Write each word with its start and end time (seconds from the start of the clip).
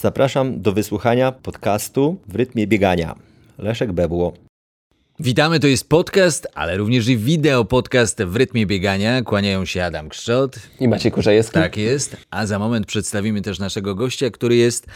Zapraszam 0.00 0.62
do 0.62 0.72
wysłuchania 0.72 1.32
podcastu 1.32 2.16
w 2.28 2.34
rytmie 2.34 2.66
biegania. 2.66 3.14
Leszek 3.58 3.92
Bebło. 3.92 4.32
Witamy, 5.18 5.60
to 5.60 5.66
jest 5.66 5.88
podcast, 5.88 6.48
ale 6.54 6.76
również 6.76 7.08
i 7.08 7.16
wideo 7.16 7.64
podcast 7.64 8.22
w 8.22 8.36
rytmie 8.36 8.66
biegania. 8.66 9.22
Kłaniają 9.22 9.64
się 9.64 9.84
Adam 9.84 10.08
Kszczot. 10.08 10.56
I 10.80 10.88
Maciej 10.88 11.12
Kurzejewski. 11.12 11.54
Tak 11.54 11.76
jest. 11.76 12.16
A 12.30 12.46
za 12.46 12.58
moment 12.58 12.86
przedstawimy 12.86 13.42
też 13.42 13.58
naszego 13.58 13.94
gościa, 13.94 14.30
który 14.30 14.56
jest 14.56 14.86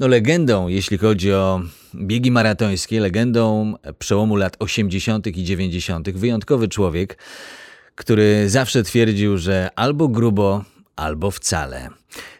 no, 0.00 0.08
legendą, 0.08 0.68
jeśli 0.68 0.98
chodzi 0.98 1.32
o 1.32 1.60
biegi 1.94 2.30
maratońskie, 2.30 3.00
legendą 3.00 3.74
przełomu 3.98 4.36
lat 4.36 4.56
80. 4.58 5.26
i 5.26 5.44
90. 5.44 6.10
Wyjątkowy 6.10 6.68
człowiek, 6.68 7.18
który 7.94 8.50
zawsze 8.50 8.82
twierdził, 8.82 9.38
że 9.38 9.70
albo 9.76 10.08
grubo, 10.08 10.64
albo 11.00 11.30
wcale. 11.30 11.88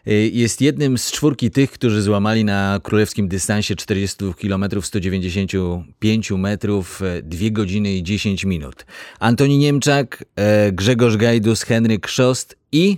Y, 0.07 0.29
Jest 0.33 0.61
jednym 0.61 0.97
z 0.97 1.11
czwórki 1.11 1.51
tych, 1.51 1.71
którzy 1.71 2.01
złamali 2.01 2.45
na 2.45 2.79
królewskim 2.83 3.27
dystansie 3.27 3.75
42 3.75 4.33
km 4.33 4.65
195 4.81 6.31
metrów 6.31 7.01
2 7.23 7.49
godziny 7.51 7.93
i 7.93 8.03
10 8.03 8.45
minut. 8.45 8.85
Antoni 9.19 9.57
Niemczak, 9.57 10.25
e, 10.35 10.71
Grzegorz 10.71 11.17
Gajdus, 11.17 11.63
Henryk 11.63 12.07
Szost 12.07 12.57
i 12.71 12.97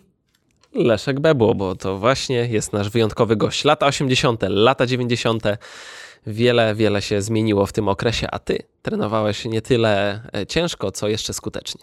Leszek 0.75 1.19
Bebło, 1.19 1.55
bo 1.55 1.75
to 1.75 1.97
właśnie 1.97 2.35
jest 2.35 2.73
nasz 2.73 2.89
wyjątkowy 2.89 3.35
gość. 3.35 3.65
Lata 3.65 3.85
80., 3.85 4.43
lata 4.49 4.85
90. 4.85 5.43
Wiele, 6.27 6.75
wiele 6.75 7.01
się 7.01 7.21
zmieniło 7.21 7.65
w 7.65 7.73
tym 7.73 7.87
okresie, 7.87 8.27
a 8.31 8.39
ty 8.39 8.59
trenowałeś 8.81 9.45
nie 9.45 9.61
tyle 9.61 10.21
e, 10.33 10.45
ciężko, 10.45 10.91
co 10.91 11.07
jeszcze 11.07 11.33
skutecznie. 11.33 11.81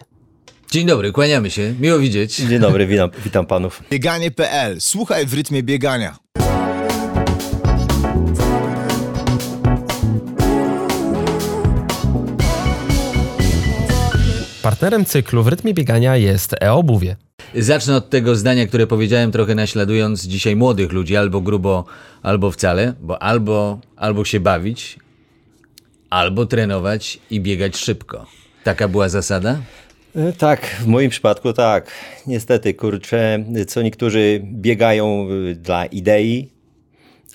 Dzień 0.70 0.86
dobry, 0.86 1.12
kłaniamy 1.12 1.50
się. 1.50 1.74
Miło 1.80 1.98
widzieć. 1.98 2.36
Dzień 2.36 2.58
dobry, 2.58 2.86
witam, 2.86 3.10
witam 3.24 3.46
panów. 3.46 3.82
Bieganie.pl. 3.90 4.80
Słuchaj 4.80 5.26
w 5.26 5.34
rytmie 5.34 5.62
biegania. 5.62 6.16
Partnerem 14.62 15.04
cyklu 15.04 15.42
w 15.42 15.48
rytmie 15.48 15.74
biegania 15.74 16.16
jest 16.16 16.54
e-obuwie. 16.60 17.16
Zacznę 17.54 17.96
od 17.96 18.10
tego 18.10 18.36
zdania, 18.36 18.66
które 18.66 18.86
powiedziałem, 18.86 19.32
trochę 19.32 19.54
naśladując 19.54 20.22
dzisiaj 20.24 20.56
młodych 20.56 20.92
ludzi, 20.92 21.16
albo 21.16 21.40
grubo, 21.40 21.84
albo 22.22 22.50
wcale, 22.50 22.94
bo 23.00 23.22
albo, 23.22 23.80
albo 23.96 24.24
się 24.24 24.40
bawić, 24.40 24.98
albo 26.10 26.46
trenować 26.46 27.18
i 27.30 27.40
biegać 27.40 27.76
szybko. 27.76 28.26
Taka 28.64 28.88
była 28.88 29.08
zasada? 29.08 29.58
E, 30.16 30.32
Tak, 30.32 30.66
w 30.66 30.86
moim 30.86 31.10
przypadku 31.10 31.52
tak. 31.52 31.90
Niestety, 32.26 32.74
kurczę, 32.74 33.44
co 33.66 33.82
niektórzy 33.82 34.40
biegają 34.44 35.28
y, 35.30 35.54
dla 35.54 35.86
idei, 35.86 36.50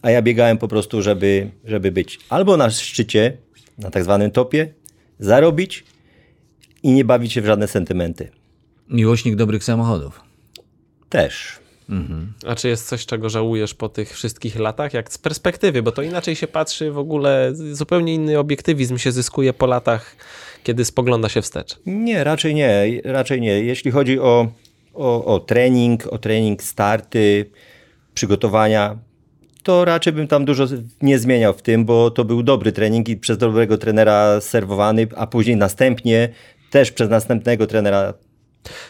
a 0.02 0.12
ja 0.12 0.22
biegałem 0.22 0.58
po 0.58 0.68
prostu, 0.68 1.02
żeby, 1.02 1.50
żeby 1.64 1.92
być 1.92 2.20
albo 2.30 2.58
na 2.58 2.70
szczycie, 2.70 3.38
na 3.78 3.92
tak 3.92 4.04
zwanym 4.04 4.32
topie, 4.32 4.74
zarobić 5.20 5.84
i 6.84 6.92
nie 6.92 7.06
bawić 7.06 7.34
się 7.34 7.42
w 7.42 7.46
żadne 7.46 7.68
sentymenty. 7.68 8.30
Miłośnik 8.90 9.36
dobrych 9.36 9.64
samochodów. 9.64 10.22
Też. 11.10 11.60
A 12.48 12.56
czy 12.56 12.68
jest 12.68 12.88
coś, 12.88 13.06
czego 13.06 13.30
żałujesz 13.30 13.74
po 13.74 13.90
tych 13.90 14.14
wszystkich 14.14 14.60
latach? 14.60 14.94
Jak 14.94 15.14
z 15.14 15.18
perspektywy, 15.18 15.84
bo 15.84 15.92
to 15.92 16.02
inaczej 16.02 16.36
się 16.36 16.48
patrzy 16.48 16.92
w 16.92 16.98
ogóle, 16.98 17.52
zupełnie 17.72 18.14
inny 18.14 18.40
obiektywizm 18.40 18.98
się 18.98 19.12
zyskuje 19.12 19.54
po 19.54 19.66
latach, 19.66 20.16
kiedy 20.64 20.86
spogląda 20.86 21.30
się 21.30 21.42
wstecz. 21.42 21.80
Nie, 21.86 22.24
raczej 22.24 22.56
nie. 22.56 23.02
Raczej 23.04 23.42
nie. 23.42 23.64
Jeśli 23.64 23.92
chodzi 23.92 24.20
o, 24.20 24.48
o, 24.94 25.26
o 25.26 25.40
trening, 25.40 26.08
o 26.08 26.18
trening, 26.18 26.64
starty, 26.64 27.50
przygotowania, 28.14 28.98
to 29.64 29.86
raczej 29.86 30.14
bym 30.14 30.28
tam 30.28 30.46
dużo 30.46 30.66
nie 31.02 31.20
zmieniał 31.20 31.54
w 31.54 31.62
tym, 31.62 31.86
bo 31.86 32.12
to 32.12 32.26
był 32.26 32.44
dobry 32.44 32.72
trening 32.72 33.10
i 33.10 33.18
przez 33.18 33.38
dobrego 33.38 33.78
trenera 33.78 34.42
serwowany, 34.42 35.08
a 35.16 35.28
później 35.28 35.56
następnie 35.56 36.30
też 36.72 36.92
przez 36.92 37.10
następnego 37.10 37.68
trenera. 37.68 38.14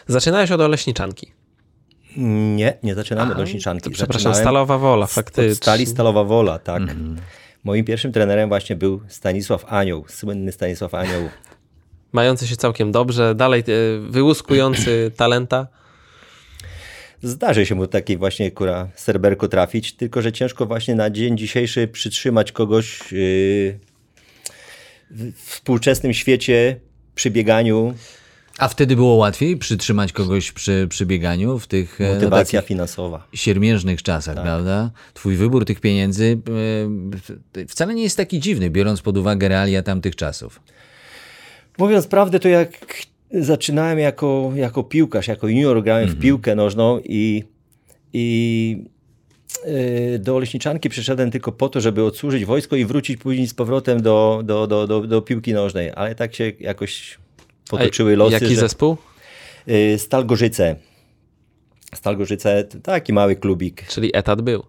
Zaczynałeś 0.06 0.50
od 0.50 0.60
oleśniczanki. 0.60 1.35
Nie, 2.16 2.78
nie 2.82 2.94
zaczynamy 2.94 3.32
od 3.32 3.38
Leśniczanki. 3.38 3.90
Przepraszam, 3.90 4.34
Stalowa 4.34 4.78
Wola, 4.78 5.04
Od 5.04 5.10
faktycznie. 5.10 5.54
Stali 5.54 5.86
Stalowa 5.86 6.24
Wola, 6.24 6.58
tak. 6.58 6.82
Moim 7.64 7.84
pierwszym 7.84 8.12
trenerem 8.12 8.48
właśnie 8.48 8.76
był 8.76 9.00
Stanisław 9.08 9.64
Anioł, 9.68 10.04
słynny 10.08 10.52
Stanisław 10.52 10.94
Anioł. 10.94 11.28
Mający 12.12 12.46
się 12.46 12.56
całkiem 12.56 12.92
dobrze, 12.92 13.34
dalej 13.34 13.60
e, 13.60 13.64
wyłuskujący 14.10 15.10
talenta. 15.16 15.66
Zdarzy 17.22 17.66
się 17.66 17.74
mu 17.74 17.86
takiej 17.86 18.16
właśnie 18.16 18.50
kura 18.50 18.88
serberko 18.94 19.48
trafić, 19.48 19.92
tylko 19.92 20.22
że 20.22 20.32
ciężko 20.32 20.66
właśnie 20.66 20.94
na 20.94 21.10
dzień 21.10 21.38
dzisiejszy 21.38 21.88
przytrzymać 21.88 22.52
kogoś 22.52 23.12
yy, 23.12 23.78
w 25.10 25.32
współczesnym 25.34 26.12
świecie 26.12 26.80
przy 27.14 27.30
bieganiu. 27.30 27.94
A 28.58 28.68
wtedy 28.68 28.96
było 28.96 29.14
łatwiej 29.14 29.56
przytrzymać 29.56 30.12
kogoś 30.12 30.52
przy, 30.52 30.86
przy 30.90 31.06
bieganiu 31.06 31.58
w 31.58 31.66
tych 31.66 32.00
e, 32.00 32.08
no, 32.08 32.14
Motywacja 32.14 32.58
takich 32.58 32.68
finansowa. 32.68 33.26
siermiężnych 33.34 34.02
czasach, 34.02 34.42
prawda? 34.42 34.90
Twój 35.14 35.36
wybór 35.36 35.64
tych 35.64 35.80
pieniędzy 35.80 36.38
e, 37.56 37.66
wcale 37.66 37.94
nie 37.94 38.02
jest 38.02 38.16
taki 38.16 38.40
dziwny, 38.40 38.70
biorąc 38.70 39.02
pod 39.02 39.16
uwagę 39.16 39.48
realia 39.48 39.82
tamtych 39.82 40.16
czasów. 40.16 40.60
Mówiąc 41.78 42.06
prawdę, 42.06 42.40
to 42.40 42.48
jak 42.48 42.70
zaczynałem 43.32 43.98
jako, 43.98 44.52
jako 44.54 44.84
piłkarz, 44.84 45.28
jako 45.28 45.48
junior 45.48 45.82
grałem 45.82 46.08
w 46.08 46.18
piłkę 46.18 46.54
nożną 46.54 47.00
i, 47.04 47.44
i 48.12 48.84
yy, 49.66 50.18
do 50.18 50.38
Leśniczanki 50.38 50.88
przyszedłem 50.88 51.30
tylko 51.30 51.52
po 51.52 51.68
to, 51.68 51.80
żeby 51.80 52.04
odsłużyć 52.04 52.44
wojsko 52.44 52.76
i 52.76 52.84
wrócić 52.84 53.20
później 53.20 53.46
z 53.46 53.54
powrotem 53.54 54.02
do, 54.02 54.42
do, 54.44 54.66
do, 54.66 54.86
do, 54.86 55.00
do 55.00 55.22
piłki 55.22 55.52
nożnej. 55.52 55.90
Ale 55.94 56.14
tak 56.14 56.34
się 56.34 56.52
jakoś 56.60 57.18
potoczyły 57.70 58.12
A 58.12 58.16
losy, 58.16 58.32
Jaki 58.32 58.54
że... 58.54 58.60
zespół? 58.60 58.96
Yy, 59.66 59.98
Stal 59.98 60.26
Gorzyce. 60.26 60.76
Stal 61.94 62.16
Gorzyce, 62.16 62.64
taki 62.82 63.12
mały 63.12 63.36
klubik. 63.36 63.86
Czyli 63.88 64.16
etat 64.16 64.42
był. 64.42 64.64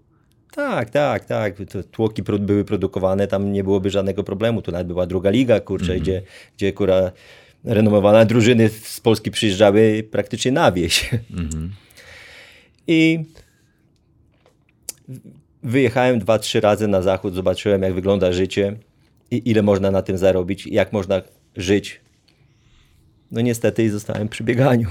Tak, 0.51 0.89
tak, 0.89 1.25
tak. 1.25 1.55
Tłoki 1.91 2.23
były 2.23 2.65
produkowane, 2.65 3.27
tam 3.27 3.53
nie 3.53 3.63
byłoby 3.63 3.89
żadnego 3.89 4.23
problemu. 4.23 4.61
Tu 4.61 4.71
nawet 4.71 4.87
była 4.87 5.05
druga 5.05 5.29
liga, 5.29 5.59
kurczę, 5.59 5.99
gdzie, 5.99 6.21
gdzie 6.57 6.73
kura 6.73 7.11
renomowane 7.63 8.25
drużyny 8.25 8.69
z 8.69 8.99
Polski 8.99 9.31
przyjeżdżały 9.31 10.07
praktycznie 10.11 10.51
na 10.51 10.71
wieś. 10.71 11.09
I 12.87 13.19
wyjechałem 15.63 16.19
dwa, 16.19 16.39
trzy 16.39 16.61
razy 16.61 16.87
na 16.87 17.01
zachód, 17.01 17.33
zobaczyłem 17.33 17.83
jak 17.83 17.93
wygląda 17.93 18.31
życie 18.31 18.77
i 19.31 19.49
ile 19.49 19.61
można 19.61 19.91
na 19.91 20.01
tym 20.01 20.17
zarobić, 20.17 20.67
jak 20.67 20.93
można 20.93 21.21
żyć. 21.55 22.01
No 23.31 23.41
niestety 23.41 23.83
i 23.83 23.89
zostałem 23.89 24.29
przy 24.29 24.43
bieganiu. 24.43 24.89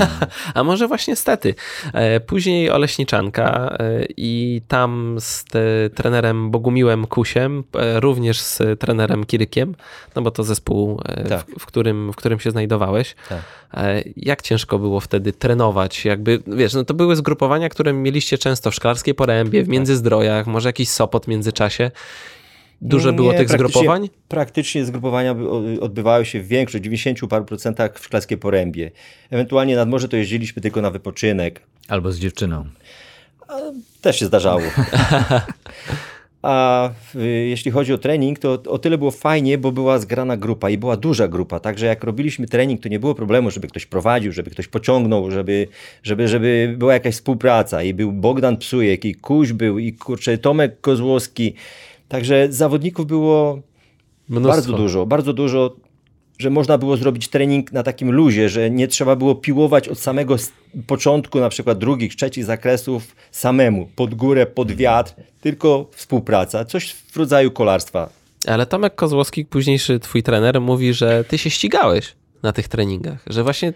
A 0.54 0.64
może 0.64 0.88
właśnie 0.88 1.16
stety. 1.16 1.54
E, 1.92 2.20
Później 2.20 2.70
Oleśniczanka 2.70 3.76
e, 3.78 4.04
i 4.16 4.62
tam 4.68 5.16
z 5.20 5.44
trenerem 5.94 6.50
Bogumiłem 6.50 7.06
Kusiem, 7.06 7.64
e, 7.74 8.00
również 8.00 8.40
z 8.40 8.80
trenerem 8.80 9.24
Kirykiem, 9.24 9.74
no 10.16 10.22
bo 10.22 10.30
to 10.30 10.44
zespół, 10.44 11.00
Tak. 11.28 11.46
w, 11.46 11.58
w, 11.58 11.66
którym, 11.66 12.12
w 12.12 12.16
którym 12.16 12.40
się 12.40 12.50
znajdowałeś. 12.50 13.14
Tak. 13.28 13.42
Jak 14.16 14.42
ciężko 14.42 14.78
było 14.78 15.00
wtedy 15.00 15.32
trenować? 15.32 16.04
Jakby, 16.04 16.42
wiesz, 16.46 16.74
no 16.74 16.84
to 16.84 16.94
były 16.94 17.16
zgrupowania, 17.16 17.68
które 17.68 17.92
mieliście 17.92 18.38
często 18.38 18.70
w 18.70 18.74
Szklarskiej 18.74 19.14
Porębie, 19.14 19.62
w 19.62 19.68
Międzyzdrojach, 19.68 20.46
może 20.46 20.68
jakiś 20.68 20.88
Sopot 20.88 21.24
w 21.24 21.28
międzyczasie. 21.28 21.90
Dużo 22.82 23.12
było 23.12 23.32
tych 23.32 23.48
praktycznie- 23.48 23.68
zgrupowań? 23.68 24.08
Praktycznie 24.28 24.84
zgrupowania 24.84 25.34
odbywały 25.80 26.24
się 26.24 26.40
w 26.40 26.48
większość, 26.48 26.84
90 26.84 27.28
paru 27.28 27.44
procentach 27.44 27.98
w 27.98 28.04
Szklarskiej 28.04 28.38
Porębie. 28.38 28.90
Ewentualnie 29.30 29.76
nad 29.76 29.88
morze 29.88 30.08
to 30.08 30.16
jeździliśmy 30.16 30.62
tylko 30.62 30.82
na 30.82 30.90
wypoczynek. 30.90 31.60
Albo 31.88 32.12
z 32.12 32.18
dziewczyną. 32.18 32.64
Też 34.00 34.18
się 34.18 34.26
zdarzało. 34.26 34.62
A 36.42 36.90
y, 37.14 37.26
jeśli 37.48 37.70
chodzi 37.70 37.92
o 37.92 37.98
trening, 37.98 38.38
to 38.38 38.62
o 38.68 38.78
tyle 38.78 38.98
było 38.98 39.10
fajnie, 39.10 39.58
bo 39.58 39.72
była 39.72 39.98
zgrana 39.98 40.36
grupa 40.36 40.70
i 40.70 40.78
była 40.78 40.96
duża 40.96 41.28
grupa. 41.28 41.60
Także 41.60 41.86
jak 41.86 42.04
robiliśmy 42.04 42.46
trening, 42.46 42.82
to 42.82 42.88
nie 42.88 43.00
było 43.00 43.14
problemu, 43.14 43.50
żeby 43.50 43.68
ktoś 43.68 43.86
prowadził, 43.86 44.32
żeby 44.32 44.50
ktoś 44.50 44.68
pociągnął, 44.68 45.30
żeby, 45.30 45.68
żeby, 46.02 46.28
żeby 46.28 46.74
była 46.78 46.92
jakaś 46.92 47.14
współpraca. 47.14 47.82
I 47.82 47.94
był 47.94 48.12
Bogdan 48.12 48.56
Psujek, 48.56 49.04
i 49.04 49.14
Kuś 49.14 49.52
był, 49.52 49.78
i 49.78 49.92
kurczę, 49.92 50.38
Tomek 50.38 50.80
Kozłowski. 50.80 51.54
Także 52.12 52.46
zawodników 52.50 53.06
było 53.06 53.58
Mnóstwo. 54.28 54.48
bardzo 54.48 54.72
dużo, 54.72 55.06
bardzo 55.06 55.32
dużo, 55.32 55.76
że 56.38 56.50
można 56.50 56.78
było 56.78 56.96
zrobić 56.96 57.28
trening 57.28 57.72
na 57.72 57.82
takim 57.82 58.12
luzie, 58.12 58.48
że 58.48 58.70
nie 58.70 58.88
trzeba 58.88 59.16
było 59.16 59.34
piłować 59.34 59.88
od 59.88 59.98
samego 59.98 60.36
początku, 60.86 61.40
na 61.40 61.48
przykład 61.48 61.78
drugich, 61.78 62.16
trzecich 62.16 62.44
zakresów 62.44 63.16
samemu, 63.30 63.88
pod 63.96 64.14
górę, 64.14 64.46
pod 64.46 64.72
wiatr, 64.72 65.14
tylko 65.40 65.90
współpraca, 65.92 66.64
coś 66.64 66.92
w 66.92 67.16
rodzaju 67.16 67.50
kolarstwa. 67.50 68.08
Ale 68.46 68.66
Tomek 68.66 68.94
Kozłowski, 68.94 69.44
późniejszy 69.44 70.00
twój 70.00 70.22
trener, 70.22 70.60
mówi, 70.60 70.94
że 70.94 71.24
ty 71.24 71.38
się 71.38 71.50
ścigałeś 71.50 72.14
na 72.42 72.52
tych 72.52 72.68
treningach, 72.68 73.24
że 73.26 73.42
właśnie 73.42 73.72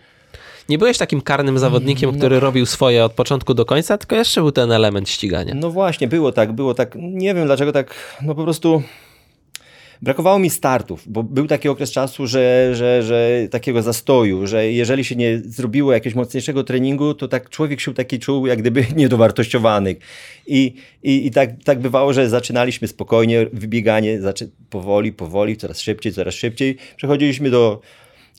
Nie 0.68 0.78
byłeś 0.78 0.98
takim 0.98 1.20
karnym 1.20 1.58
zawodnikiem, 1.58 2.10
No. 2.10 2.16
który 2.18 2.40
robił 2.40 2.66
swoje 2.66 3.04
od 3.04 3.12
początku 3.12 3.54
do 3.54 3.64
końca, 3.64 3.98
tylko 3.98 4.16
jeszcze 4.16 4.40
był 4.40 4.52
ten 4.52 4.72
element 4.72 5.08
ścigania. 5.08 5.54
No 5.54 5.70
właśnie, 5.70 6.08
było 6.08 6.32
tak, 6.32 6.52
było 6.52 6.74
tak. 6.74 6.94
Nie 7.00 7.34
wiem 7.34 7.46
dlaczego 7.46 7.72
tak, 7.72 7.94
no 8.22 8.34
po 8.34 8.42
prostu 8.44 8.82
brakowało 10.02 10.38
mi 10.38 10.50
startów, 10.50 11.02
bo 11.06 11.22
był 11.22 11.46
taki 11.46 11.68
okres 11.68 11.92
czasu, 11.92 12.26
że, 12.26 12.70
że, 12.74 13.02
że 13.02 13.48
takiego 13.50 13.82
zastoju, 13.82 14.46
że 14.46 14.72
jeżeli 14.72 15.04
się 15.04 15.16
nie 15.16 15.38
zrobiło 15.44 15.92
jakiegoś 15.92 16.14
mocniejszego 16.14 16.64
treningu, 16.64 17.14
to 17.14 17.28
tak 17.28 17.50
człowiek 17.50 17.80
się 17.80 17.94
taki 17.94 18.18
czuł 18.18 18.46
jak 18.46 18.58
gdyby 18.58 18.86
niedowartościowany. 18.96 19.96
I, 20.46 20.74
i, 21.02 21.26
i 21.26 21.30
tak, 21.30 21.50
tak 21.64 21.80
bywało, 21.80 22.12
że 22.12 22.28
zaczynaliśmy 22.28 22.88
spokojnie 22.88 23.46
wybieganie, 23.52 24.20
zaczy, 24.20 24.50
powoli, 24.70 25.12
powoli, 25.12 25.56
coraz 25.56 25.80
szybciej, 25.80 26.12
coraz 26.12 26.34
szybciej. 26.34 26.76
Przechodziliśmy 26.96 27.50
do 27.50 27.80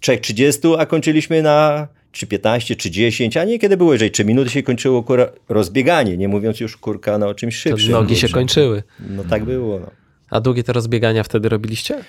3.30, 0.01 0.75
a 0.79 0.85
kończyliśmy 0.85 1.41
na 1.41 1.87
3.15 2.25 2.75
czy 2.75 2.91
10, 2.91 3.37
a 3.37 3.43
niekiedy 3.43 3.77
było, 3.77 3.97
że 3.97 4.09
3 4.09 4.25
minuty 4.25 4.49
się 4.49 4.63
kończyło 4.63 5.03
kurwa, 5.03 5.29
rozbieganie, 5.49 6.17
nie 6.17 6.27
mówiąc 6.27 6.59
już 6.59 6.77
kurka 6.77 7.17
no, 7.17 7.27
o 7.27 7.33
czymś 7.33 7.63
To 7.63 7.69
szybszym. 7.69 7.91
nogi 7.91 8.15
się 8.15 8.29
kończyły. 8.29 8.83
No 9.09 9.23
tak 9.23 9.45
było. 9.45 9.79
No. 9.79 9.91
A 10.29 10.41
długie 10.41 10.63
te 10.63 10.73
rozbiegania 10.73 11.23
wtedy 11.23 11.49
robiliście? 11.49 12.03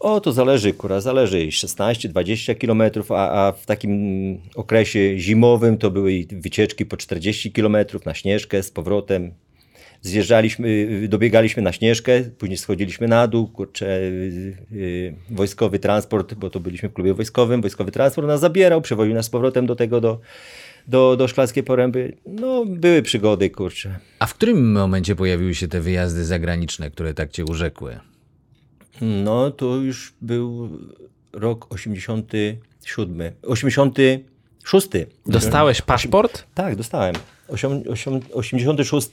O, 0.00 0.20
to 0.20 0.32
zależy, 0.32 0.72
kura, 0.72 1.00
zależy. 1.00 1.38
16-20 1.38 2.58
kilometrów, 2.58 3.12
a, 3.12 3.46
a 3.46 3.52
w 3.52 3.66
takim 3.66 3.92
okresie 4.54 5.18
zimowym 5.18 5.78
to 5.78 5.90
były 5.90 6.26
wycieczki 6.32 6.86
po 6.86 6.96
40 6.96 7.52
kilometrów 7.52 8.04
na 8.04 8.14
Śnieżkę 8.14 8.62
z 8.62 8.70
powrotem. 8.70 9.32
Zjeżdżaliśmy, 10.06 10.88
dobiegaliśmy 11.08 11.62
na 11.62 11.72
Śnieżkę, 11.72 12.22
później 12.38 12.58
schodziliśmy 12.58 13.08
na 13.08 13.26
dół, 13.26 13.48
kurczę, 13.48 14.00
y, 14.00 14.56
y, 14.72 15.14
wojskowy 15.30 15.78
transport, 15.78 16.34
bo 16.34 16.50
to 16.50 16.60
byliśmy 16.60 16.88
w 16.88 16.92
klubie 16.92 17.14
wojskowym, 17.14 17.60
wojskowy 17.60 17.92
transport 17.92 18.28
nas 18.28 18.40
zabierał, 18.40 18.80
przewoził 18.80 19.14
nas 19.14 19.26
z 19.26 19.30
powrotem 19.30 19.66
do 19.66 19.76
tego, 19.76 20.00
do, 20.00 20.20
do, 20.88 21.16
do 21.16 21.28
Szklarskiej 21.28 21.62
Poręby. 21.62 22.16
No, 22.26 22.64
były 22.66 23.02
przygody, 23.02 23.50
kurczę. 23.50 23.98
A 24.18 24.26
w 24.26 24.34
którym 24.34 24.72
momencie 24.72 25.16
pojawiły 25.16 25.54
się 25.54 25.68
te 25.68 25.80
wyjazdy 25.80 26.24
zagraniczne, 26.24 26.90
które 26.90 27.14
tak 27.14 27.30
cię 27.30 27.44
urzekły? 27.44 27.98
No, 29.00 29.50
to 29.50 29.76
już 29.76 30.14
był 30.20 30.70
rok 31.32 31.74
87. 31.74 33.32
86. 33.42 34.88
Dostałeś 35.26 35.82
paszport? 35.82 36.44
Tak, 36.54 36.76
dostałem. 36.76 37.14
Osiem, 37.48 37.82
osiem, 37.90 38.20
86. 38.32 39.08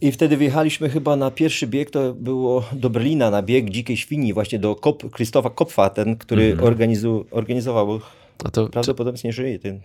I 0.00 0.12
wtedy 0.12 0.36
wyjechaliśmy 0.36 0.88
chyba 0.88 1.16
na 1.16 1.30
pierwszy 1.30 1.66
bieg, 1.66 1.90
to 1.90 2.14
było 2.14 2.64
do 2.72 2.90
Berlina, 2.90 3.30
na 3.30 3.42
bieg 3.42 3.70
Dzikiej 3.70 3.96
Świni, 3.96 4.32
właśnie 4.32 4.58
do 4.58 4.76
Kop, 4.76 5.10
Krzysztofa 5.12 5.50
Kopfa, 5.50 5.90
ten, 5.90 6.16
który 6.16 6.56
organizu, 6.60 7.24
organizował. 7.30 8.00
No 8.44 8.50
to, 8.50 8.68
Prawdopodobnie 8.68 9.20
nie 9.24 9.32
żyje 9.32 9.58
ten. 9.58 9.80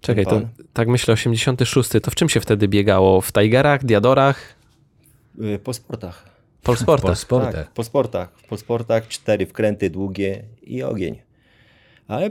czekaj, 0.00 0.24
to 0.24 0.30
pan. 0.30 0.48
tak 0.72 0.88
myślę 0.88 1.14
86. 1.14 1.90
To 2.02 2.10
w 2.10 2.14
czym 2.14 2.28
się 2.28 2.40
wtedy 2.40 2.68
biegało? 2.68 3.20
W 3.20 3.32
Tigerach, 3.32 3.84
Diadorach, 3.84 4.54
y, 5.40 5.58
Po 5.58 5.74
sportach. 5.74 6.36
Polsportach? 6.62 7.10
Po 7.10 7.16
sportach. 7.16 7.54
Tak, 7.54 7.70
po 7.72 7.84
sportach. 7.84 8.32
Po 8.48 8.56
sportach 8.56 9.08
cztery 9.08 9.46
wkręty 9.46 9.90
długie 9.90 10.42
i 10.62 10.82
ogień. 10.82 11.18
Ale 12.08 12.30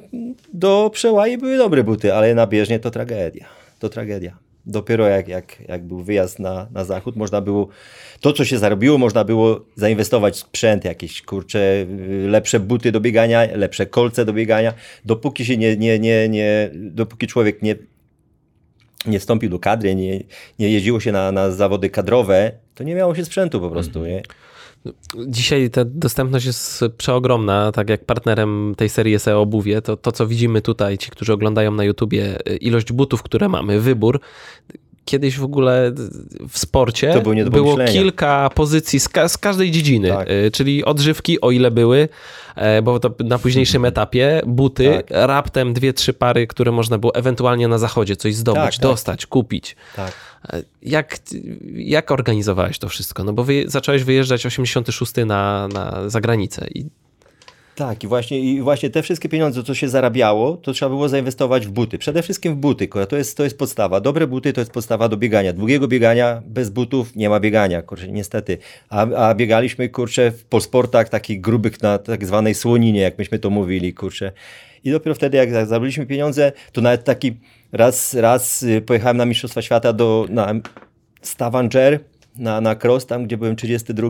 do 0.53 0.89
przełaji 0.93 1.37
były 1.37 1.57
dobre 1.57 1.83
buty, 1.83 2.13
ale 2.13 2.35
na 2.35 2.47
bieżnie 2.47 2.79
to 2.79 2.91
tragedia. 2.91 3.45
To 3.79 3.89
tragedia. 3.89 4.37
Dopiero 4.67 5.07
jak, 5.07 5.27
jak, 5.27 5.59
jak 5.67 5.83
był 5.83 6.03
wyjazd 6.03 6.39
na, 6.39 6.67
na 6.71 6.85
zachód, 6.85 7.15
można 7.15 7.41
było, 7.41 7.67
to 8.19 8.33
co 8.33 8.45
się 8.45 8.57
zarobiło, 8.57 8.97
można 8.97 9.23
było 9.23 9.65
zainwestować 9.75 10.33
w 10.33 10.37
sprzęt, 10.37 10.85
jakieś 10.85 11.21
kurcze, 11.21 11.59
y, 11.59 12.27
lepsze 12.29 12.59
buty 12.59 12.91
do 12.91 12.99
biegania, 12.99 13.47
lepsze 13.55 13.85
kolce 13.85 14.25
do 14.25 14.33
biegania. 14.33 14.73
Dopóki 15.05 15.45
się 15.45 15.57
nie, 15.57 15.77
nie, 15.77 15.99
nie, 15.99 16.29
nie 16.29 16.69
dopóki 16.73 17.27
człowiek 17.27 17.61
nie, 17.61 17.75
nie 19.05 19.19
wstąpił 19.19 19.49
do 19.49 19.59
kadry, 19.59 19.95
nie, 19.95 20.23
nie 20.59 20.69
jeździło 20.69 20.99
się 20.99 21.11
na, 21.11 21.31
na 21.31 21.51
zawody 21.51 21.89
kadrowe, 21.89 22.51
to 22.75 22.83
nie 22.83 22.95
miało 22.95 23.15
się 23.15 23.25
sprzętu 23.25 23.59
po 23.59 23.69
prostu, 23.69 24.05
nie? 24.05 24.21
Dzisiaj 25.27 25.69
ta 25.69 25.85
dostępność 25.85 26.45
jest 26.45 26.83
przeogromna, 26.97 27.71
tak 27.71 27.89
jak 27.89 28.05
partnerem 28.05 28.73
tej 28.77 28.89
serii 28.89 29.11
jest 29.13 29.27
obuwie, 29.27 29.81
to 29.81 29.97
to 29.97 30.11
co 30.11 30.27
widzimy 30.27 30.61
tutaj, 30.61 30.97
ci, 30.97 31.11
którzy 31.11 31.33
oglądają 31.33 31.71
na 31.71 31.83
YouTubie, 31.83 32.37
ilość 32.61 32.91
butów, 32.91 33.23
które 33.23 33.49
mamy, 33.49 33.79
wybór. 33.79 34.19
Kiedyś 35.05 35.37
w 35.37 35.43
ogóle 35.43 35.91
w 36.49 36.57
sporcie 36.59 37.21
było 37.51 37.77
kilka 37.77 38.49
pozycji 38.55 38.99
z, 38.99 39.09
ka 39.09 39.27
z 39.29 39.37
każdej 39.37 39.71
dziedziny, 39.71 40.09
Tak. 40.09 40.29
y, 40.29 40.51
czyli 40.51 40.85
odżywki, 40.85 41.41
o 41.41 41.51
ile 41.51 41.71
były, 41.71 42.09
e, 42.55 42.81
bo 42.81 42.99
to 42.99 43.11
na 43.23 43.39
późniejszym 43.39 43.85
etapie, 43.85 44.41
buty, 44.45 44.93
Tak. 44.95 45.05
raptem 45.09 45.73
dwie, 45.73 45.93
trzy 45.93 46.13
pary, 46.13 46.47
które 46.47 46.71
można 46.71 46.97
było 46.97 47.15
ewentualnie 47.15 47.67
na 47.67 47.77
zachodzie 47.77 48.15
coś 48.15 48.35
zdobyć, 48.35 48.63
Tak, 48.63 48.73
tak. 48.73 48.81
dostać, 48.81 49.25
kupić. 49.25 49.75
Tak. 49.95 50.11
E, 50.53 50.61
Jak, 50.81 51.17
jak 51.75 52.11
organizowałeś 52.11 52.79
to 52.79 52.89
wszystko? 52.89 53.23
No 53.23 53.33
bo 53.33 53.43
wy, 53.43 53.63
zacząłeś 53.67 54.03
wyjeżdżać 54.03 54.45
86 54.45 55.13
na, 55.25 55.67
na 55.67 56.09
zagranicę 56.09 56.67
i 56.75 56.85
Tak, 57.75 58.03
i 58.03 58.07
właśnie, 58.07 58.39
i 58.39 58.61
właśnie 58.61 58.89
te 58.89 59.03
wszystkie 59.03 59.29
pieniądze, 59.29 59.63
co 59.63 59.75
się 59.75 59.89
zarabiało, 59.89 60.57
to 60.57 60.73
trzeba 60.73 60.89
było 60.89 61.09
zainwestować 61.09 61.67
w 61.67 61.71
buty. 61.71 61.97
Przede 61.97 62.23
wszystkim 62.23 62.53
w 62.53 62.57
buty, 62.57 62.87
to 63.09 63.17
jest, 63.17 63.37
to 63.37 63.43
jest 63.43 63.57
podstawa. 63.57 63.99
Dobre 64.01 64.27
buty 64.27 64.53
to 64.53 64.61
jest 64.61 64.71
podstawa 64.71 65.09
do 65.09 65.17
biegania. 65.17 65.53
Długiego 65.53 65.87
biegania 65.87 66.41
bez 66.45 66.69
butów 66.69 67.15
nie 67.15 67.29
ma 67.29 67.39
biegania, 67.39 67.81
kurczę, 67.81 68.07
niestety. 68.07 68.57
A, 68.89 69.01
a 69.01 69.35
biegaliśmy, 69.35 69.89
kurczę, 69.89 70.31
w 70.31 70.45
polsportach 70.45 71.09
takich 71.09 71.41
grubych 71.41 71.81
na 71.81 71.97
tak 71.97 72.25
zwanej 72.25 72.55
słoninie, 72.55 73.01
jak 73.01 73.17
myśmy 73.17 73.39
to 73.39 73.49
mówili, 73.49 73.93
kurczę. 73.93 74.31
I 74.83 74.91
dopiero 74.91 75.15
wtedy, 75.15 75.37
jak 75.37 75.51
za- 75.51 75.65
zarobiliśmy 75.65 76.05
pieniądze, 76.05 76.51
to 76.71 76.81
nawet 76.81 77.03
taki 77.03 77.33
raz, 77.71 78.13
raz 78.13 78.63
y, 78.63 78.81
pojechałem 78.81 79.17
na 79.17 79.25
Mistrzostwa 79.25 79.61
Świata 79.61 79.93
do, 79.93 80.25
na 80.29 80.53
Stavanger, 81.21 81.99
na, 82.37 82.61
na 82.61 82.75
cross, 82.83 83.05
tam 83.05 83.25
gdzie 83.25 83.37
byłem 83.37 83.55
32 83.55 84.09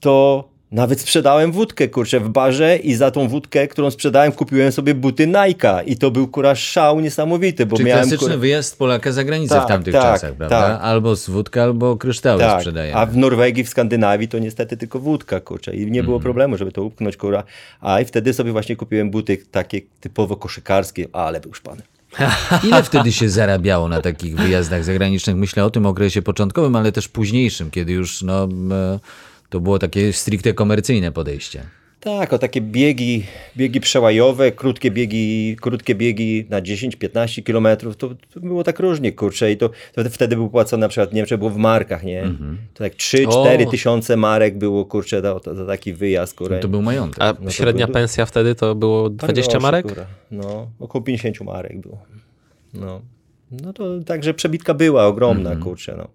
to 0.00 0.48
nawet 0.72 1.00
sprzedałem 1.00 1.52
wódkę, 1.52 1.88
kurczę, 1.88 2.20
w 2.20 2.28
barze 2.28 2.76
i 2.76 2.94
za 2.94 3.10
tą 3.10 3.28
wódkę, 3.28 3.68
którą 3.68 3.90
sprzedałem, 3.90 4.32
kupiłem 4.32 4.72
sobie 4.72 4.94
buty 4.94 5.26
Nike'a 5.26 5.82
i 5.86 5.96
to 5.96 6.10
był, 6.10 6.28
kurwa, 6.28 6.54
szał 6.54 7.00
niesamowity, 7.00 7.66
bo 7.66 7.76
Czyli 7.76 7.88
miałem, 7.88 8.02
klasyczny 8.02 8.26
kurwa, 8.26 8.40
wyjazd 8.40 8.78
Polaka 8.78 9.12
za 9.12 9.24
granicę 9.24 9.54
Tak, 9.54 9.64
w 9.64 9.68
tamtych 9.68 9.94
tak, 9.94 10.02
czasach, 10.02 10.32
prawda? 10.34 10.60
tak. 10.60 10.80
Albo 10.82 11.16
z 11.16 11.30
wódka, 11.30 11.62
albo 11.62 11.96
kryształy 11.96 12.40
tak, 12.40 12.60
sprzedajemy. 12.60 13.00
a 13.00 13.06
w 13.06 13.16
Norwegii, 13.16 13.64
w 13.64 13.68
Skandynawii 13.68 14.28
to 14.28 14.38
niestety 14.38 14.76
tylko 14.76 14.98
wódka, 14.98 15.40
kurczę, 15.40 15.76
i 15.76 15.90
nie 15.90 16.02
było 16.02 16.16
Mhm. 16.16 16.22
problemu, 16.22 16.56
żeby 16.56 16.72
to 16.72 16.82
upchnąć, 16.84 17.16
kurwa, 17.16 17.44
a 17.80 18.00
i 18.00 18.04
wtedy 18.04 18.34
sobie 18.34 18.52
właśnie 18.52 18.76
kupiłem 18.76 19.10
buty 19.10 19.38
takie 19.50 19.80
typowo 20.00 20.36
koszykarskie, 20.36 21.06
ale 21.12 21.40
był 21.40 21.54
szpan. 21.54 21.76
Ile 22.68 22.82
wtedy 22.82 23.12
się 23.12 23.28
zarabiało 23.28 23.88
na 23.88 24.00
takich 24.00 24.36
wyjazdach 24.36 24.84
zagranicznych? 24.84 25.36
Myślę 25.36 25.64
o 25.64 25.70
tym 25.70 25.86
okresie 25.86 26.22
początkowym, 26.22 26.76
ale 26.76 26.92
też 26.92 27.08
późniejszym, 27.08 27.70
kiedy 27.70 27.92
już 27.92 28.22
no, 28.22 28.48
e, 28.70 28.98
to 29.52 29.60
było 29.60 29.78
takie 29.78 30.12
stricte 30.12 30.54
komercyjne 30.54 31.12
podejście. 31.12 31.62
Tak, 32.00 32.32
o 32.32 32.38
takie 32.38 32.60
biegi, 32.60 33.24
biegi 33.56 33.80
przełajowe, 33.80 34.52
krótkie 34.52 34.90
biegi, 34.90 35.56
krótkie 35.60 35.94
biegi 35.94 36.46
na 36.50 36.60
10-15 36.62 37.42
kilometrów, 37.42 37.96
to, 37.96 38.08
to 38.34 38.40
było 38.40 38.64
tak 38.64 38.80
różnie, 38.80 39.12
kurczę, 39.12 39.52
i 39.52 39.56
to, 39.56 39.70
to 39.94 40.10
wtedy 40.10 40.36
był 40.36 40.50
płacony 40.50 40.80
na 40.80 40.88
przykład, 40.88 41.12
nie 41.12 41.16
wiem, 41.16 41.26
czy 41.26 41.38
było 41.38 41.50
w 41.50 41.56
markach, 41.56 42.04
nie? 42.04 42.24
To 42.74 42.84
tak 42.84 42.94
3-4 42.94 43.66
O. 43.66 43.70
tysiące 43.70 44.16
marek 44.16 44.58
było, 44.58 44.84
kurczę, 44.84 45.22
za, 45.22 45.54
za 45.54 45.66
taki 45.66 45.92
wyjazd, 45.92 46.34
kurczę. 46.36 46.58
To 46.58 46.68
był 46.68 46.82
majątek. 46.82 47.22
a 47.22 47.34
to 47.34 47.50
średnia 47.50 47.86
był- 47.86 47.94
pensja 47.94 48.26
wtedy 48.26 48.54
to 48.54 48.74
było 48.74 49.10
20 49.10 49.60
marek? 49.60 49.86
No, 50.30 50.70
około 50.80 51.02
50 51.04 51.40
marek 51.40 51.80
było. 51.80 51.98
No. 52.74 53.00
No 53.64 53.72
to 53.72 54.00
także 54.00 54.34
przebitka 54.34 54.74
była 54.74 55.06
ogromna, 55.06 55.56
kurczę, 55.56 55.94
no. 55.98 56.08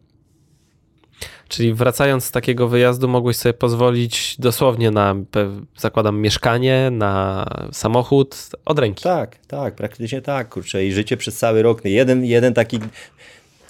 Czyli 1.48 1.74
wracając 1.74 2.24
z 2.24 2.32
takiego 2.32 2.68
wyjazdu 2.68 3.08
mogłeś 3.08 3.38
sobie 3.38 3.54
pozwolić 3.54 4.36
dosłownie 4.40 4.92
na, 4.92 5.16
zakładam, 5.78 6.20
mieszkanie, 6.22 6.90
na 6.92 7.46
samochód 7.72 8.50
od 8.66 8.80
ręki. 8.80 9.04
Tak, 9.04 9.36
tak, 9.48 9.76
praktycznie 9.76 10.22
tak, 10.22 10.50
kurczę. 10.50 10.86
I 10.86 10.92
życie 10.94 11.18
przez 11.18 11.38
cały 11.38 11.62
rok. 11.62 11.86
Jeden, 11.86 12.26
jeden, 12.26 12.54
taki, 12.54 12.80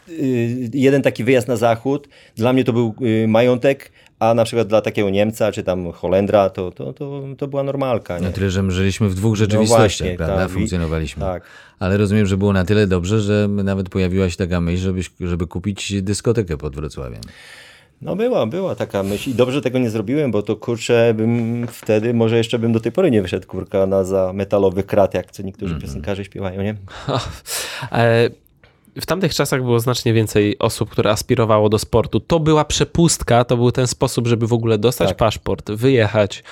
y, 0.10 0.69
jeden 0.74 1.01
taki 1.01 1.24
wyjazd 1.24 1.48
na 1.48 1.55
zachód, 1.55 2.07
dla 2.36 2.53
mnie 2.53 2.63
to 2.63 2.74
był 2.74 2.96
y, 3.01 3.27
majątek, 3.27 3.91
a 4.19 4.34
na 4.34 4.43
przykład 4.46 4.67
dla 4.67 4.81
takiego 4.81 5.10
Niemca 5.10 5.51
czy 5.51 5.63
tam 5.63 5.91
Holendra 5.91 6.50
to, 6.50 6.72
to, 6.72 6.93
to, 6.93 7.24
to 7.38 7.48
była 7.48 7.63
normalka. 7.63 8.19
Nie? 8.19 8.25
Na 8.25 8.31
tyle, 8.31 8.50
że 8.50 8.72
żyliśmy 8.72 9.10
w 9.10 9.15
dwóch 9.15 9.36
rzeczywistościach, 9.36 9.79
No 9.79 9.84
właśnie, 9.84 10.17
prawda? 10.17 10.36
tak. 10.36 10.50
Funkcjonowaliśmy. 10.50 11.24
tak. 11.24 11.43
Ale 11.79 11.98
rozumiem, 11.98 12.25
że 12.25 12.38
było 12.38 12.53
na 12.53 12.65
tyle 12.65 12.88
dobrze, 12.88 13.19
że 13.19 13.48
nawet 13.48 13.89
pojawiła 13.89 14.29
się 14.29 14.38
taka 14.38 14.62
myśl, 14.62 14.81
żebyś, 14.84 15.12
żeby 15.19 15.48
kupić 15.48 16.01
dyskotekę 16.01 16.57
pod 16.57 16.75
Wrocławiem. 16.75 17.22
No 18.01 18.16
była, 18.16 18.46
była 18.46 18.75
taka 18.75 19.04
myśl 19.04 19.30
i 19.30 19.34
dobrze 19.34 19.62
tego 19.62 19.80
nie 19.80 19.89
zrobiłem, 19.89 20.32
bo 20.32 20.42
to 20.42 20.56
kurczę 20.56 21.13
bym 21.13 21.68
wtedy, 21.68 22.13
może 22.13 22.38
jeszcze 22.38 22.60
bym 22.60 22.74
do 22.74 22.80
tej 22.80 22.92
pory 22.92 23.12
nie 23.12 23.22
wyszedł 23.22 23.48
kurka 23.48 23.86
na 23.86 24.04
za 24.04 24.34
metalowy 24.34 24.84
krat, 24.84 25.13
jak 25.13 25.32
co 25.32 25.44
niektórzy 25.44 25.75
piosenkarze 25.80 26.25
śpiewają, 26.25 26.62
nie? 26.62 26.75
E, 27.92 28.30
w 29.01 29.06
tamtych 29.06 29.36
czasach 29.36 29.63
było 29.63 29.80
znacznie 29.80 30.13
więcej 30.13 30.60
osób, 30.60 30.89
które 30.89 31.12
aspirowało 31.12 31.70
do 31.70 31.80
sportu. 31.80 32.20
To 32.20 32.39
była 32.39 32.66
przepustka, 32.66 33.44
to 33.44 33.58
był 33.58 33.72
ten 33.72 33.88
sposób, 33.88 34.27
żeby 34.27 34.48
w 34.48 34.54
ogóle 34.54 34.77
dostać 34.77 35.10
Tak. 35.10 35.18
paszport, 35.18 35.72
wyjechać. 35.72 36.44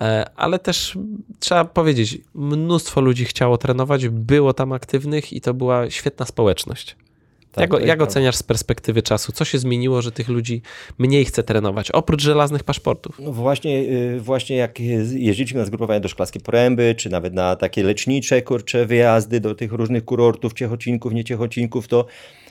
E, 0.00 0.30
Ale 0.36 0.58
też 0.58 0.98
trzeba 1.40 1.64
powiedzieć, 1.64 2.18
mnóstwo 2.34 3.00
ludzi 3.00 3.24
chciało 3.24 3.58
trenować, 3.58 4.08
było 4.08 4.52
tam 4.54 4.72
aktywnych 4.72 5.32
i 5.32 5.40
to 5.40 5.54
była 5.54 5.90
świetna 5.90 6.26
społeczność. 6.26 6.96
Tak, 7.54 7.72
jak 7.72 7.86
jak 7.86 8.02
oceniasz 8.02 8.36
z 8.36 8.42
perspektywy 8.42 9.02
czasu? 9.02 9.32
Co 9.32 9.44
się 9.44 9.58
zmieniło, 9.58 10.02
że 10.02 10.12
tych 10.12 10.28
ludzi 10.28 10.62
mniej 10.98 11.24
chce 11.24 11.42
trenować, 11.42 11.90
oprócz 11.90 12.22
żelaznych 12.22 12.64
paszportów? 12.64 13.18
No 13.18 13.32
właśnie, 13.32 13.78
y, 13.78 14.20
właśnie 14.20 14.56
jak 14.56 14.80
jeździliśmy 14.80 15.60
na 15.60 15.66
zgrupowania 15.66 16.00
do 16.00 16.08
Szklarskiej 16.08 16.42
Poręby, 16.42 16.94
czy 16.98 17.10
nawet 17.10 17.34
na 17.34 17.56
takie 17.56 17.82
lecznicze, 17.82 18.42
kurcze 18.42 18.86
wyjazdy 18.86 19.40
do 19.40 19.54
tych 19.54 19.72
różnych 19.72 20.04
kurortów, 20.04 20.52
Ciechocinków, 20.52 21.12
nie 21.12 21.24
Ciechocinków, 21.24 21.88
to 21.88 22.06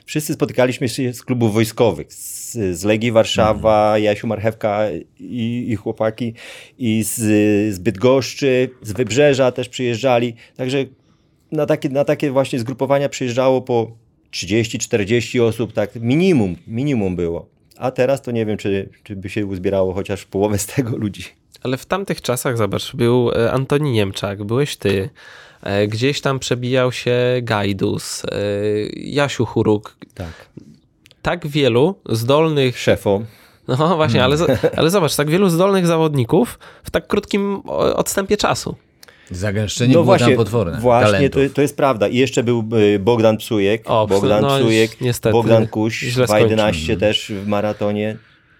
wszyscy 0.06 0.34
spotykaliśmy 0.34 0.90
się 0.90 1.14
z 1.14 1.24
klubów 1.24 1.54
wojskowych, 1.54 2.14
z, 2.14 2.54
z 2.54 2.84
Legii 2.84 3.12
Warszawa, 3.12 3.98
Jasiu 3.98 4.28
Marchewka 4.28 4.88
i, 5.20 5.66
i 5.70 5.76
chłopaki, 5.76 6.34
i 6.78 7.04
z, 7.04 7.16
z 7.76 7.80
Bydgoszczy, 7.80 8.70
z 8.82 8.92
Wybrzeża 8.92 9.52
też 9.52 9.70
przyjeżdżali, 9.70 10.36
także 10.56 10.86
na 11.52 11.66
takie, 11.66 11.90
na 11.90 12.06
takie 12.06 12.32
właśnie 12.32 12.60
zgrupowania 12.60 13.10
przyjeżdżało 13.10 13.62
po 13.62 14.03
30-40 14.34 15.42
osób, 15.42 15.74
tak 15.74 15.96
minimum, 15.96 16.56
minimum 16.68 17.16
było. 17.16 17.46
A 17.78 17.92
teraz 17.92 18.22
to 18.22 18.32
nie 18.32 18.46
wiem, 18.46 18.58
czy, 18.58 18.90
czy 19.04 19.16
by 19.16 19.30
się 19.30 19.46
uzbierało 19.46 19.94
chociaż 19.94 20.26
połowę 20.26 20.58
z 20.58 20.66
tego 20.66 20.98
ludzi. 20.98 21.24
Ale 21.64 21.78
w 21.78 21.86
tamtych 21.86 22.22
czasach, 22.22 22.58
zobacz, 22.58 22.96
był 22.96 23.32
e, 23.32 23.52
Antoni 23.52 23.92
Niemczak, 23.92 24.44
byłeś 24.44 24.76
ty, 24.78 25.10
e, 25.64 25.88
gdzieś 25.88 26.22
tam 26.22 26.40
przebijał 26.40 26.92
się 26.92 27.16
Gajdus, 27.42 28.26
e, 28.26 28.30
Jasiu 28.96 29.46
Churuk. 29.46 29.98
Tak. 30.14 30.32
Tak 31.22 31.48
wielu 31.48 31.96
zdolnych, 32.10 32.80
Szefo. 32.80 33.22
no 33.68 33.96
właśnie, 33.96 34.24
ale, 34.24 34.38
z- 34.38 34.66
ale 34.78 34.90
zobacz, 34.90 35.16
tak 35.16 35.30
wielu 35.30 35.50
zdolnych 35.50 35.88
zawodników 35.88 36.60
w 36.84 36.92
tak 36.92 37.08
krótkim 37.08 37.62
odstępie 37.96 38.38
czasu. 38.38 38.76
Zagęszczenie 39.32 39.94
było 39.94 40.18
tam 40.18 40.36
potworne. 40.36 40.74
No 40.74 40.82
Właśnie, 40.82 41.30
to, 41.30 41.40
to 41.54 41.62
jest 41.62 41.78
prawda. 41.78 42.08
I 42.08 42.18
jeszcze 42.18 42.44
był 42.44 42.64
y, 42.96 43.00
Bogdan 43.00 43.38
Psujek. 43.38 43.84
O, 43.86 44.08
Bogdan 44.08 44.42
no, 44.42 44.58
Psujek, 44.58 45.02
niestety, 45.02 45.34
Bogdan 45.34 45.68
Kuś, 45.68 46.00
źle 46.00 46.26
2.11 46.26 47.00
też 47.00 47.32
w 47.44 47.48
maratonie. 47.48 48.18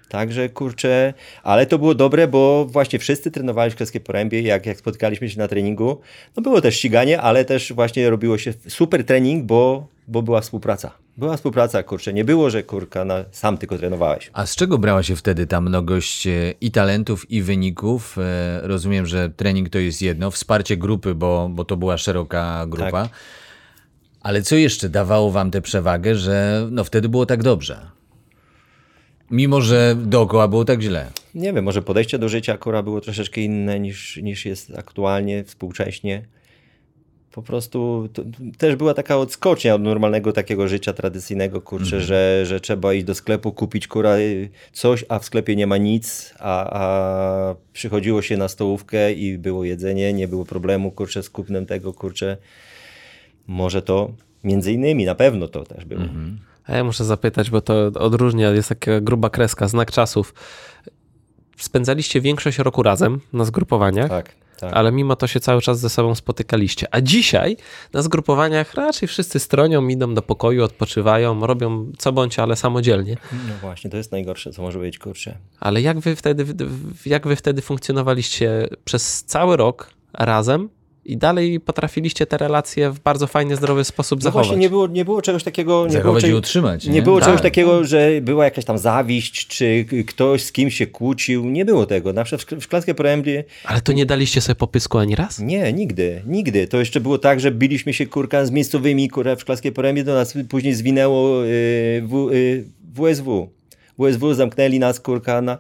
Także 0.10 0.50
kurczę, 0.50 1.14
ale 1.44 1.66
to 1.66 1.80
było 1.80 1.96
dobre, 1.96 2.28
bo 2.28 2.66
właśnie 2.66 3.00
wszyscy 3.00 3.32
trenowali 3.32 3.72
w 3.72 3.76
Kreskie 3.76 4.00
Porębie, 4.00 4.42
jak, 4.42 4.66
jak 4.66 4.78
spotkaliśmy 4.78 5.30
się 5.30 5.40
na 5.40 5.48
treningu. 5.48 6.02
No 6.36 6.44
było 6.44 6.62
też 6.62 6.76
ściganie, 6.76 7.22
ale 7.22 7.46
też 7.46 7.74
właśnie 7.74 8.10
robiło 8.10 8.38
się 8.38 8.54
super 8.68 9.06
trening, 9.06 9.46
bo, 9.46 9.88
bo 10.08 10.22
była 10.22 10.42
współpraca. 10.42 11.03
Była 11.18 11.38
współpraca, 11.38 11.84
kurczę. 11.84 12.14
Nie 12.14 12.26
było, 12.26 12.50
że 12.50 12.64
kurka 12.64 13.06
na, 13.06 13.26
sam 13.32 13.58
tylko 13.58 13.78
trenowałeś. 13.78 14.30
A 14.34 14.46
z 14.46 14.56
czego 14.56 14.78
brała 14.78 15.04
się 15.04 15.16
wtedy 15.16 15.48
ta 15.48 15.62
mnogość 15.62 16.28
e, 16.28 16.54
i 16.62 16.72
talentów, 16.72 17.32
i 17.32 17.42
wyników? 17.42 18.18
E, 18.18 18.60
Rozumiem, 18.64 19.06
że 19.06 19.30
trening 19.30 19.70
to 19.70 19.80
jest 19.80 20.02
jedno, 20.02 20.32
wsparcie 20.32 20.78
grupy, 20.78 21.16
bo, 21.16 21.50
bo 21.52 21.66
to 21.66 21.78
była 21.78 21.98
szeroka 21.98 22.66
grupa. 22.68 22.92
Tak. 23.04 23.12
Ale 24.22 24.42
co 24.42 24.56
jeszcze 24.56 24.90
dawało 24.90 25.32
wam 25.32 25.52
tę 25.52 25.62
przewagę, 25.62 26.16
że 26.16 26.68
no 26.72 26.84
wtedy 26.84 27.10
było 27.10 27.26
tak 27.26 27.44
dobrze? 27.44 27.80
Mimo, 29.32 29.62
że 29.62 29.96
dookoła 30.06 30.48
było 30.48 30.66
tak 30.66 30.82
źle. 30.82 31.10
Nie 31.36 31.54
wiem, 31.54 31.66
może 31.66 31.82
podejście 31.82 32.20
do 32.20 32.30
życia 32.30 32.54
akurat 32.54 32.86
było 32.86 33.02
troszeczkę 33.02 33.42
inne 33.42 33.80
niż, 33.80 34.18
niż 34.18 34.46
jest 34.46 34.78
aktualnie, 34.78 35.44
współcześnie. 35.44 36.26
Po 37.34 37.42
prostu 37.42 38.10
to, 38.14 38.24
też 38.58 38.76
była 38.76 38.94
taka 38.94 39.18
odskocznia 39.18 39.76
od 39.76 39.82
normalnego 39.82 40.34
takiego 40.34 40.68
życia 40.68 40.94
tradycyjnego, 40.94 41.62
kurczę, 41.62 42.02
że, 42.02 42.46
że 42.46 42.60
trzeba 42.60 42.94
iść 42.94 43.06
do 43.06 43.16
sklepu, 43.16 43.52
kupić 43.52 43.88
kura 43.88 44.18
y, 44.18 44.50
coś, 44.74 45.06
a 45.10 45.20
w 45.20 45.26
sklepie 45.26 45.56
nie 45.56 45.68
ma 45.68 45.78
nic, 45.78 46.34
a, 46.40 46.80
a 46.82 47.56
przychodziło 47.74 48.22
się 48.22 48.38
na 48.38 48.48
stołówkę 48.48 49.14
i 49.14 49.38
było 49.38 49.64
jedzenie, 49.64 50.14
nie 50.14 50.28
było 50.28 50.46
problemu, 50.46 50.92
kurczę, 50.92 51.24
z 51.24 51.30
kupnem 51.30 51.66
tego, 51.66 51.94
kurczę. 51.94 52.38
Może 53.48 53.82
to 53.82 54.12
między 54.44 54.72
innymi, 54.72 55.06
na 55.06 55.16
pewno 55.16 55.48
to 55.48 55.64
też 55.64 55.86
było. 55.86 56.02
A 56.66 56.76
ja 56.76 56.84
muszę 56.84 57.06
zapytać, 57.06 57.50
bo 57.50 57.62
to 57.62 57.92
odróżnia, 58.00 58.50
jest 58.52 58.70
taka 58.70 59.02
gruba 59.02 59.30
kreska, 59.30 59.68
znak 59.68 59.92
czasów. 59.92 60.34
Spędzaliście 61.58 62.22
większość 62.22 62.58
roku 62.58 62.84
razem 62.84 63.20
na 63.34 63.46
zgrupowaniach, 63.46 64.10
Tak, 64.10 64.36
tak. 64.58 64.74
ale 64.74 64.92
mimo 64.92 65.16
to 65.16 65.28
się 65.28 65.40
cały 65.40 65.62
czas 65.62 65.80
ze 65.80 65.90
sobą 65.90 66.16
spotykaliście. 66.16 66.88
A 66.92 67.02
dzisiaj 67.02 67.58
na 67.94 68.02
zgrupowaniach 68.02 68.74
raczej 68.74 69.08
wszyscy 69.08 69.40
stronią, 69.40 69.88
idą 69.88 70.14
do 70.14 70.22
pokoju, 70.22 70.64
odpoczywają, 70.64 71.48
robią 71.48 71.92
co 71.98 72.12
bądź, 72.12 72.40
ale 72.40 72.56
samodzielnie. 72.56 73.18
No 73.32 73.54
właśnie, 73.62 73.90
to 73.90 73.98
jest 73.98 74.12
najgorsze, 74.12 74.52
co 74.52 74.62
może 74.62 74.80
być, 74.80 75.00
kurczę. 75.00 75.38
Ale 75.60 75.82
jak 75.82 76.00
wy 76.00 76.16
wtedy, 76.16 76.46
jak 77.06 77.28
wy 77.28 77.36
wtedy 77.36 77.62
funkcjonowaliście 77.62 78.68
przez 78.86 79.24
cały 79.24 79.58
rok 79.58 79.90
razem 80.14 80.70
i 81.06 81.18
dalej 81.18 81.60
potrafiliście 81.60 82.26
te 82.26 82.38
relacje 82.38 82.92
w 82.92 83.00
bardzo 83.00 83.28
fajny, 83.28 83.56
zdrowy 83.56 83.84
sposób 83.84 84.20
No 84.20 84.24
zachować? 84.24 84.48
właśnie 84.48 84.62
nie 84.62 84.70
było, 84.70 84.88
nie 84.88 85.06
było 85.06 85.22
czegoś 85.22 85.44
takiego... 85.44 85.88
Nie 85.88 86.00
było 86.00 86.20
i 86.20 86.34
utrzymać. 86.34 86.86
Nie 86.86 87.02
było 87.02 87.20
Tak. 87.20 87.26
czegoś 87.30 87.42
takiego, 87.42 87.84
że 87.84 88.10
była 88.22 88.46
jakaś 88.46 88.66
tam 88.66 88.78
zawiść, 88.78 89.48
czy 89.48 89.86
ktoś 90.08 90.44
z 90.44 90.52
kimś 90.52 90.76
się 90.76 90.88
kłócił. 90.88 91.46
Nie 91.50 91.66
było 91.66 91.86
tego. 91.86 92.14
Na 92.14 92.24
przykład 92.24 92.60
w 92.62 92.64
Szklarskiej 92.64 92.96
Porębie 92.96 93.44
Ale 93.66 93.82
to 93.82 93.94
nie 93.94 94.06
daliście 94.06 94.42
sobie 94.42 94.56
popysku 94.56 94.98
ani 94.98 95.16
raz? 95.16 95.40
nie, 95.40 95.74
nigdy, 95.74 96.22
nigdy. 96.28 96.68
To 96.68 96.80
jeszcze 96.80 97.00
było 97.02 97.18
tak, 97.18 97.40
że 97.40 97.52
biliśmy 97.52 97.94
się 97.94 98.06
kurka 98.06 98.46
z 98.46 98.52
miejscowymi 98.52 99.10
kurwa 99.10 99.36
w 99.36 99.42
Szklarskiej 99.42 99.72
Porębie, 99.72 100.04
do 100.04 100.14
nas 100.14 100.34
później 100.50 100.74
zwinęło 100.74 101.46
y, 101.46 101.48
w, 102.06 102.30
y, 102.34 102.64
WSW. 102.94 103.50
WSW 104.00 104.34
zamknęli 104.34 104.80
nas 104.80 105.00
kurka 105.00 105.42
na... 105.42 105.58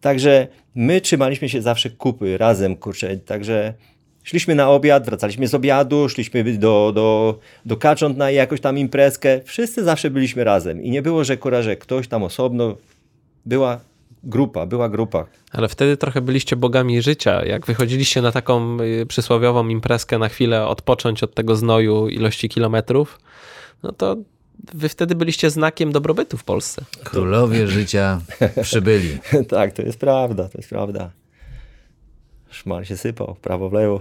Także 0.00 0.48
my 0.74 1.00
trzymaliśmy 1.00 1.48
się 1.48 1.62
zawsze 1.62 1.90
kupy 1.90 2.38
razem, 2.38 2.76
kurczę. 2.76 3.16
Także 3.16 3.74
szliśmy 4.30 4.54
na 4.54 4.70
obiad, 4.70 5.04
wracaliśmy 5.04 5.48
z 5.48 5.54
obiadu, 5.54 6.08
szliśmy 6.08 6.44
do, 6.44 6.92
do, 6.94 7.38
do 7.66 7.76
kacząt 7.76 8.16
na 8.16 8.30
jakąś 8.30 8.60
tam 8.60 8.78
imprezkę. 8.78 9.40
Wszyscy 9.44 9.84
zawsze 9.84 10.10
byliśmy 10.10 10.44
razem. 10.44 10.82
I 10.82 10.90
nie 10.90 11.02
było, 11.02 11.24
że 11.24 11.36
kurwa, 11.36 11.62
że 11.62 11.76
ktoś 11.76 12.08
tam 12.08 12.22
osobno. 12.22 12.76
Była 13.46 13.80
grupa, 14.24 14.66
była 14.66 14.88
grupa. 14.88 15.26
Ale 15.52 15.68
wtedy 15.68 15.96
trochę 15.96 16.20
byliście 16.20 16.56
bogami 16.56 17.02
życia. 17.02 17.44
Jak 17.44 17.66
wychodziliście 17.66 18.22
na 18.22 18.32
taką 18.32 18.80
y, 18.80 19.06
przysłowiową 19.06 19.68
imprezkę 19.68 20.18
na 20.18 20.28
chwilę 20.28 20.66
odpocząć 20.66 21.22
od 21.22 21.34
tego 21.34 21.56
znoju 21.56 22.08
ilości 22.08 22.48
kilometrów, 22.48 23.20
no 23.82 23.92
to 23.92 24.16
wy 24.74 24.88
wtedy 24.88 25.14
byliście 25.14 25.50
znakiem 25.50 25.92
dobrobytu 25.92 26.36
w 26.36 26.44
Polsce. 26.44 26.84
Królowie 27.04 27.66
życia 27.66 28.20
przybyli. 28.62 29.18
tak, 29.48 29.72
to 29.72 29.82
jest 29.82 29.98
prawda, 29.98 30.48
to 30.48 30.58
jest 30.58 30.68
prawda. 30.68 31.10
Szmal 32.50 32.84
się 32.84 32.96
sypał, 32.96 33.36
prawo 33.42 33.70
w 33.70 33.72
lewo. 33.72 34.00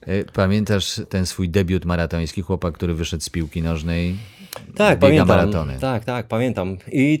E, 0.00 0.24
Pamiętasz 0.24 1.00
ten 1.08 1.26
swój 1.26 1.48
debiut 1.48 1.84
maratoński, 1.84 2.42
chłopak, 2.42 2.74
który 2.74 2.94
wyszedł 2.94 3.22
z 3.22 3.30
piłki 3.30 3.62
nożnej? 3.62 4.16
Tak, 4.76 4.98
pamiętam. 4.98 5.28
maratony. 5.28 5.78
Tak, 5.80 6.04
tak, 6.04 6.28
pamiętam. 6.28 6.76
I 6.92 7.18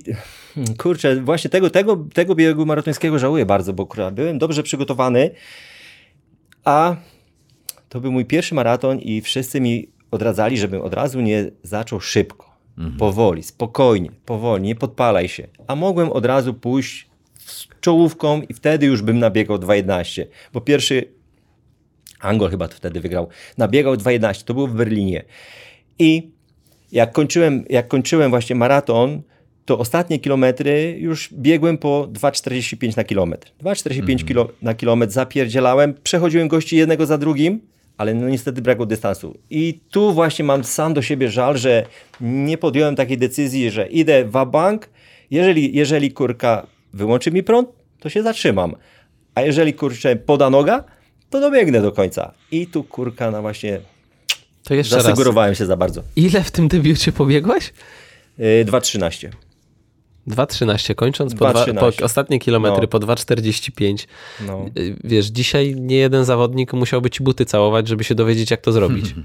hmm, 0.54 0.76
kurczę, 0.76 1.20
właśnie 1.20 1.50
tego, 1.50 1.70
tego, 1.70 2.04
tego 2.14 2.34
biegu 2.34 2.66
maratońskiego 2.66 3.18
żałuję 3.18 3.46
bardzo, 3.46 3.72
bo 3.72 3.86
kurwa, 3.86 4.10
byłem 4.10 4.38
dobrze 4.38 4.62
przygotowany, 4.62 5.30
a 6.64 6.96
to 7.88 8.00
był 8.00 8.12
mój 8.12 8.24
pierwszy 8.24 8.54
maraton 8.54 8.98
i 8.98 9.20
wszyscy 9.20 9.60
mi 9.60 9.88
odradzali, 10.10 10.58
żebym 10.58 10.82
od 10.82 10.94
razu 10.94 11.20
nie 11.20 11.50
zaczął 11.62 12.00
szybko. 12.00 12.50
Powoli, 12.98 13.42
spokojnie, 13.42 14.10
powoli, 14.24 14.62
nie 14.62 14.74
podpalaj 14.74 15.28
się. 15.28 15.48
A 15.66 15.76
mogłem 15.76 16.12
od 16.12 16.26
razu 16.26 16.54
pójść 16.54 17.09
z 17.50 17.68
czołówką 17.80 18.42
i 18.42 18.54
wtedy 18.54 18.86
już 18.86 19.02
bym 19.02 19.18
nabiegał 19.18 19.56
2.11, 19.56 20.24
bo 20.52 20.60
pierwszy 20.60 21.04
Angol 22.20 22.50
chyba 22.50 22.68
wtedy 22.68 23.00
wygrał. 23.00 23.28
Nabiegał 23.58 23.94
2.11, 23.94 24.44
to 24.44 24.54
było 24.54 24.66
w 24.66 24.74
Berlinie. 24.74 25.24
I 25.98 26.30
jak 26.92 27.12
kończyłem, 27.12 27.64
jak 27.70 27.88
kończyłem 27.88 28.30
właśnie 28.30 28.56
maraton, 28.56 29.22
to 29.64 29.78
ostatnie 29.78 30.18
kilometry 30.18 30.96
już 30.98 31.28
biegłem 31.32 31.78
po 31.78 32.08
2,45 32.12 32.96
na 32.96 33.04
kilometr. 33.04 33.52
2,45 33.62 34.24
kilo, 34.24 34.48
na 34.62 34.74
kilometr 34.74 35.12
zapierdzielałem, 35.12 35.94
przechodziłem 36.02 36.48
gości 36.48 36.76
jednego 36.76 37.06
za 37.06 37.18
drugim, 37.18 37.60
ale 37.96 38.14
no 38.14 38.28
niestety 38.28 38.62
brakło 38.62 38.86
dystansu. 38.86 39.38
I 39.50 39.80
tu 39.90 40.12
właśnie 40.12 40.44
mam 40.44 40.64
sam 40.64 40.94
do 40.94 41.02
siebie 41.02 41.30
żal, 41.30 41.58
że 41.58 41.86
nie 42.20 42.58
podjąłem 42.58 42.96
takiej 42.96 43.18
decyzji, 43.18 43.70
że 43.70 43.86
idę 43.86 44.24
w 44.24 44.46
bank. 44.46 44.90
Jeżeli, 45.30 45.76
jeżeli 45.76 46.12
kurka 46.12 46.66
wyłączy 46.92 47.30
mi 47.30 47.42
prąd, 47.42 47.68
to 48.00 48.08
się 48.08 48.22
zatrzymam. 48.22 48.74
A 49.34 49.40
jeżeli 49.42 49.74
kurczę 49.74 50.16
poda 50.16 50.50
noga, 50.50 50.84
to 51.30 51.40
dobiegnę 51.40 51.82
do 51.82 51.92
końca. 51.92 52.34
I 52.50 52.66
tu 52.66 52.84
kurka 52.84 53.30
na 53.30 53.40
właśnie 53.42 53.80
To 54.64 54.74
jeszcze 54.74 54.96
raz. 54.96 55.04
zasegurowałem 55.04 55.54
się 55.54 55.66
za 55.66 55.76
bardzo. 55.76 56.02
Ile 56.16 56.42
w 56.42 56.50
tym 56.50 56.68
debiucie 56.68 57.12
pobiegłeś? 57.12 57.72
Yy, 58.38 58.64
2,13. 58.64 59.28
2.13, 60.28 60.94
kończąc 60.94 61.34
po, 61.34 61.50
dwa, 61.50 61.64
2.13. 61.64 61.78
po 61.98 62.04
ostatnie 62.04 62.38
kilometry 62.38 62.82
No. 62.82 62.88
po 62.88 62.98
2.45. 63.00 64.06
No. 64.46 64.66
Y, 64.78 64.96
Wiesz, 65.04 65.26
dzisiaj 65.26 65.74
nie 65.76 65.96
jeden 65.96 66.24
zawodnik 66.24 66.72
musiałby 66.72 67.10
ci 67.10 67.22
buty 67.22 67.44
całować, 67.44 67.88
żeby 67.88 68.04
się 68.04 68.14
dowiedzieć, 68.14 68.50
jak 68.50 68.60
to 68.60 68.72
zrobić. 68.72 69.14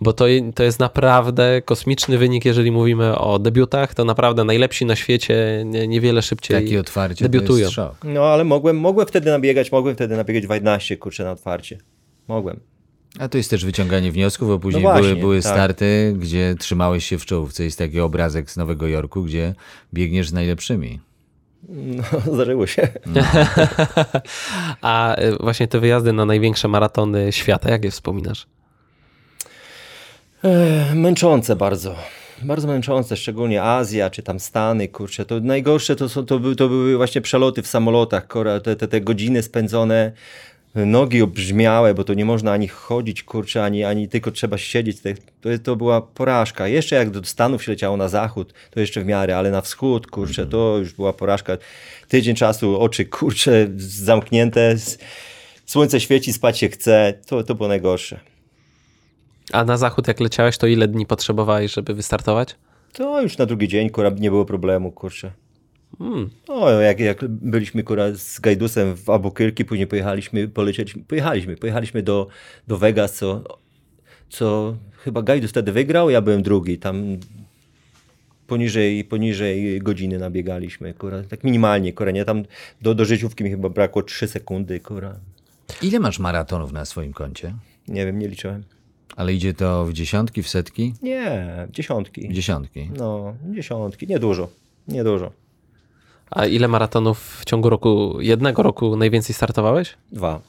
Bo 0.00 0.12
to, 0.12 0.24
to 0.54 0.62
jest 0.62 0.80
naprawdę 0.80 1.62
kosmiczny 1.64 2.18
wynik, 2.18 2.44
jeżeli 2.44 2.70
mówimy 2.70 3.18
o 3.18 3.38
debiutach. 3.38 3.94
To 3.94 4.04
naprawdę 4.04 4.44
najlepsi 4.44 4.86
na 4.86 4.96
świecie 4.96 5.62
nie, 5.66 5.88
niewiele 5.88 6.22
szybciej 6.22 6.64
Takie 6.64 6.80
otwarcie 6.80 7.24
debiutują. 7.28 7.58
to 7.58 7.62
jest 7.62 7.72
szok. 7.72 7.96
no 8.04 8.24
ale 8.24 8.44
mogłem, 8.44 8.76
mogłem 8.80 9.06
wtedy 9.06 9.30
nabiegać, 9.30 9.72
mogłem 9.72 9.94
wtedy 9.94 10.16
nabiegać 10.16 10.44
2.11, 10.44 10.98
kurczę, 10.98 11.24
na 11.24 11.30
otwarcie. 11.32 11.78
Mogłem. 12.28 12.60
A 13.18 13.28
to 13.28 13.38
jest 13.38 13.50
też 13.50 13.64
wyciąganie 13.64 14.12
wniosków, 14.12 14.48
bo 14.48 14.58
później 14.58 14.82
No 14.84 14.90
właśnie, 14.90 15.08
były, 15.08 15.20
były 15.20 15.42
tak. 15.42 15.52
starty, 15.52 16.14
gdzie 16.18 16.54
trzymałeś 16.58 17.04
się 17.06 17.18
w 17.18 17.26
czołówce. 17.26 17.64
Jest 17.64 17.78
taki 17.78 18.00
obrazek 18.00 18.50
z 18.50 18.56
Nowego 18.56 18.86
Jorku, 18.88 19.22
gdzie 19.22 19.54
biegniesz 19.94 20.28
z 20.28 20.32
najlepszymi. 20.32 21.00
No, 21.68 22.02
zdarzyło 22.34 22.66
się. 22.66 22.88
A 24.82 25.20
y, 25.22 25.36
właśnie 25.40 25.68
te 25.68 25.80
wyjazdy 25.80 26.12
na 26.12 26.24
największe 26.24 26.68
maratony 26.68 27.32
świata, 27.32 27.70
jak 27.70 27.84
je 27.84 27.90
wspominasz? 27.90 28.46
Ech, 30.44 30.94
męczące 30.94 31.56
bardzo. 31.56 31.96
Bardzo 32.42 32.68
męczące, 32.68 33.16
szczególnie 33.16 33.62
Azja 33.62 34.10
czy 34.10 34.22
tam 34.22 34.40
Stany, 34.40 34.88
kurczę. 34.88 35.24
To 35.24 35.40
najgorsze 35.40 35.96
to, 35.96 36.08
są, 36.08 36.26
to, 36.26 36.38
były, 36.38 36.56
to 36.56 36.68
były 36.68 36.96
właśnie 36.96 37.20
przeloty 37.20 37.62
w 37.62 37.66
samolotach, 37.66 38.28
te, 38.64 38.76
te, 38.76 38.88
te 38.88 39.00
godziny 39.00 39.42
spędzone, 39.42 40.12
nogi 40.74 41.22
obrzmiałe, 41.22 41.94
bo 41.94 42.04
to 42.04 42.14
nie 42.14 42.24
można 42.24 42.52
ani 42.52 42.68
chodzić, 42.68 43.22
kurczę, 43.22 43.64
ani, 43.64 43.84
ani 43.84 44.08
tylko 44.08 44.30
trzeba 44.30 44.58
siedzieć. 44.58 44.98
To, 45.40 45.48
to 45.62 45.76
była 45.76 46.00
porażka. 46.00 46.68
Jeszcze 46.68 46.96
jak 46.96 47.10
do 47.10 47.24
Stanów 47.24 47.64
się 47.64 47.72
leciało 47.72 47.96
na 47.96 48.08
zachód, 48.08 48.54
to 48.70 48.80
jeszcze 48.80 49.00
w 49.00 49.06
miarę, 49.06 49.36
ale 49.36 49.50
na 49.50 49.60
wschód, 49.60 50.06
kurczę, 50.06 50.46
to 50.46 50.76
już 50.78 50.92
była 50.92 51.12
porażka. 51.12 51.56
Tydzień 52.08 52.34
czasu, 52.34 52.80
oczy, 52.80 53.04
kurczę, 53.04 53.66
zamknięte, 53.76 54.74
słońce 55.66 56.00
świeci, 56.00 56.32
spać 56.32 56.58
się 56.58 56.68
chce. 56.68 57.14
To, 57.26 57.44
to 57.44 57.54
było 57.54 57.68
najgorsze. 57.68 58.35
A 59.52 59.64
na 59.64 59.76
zachód 59.76 60.08
jak 60.08 60.20
leciałeś, 60.20 60.58
to 60.58 60.66
ile 60.66 60.88
dni 60.88 61.06
potrzebowałeś, 61.06 61.72
żeby 61.72 61.94
wystartować? 61.94 62.56
To 62.92 63.22
już 63.22 63.38
na 63.38 63.46
drugi 63.46 63.68
dzień, 63.68 63.90
kurwa, 63.90 64.10
nie 64.10 64.30
było 64.30 64.44
problemu, 64.44 64.92
kurczę. 64.92 65.32
Hmm. 65.98 66.30
No, 66.48 66.70
jak, 66.70 67.00
jak 67.00 67.28
byliśmy 67.28 67.82
kurwa, 67.82 68.04
z 68.14 68.40
Gajdusem 68.40 68.96
w 68.96 69.10
Albuquerque, 69.10 69.64
później 69.64 69.86
pojechaliśmy, 69.86 70.48
polecieliśmy, 70.48 71.02
pojechaliśmy, 71.04 71.56
pojechaliśmy 71.56 72.02
do, 72.02 72.26
do 72.68 72.78
Vegas, 72.78 73.14
co, 73.14 73.44
co 74.28 74.76
chyba 74.96 75.22
Gajdus 75.22 75.50
wtedy 75.50 75.72
wygrał, 75.72 76.10
ja 76.10 76.20
byłem 76.20 76.42
drugi, 76.42 76.78
tam 76.78 77.16
poniżej, 78.46 79.04
poniżej 79.04 79.80
godziny 79.80 80.18
nabiegaliśmy, 80.18 80.94
kurwa, 80.94 81.22
tak 81.22 81.44
minimalnie, 81.44 81.92
kurwa, 81.92 82.10
nie, 82.10 82.24
tam 82.24 82.44
do, 82.82 82.94
do 82.94 83.04
życiówki 83.04 83.44
mi 83.44 83.50
chyba 83.50 83.68
brakło 83.68 84.02
3 84.02 84.28
sekundy, 84.28 84.80
kurwa. 84.80 85.16
Ile 85.82 86.00
masz 86.00 86.18
maratonów 86.18 86.72
na 86.72 86.84
swoim 86.84 87.12
koncie? 87.12 87.54
nie 87.88 88.06
wiem, 88.06 88.18
nie 88.18 88.28
liczyłem. 88.28 88.62
Ale 89.16 89.32
idzie 89.34 89.54
to 89.54 89.84
w 89.84 89.92
dziesiątki, 89.92 90.42
w 90.42 90.48
setki? 90.48 90.94
Nie, 91.02 91.46
W 91.68 91.72
dziesiątki, 91.72 92.28
dziesiątki. 92.32 92.90
no, 92.98 93.34
dziesiątki, 93.54 94.06
niedużo, 94.06 94.48
niedużo, 94.88 95.30
A 96.30 96.46
ile 96.46 96.68
maratonów 96.68 97.38
w 97.40 97.44
ciągu 97.44 97.70
roku, 97.70 98.20
jednego 98.20 98.62
roku 98.62 98.96
najwięcej 98.96 99.34
startowałeś? 99.34 99.94
dwa. 100.12 100.40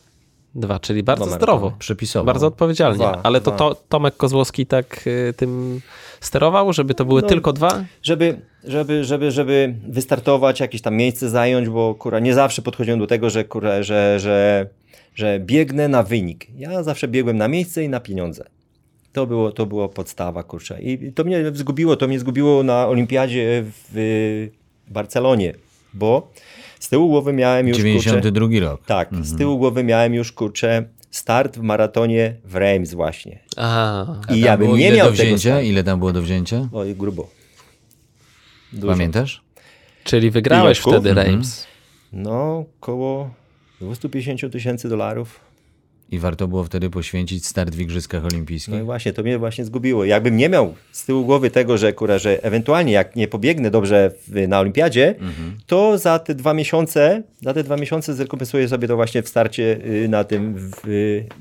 Dwa, 0.55 0.79
czyli 0.79 1.03
bardzo 1.03 1.25
Dwa 1.25 1.35
zdrowo. 1.35 1.71
Przepisowo. 1.79 2.25
Bardzo 2.25 2.47
odpowiedzialnie. 2.47 2.97
Dwa, 2.97 3.19
Ale 3.23 3.41
to, 3.41 3.51
to 3.51 3.75
Tomek 3.89 4.17
Kozłowski 4.17 4.65
tak 4.65 5.07
y, 5.07 5.33
tym 5.37 5.81
sterował, 6.21 6.73
żeby 6.73 6.93
to 6.93 7.05
były 7.05 7.21
No. 7.21 7.27
tylko 7.27 7.53
dwa? 7.53 7.83
żeby, 8.03 8.41
żeby, 8.63 9.03
żeby, 9.03 9.31
żeby 9.31 9.75
wystartować, 9.87 10.59
jakieś 10.59 10.81
tam 10.81 10.95
miejsce 10.95 11.29
zająć, 11.29 11.69
bo 11.69 11.95
kurwa, 11.95 12.19
nie 12.19 12.33
zawsze 12.33 12.61
podchodziłem 12.61 12.99
do 12.99 13.07
tego, 13.07 13.29
że, 13.29 13.43
kurwa, 13.43 13.83
że, 13.83 14.19
że, 14.19 14.67
że 15.17 15.39
biegnę 15.39 15.87
na 15.87 16.03
wynik. 16.03 16.47
Ja 16.57 16.83
zawsze 16.83 17.07
biegłem 17.07 17.37
na 17.37 17.47
miejsce 17.47 17.83
i 17.83 17.89
na 17.89 17.99
pieniądze. 17.99 18.43
To 19.13 19.27
było, 19.27 19.51
to 19.51 19.65
było 19.65 19.89
podstawa, 19.89 20.43
kurczę. 20.43 20.81
I 20.81 21.11
to 21.13 21.23
mnie 21.23 21.51
zgubiło, 21.53 21.95
to 21.95 22.07
mnie 22.07 22.19
zgubiło 22.19 22.63
na 22.63 22.87
olimpiadzie 22.87 23.63
w 23.93 24.47
Barcelonie, 24.87 25.53
bo 25.93 26.31
z 26.79 26.89
tyłu 26.89 27.07
głowy 27.09 27.33
miałem 27.33 27.67
już, 27.67 27.77
kurczę, 27.77 27.99
92 27.99 28.47
rok. 28.59 28.85
tak, 28.85 29.09
z 29.21 29.37
tyłu 29.37 29.57
głowy 29.57 29.83
miałem 29.83 30.13
już, 30.13 30.31
kurczę, 30.31 30.83
start 31.11 31.57
w 31.57 31.61
maratonie 31.61 32.35
w 32.45 32.55
Reims 32.55 32.93
właśnie. 32.93 33.39
Aha. 33.55 34.21
A 34.21 34.21
I 34.21 34.25
tam 34.27 34.37
ja 34.37 34.57
bym 34.57 34.67
było 34.67 34.77
nie 34.77 34.91
miał 34.91 35.11
do 35.11 35.17
tego 35.17 35.23
wzięcia? 35.23 35.49
startu. 35.49 35.65
Ile 35.69 35.83
tam 35.83 35.99
było 35.99 36.13
do 36.13 36.21
wzięcia? 36.21 36.69
Oj, 36.73 36.95
grubo. 36.95 37.29
Dużo. 38.73 38.93
Pamiętasz? 38.93 39.41
Czyli 40.03 40.31
wygrałeś 40.31 40.79
wtedy 40.79 41.09
Mhm. 41.09 41.27
Reims. 41.27 41.67
No, 42.13 42.65
koło 42.79 43.29
250 43.81 44.53
tysięcy 44.53 44.89
dolarów. 44.89 45.39
I 46.11 46.19
warto 46.19 46.47
było 46.47 46.63
wtedy 46.63 46.89
poświęcić 46.89 47.45
start 47.45 47.75
w 47.75 47.79
Igrzyskach 47.79 48.25
Olimpijskich. 48.25 48.73
No 48.73 48.79
i 48.79 48.83
właśnie, 48.83 49.13
to 49.13 49.23
mnie 49.23 49.37
właśnie 49.37 49.65
zgubiło. 49.65 50.05
Jakbym 50.05 50.37
nie 50.37 50.49
miał 50.49 50.75
z 50.91 51.05
tyłu 51.05 51.25
głowy 51.25 51.51
tego, 51.51 51.77
że, 51.77 51.93
kurwa, 51.93 52.17
że 52.17 52.43
ewentualnie 52.43 52.93
jak 52.93 53.15
nie 53.15 53.27
pobiegnę 53.27 53.71
dobrze 53.71 54.11
w, 54.27 54.47
na 54.47 54.59
olimpiadzie, 54.59 55.15
to 55.65 55.97
za 55.97 56.19
te 56.19 56.35
dwa 56.35 56.53
miesiące, 56.53 57.23
za 57.41 57.53
te 57.53 57.63
dwa 57.63 57.77
miesiące 57.77 58.13
zrekompensuję 58.13 58.67
sobie 58.67 58.87
to 58.87 58.95
właśnie 58.95 59.23
w 59.23 59.29
starcie 59.29 59.79
y, 59.85 60.07
na 60.07 60.23
tym 60.23 60.55
w, 60.57 60.71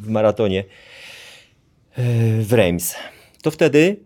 w 0.03 0.09
maratonie 0.09 0.61
y, 0.61 0.65
w 2.45 2.53
Reims. 2.53 2.95
To 3.43 3.51
wtedy 3.51 3.97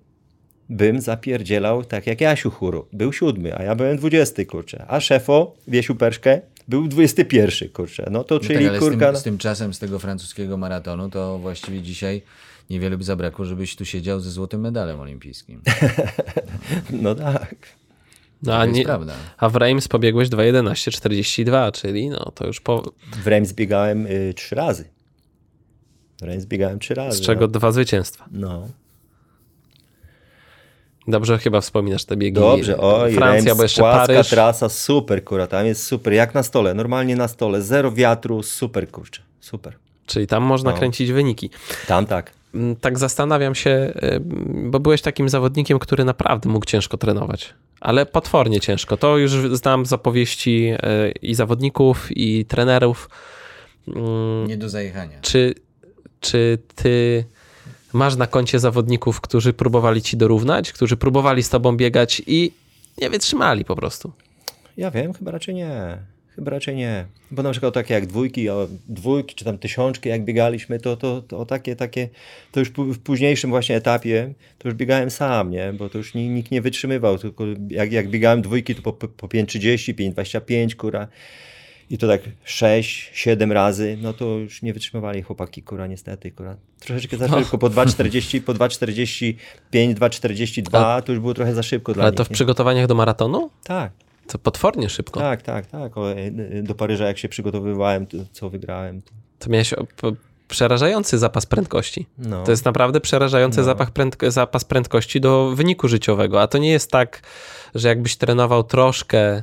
bym 0.69 1.01
zapierdzielał 1.01 1.85
tak 1.85 2.07
jak 2.07 2.21
Jasiu 2.21 2.51
Churu. 2.51 2.87
Był 2.93 3.12
siódmy, 3.12 3.57
a 3.57 3.62
ja 3.62 3.75
byłem 3.75 3.97
dwudziesty, 3.97 4.47
kurczę. 4.47 4.85
A 4.88 5.01
szefo, 5.01 5.55
Wiesiu 5.69 5.95
Perszkę, 5.95 6.40
był 6.70 6.88
dwudziesty 6.88 7.24
pierwszy, 7.24 7.68
kurczę. 7.68 8.09
No 8.11 8.24
to 8.24 8.35
No 8.35 8.40
czyli 8.40 8.54
tak, 8.59 8.68
ale 8.68 8.78
z 8.78 8.80
kurka... 8.80 9.06
tym, 9.06 9.16
z 9.16 9.22
tym 9.22 9.38
czasem 9.38 9.74
z 9.74 9.78
tego 9.78 9.98
francuskiego 9.98 10.56
maratonu 10.56 11.11
to 11.11 11.38
właściwie 11.38 11.83
dzisiaj 11.83 12.22
niewiele 12.70 12.96
by 12.98 13.04
zabrakło, 13.04 13.44
żebyś 13.44 13.76
tu 13.76 13.85
siedział 13.85 14.20
ze 14.20 14.30
złotym 14.30 14.61
medalem 14.61 15.00
olimpijskim. 15.00 15.62
No 17.02 17.14
tak. 17.14 17.54
No, 18.42 18.52
To 18.52 18.59
a, 18.59 18.64
jest 18.66 18.76
nie, 18.78 18.85
prawda. 18.85 19.12
a 19.38 19.48
w 19.48 19.56
Reims 19.56 19.88
pobiegłeś 19.88 20.28
2.11.42, 20.28 21.72
czyli 21.72 22.09
no 22.09 22.33
to 22.35 22.46
już 22.46 22.61
po, 22.61 22.92
W 23.22 23.26
Reims 23.26 23.52
biegałem 23.52 24.06
y, 24.06 24.35
trzy 24.37 24.54
razy. 24.54 24.85
W 26.20 26.22
Reims 26.22 26.46
biegałem 26.46 26.78
trzy 26.78 26.94
razy. 26.94 27.18
z 27.18 27.20
czego 27.20 27.40
No. 27.40 27.48
dwa 27.48 27.72
zwycięstwa. 27.72 28.24
no. 28.33 28.68
Dobrze 31.09 31.39
chyba 31.39 31.61
wspominasz 31.61 32.05
te 32.05 32.17
biegi. 32.17 32.35
Dobrze, 32.41 32.79
oj, 32.79 33.13
Francja, 33.15 33.55
bo 33.55 33.63
jeszcze 33.63 33.83
płaska 33.83 34.07
Paryż. 34.07 34.29
trasa, 34.29 34.69
super, 34.69 35.25
kurwa, 35.25 35.47
tam 35.47 35.67
jest 35.67 35.87
super, 35.87 36.13
jak 36.13 36.35
na 36.35 36.43
stole, 36.43 36.75
normalnie 36.75 37.17
na 37.17 37.29
stole, 37.29 37.63
zero 37.63 37.93
wiatru, 37.93 38.43
super, 38.43 38.91
kurczę, 38.91 39.23
super. 39.41 39.77
Czyli 40.07 40.27
tam 40.27 40.43
można 40.43 40.71
No. 40.71 40.77
kręcić 40.77 41.13
wyniki. 41.13 41.51
Tam 41.87 42.07
tak. 42.07 42.33
Mm, 42.55 42.77
Tak 42.77 42.99
zastanawiam 42.99 43.55
się, 43.55 43.71
y, 44.03 44.21
bo 44.71 44.81
byłeś 44.81 45.03
takim 45.03 45.29
zawodnikiem, 45.29 45.79
który 45.79 46.05
naprawdę 46.05 46.49
mógł 46.49 46.67
ciężko 46.67 46.97
trenować. 46.97 47.55
Ale 47.81 48.07
potwornie 48.07 48.61
ciężko. 48.61 48.97
To 48.97 49.19
już 49.19 49.31
znam 49.57 49.87
z 49.87 49.93
opowieści 49.93 50.71
y, 50.73 50.79
i 51.23 51.35
zawodników, 51.35 52.09
i 52.17 52.45
trenerów. 52.45 53.11
Mm, 53.89 54.47
Nie 54.47 54.57
do 54.57 54.69
zajechania. 54.69 55.19
Czy, 55.23 55.55
czy 56.21 56.59
ty 56.75 57.25
masz 57.92 58.16
na 58.16 58.26
koncie 58.26 58.59
zawodników, 58.59 59.20
którzy 59.20 59.53
próbowali 59.53 60.03
ci 60.03 60.16
dorównać, 60.16 60.72
którzy 60.72 60.96
próbowali 60.96 61.42
z 61.42 61.48
tobą 61.48 61.76
biegać 61.76 62.22
i 62.26 62.53
nie 63.03 63.11
wytrzymali 63.11 63.64
po 63.64 63.76
prostu? 63.76 64.12
Ja 64.76 64.90
wiem, 64.90 65.12
chyba 65.12 65.31
raczej 65.31 65.55
nie. 65.55 65.98
Chyba 66.37 66.50
raczej 66.50 66.76
nie. 66.76 67.05
Bo 67.31 67.42
na 67.42 67.50
przykład 67.50 67.74
takie 67.74 67.94
jak 67.94 68.07
dwójki, 68.07 68.46
dwójki 68.88 69.35
czy 69.35 69.44
tam 69.44 69.59
tysiączki, 69.59 70.09
jak 70.09 70.24
biegaliśmy, 70.24 70.81
to, 70.81 70.96
to, 70.96 71.22
to 71.22 71.46
takie, 71.46 71.76
takie, 71.76 72.09
to 72.53 72.61
już 72.61 72.70
w 72.70 72.98
późniejszym 72.98 73.50
właśnie 73.50 73.76
etapie, 73.76 74.33
to 74.59 74.68
już 74.68 74.74
biegałem 74.74 75.11
sam, 75.11 75.50
nie? 75.50 75.72
Bo 75.72 75.88
to 75.88 75.98
już 75.98 76.14
ni- 76.14 76.29
nikt 76.29 76.50
nie 76.50 76.62
wytrzymywał, 76.62 77.18
tylko 77.18 77.44
jak, 77.68 77.92
jak 77.92 78.09
biegałem 78.09 78.42
dwójki, 78.42 78.74
to 78.74 78.83
po, 78.83 78.92
po 78.92 79.26
5,30, 79.29 79.94
5,25, 79.94 80.74
kura. 80.74 81.09
I 81.90 81.98
to 81.98 82.09
tak 82.09 82.20
6, 82.44 83.11
7 83.14 83.53
razy, 83.53 83.98
no 84.03 84.12
to 84.12 84.24
już 84.24 84.62
nie 84.62 84.72
wytrzymywali 84.72 85.22
chłopaki, 85.22 85.62
kura, 85.62 85.87
niestety, 85.87 86.31
kura. 86.31 86.57
Troszeczkę 86.81 87.16
za 87.16 87.29
szybko, 87.38 87.59
po 87.59 87.70
2,40, 87.70 88.40
po 88.42 88.55
2,45, 88.55 89.35
2,42, 89.94 91.03
to 91.03 91.12
już 91.12 91.20
było 91.20 91.35
trochę 91.35 91.55
za 91.55 91.62
szybko 91.62 91.92
dla 91.94 92.03
Ale 92.03 92.11
nich. 92.11 92.16
to 92.16 92.24
w 92.24 92.31
nie? 92.31 92.35
przygotowaniach 92.35 92.87
do 92.87 92.94
maratonu? 92.94 93.50
Tak. 93.64 93.92
To 94.26 94.38
potwornie 94.38 94.88
szybko. 94.88 95.20
Tak, 95.20 95.42
tak, 95.42 95.66
tak. 95.66 95.96
O, 95.98 96.12
e, 96.12 96.31
do 96.62 96.74
Paryża 96.74 97.07
jak 97.07 97.18
się 97.18 97.29
przygotowywałem, 97.29 98.07
to, 98.07 98.16
co 98.33 98.50
wygrałem. 98.50 99.03
To, 99.03 99.11
To 99.38 99.50
miałeś 99.50 99.74
przerażający 100.48 101.18
zapas 101.18 101.46
prędkości. 101.46 102.07
no. 102.18 102.44
To 102.44 102.50
jest 102.50 102.64
naprawdę 102.64 103.00
przerażający 103.00 103.64
zapach 103.64 103.90
prędko- 103.92 104.31
zapas 104.31 104.64
prędkości 104.64 105.20
do 105.20 105.50
wyniku 105.55 105.88
życiowego. 105.88 106.42
A 106.42 106.46
to 106.46 106.59
nie 106.59 106.70
jest 106.70 106.90
tak, 106.90 107.22
że 107.74 107.88
jakbyś 107.88 108.16
trenował 108.16 108.64
troszkę 108.64 109.42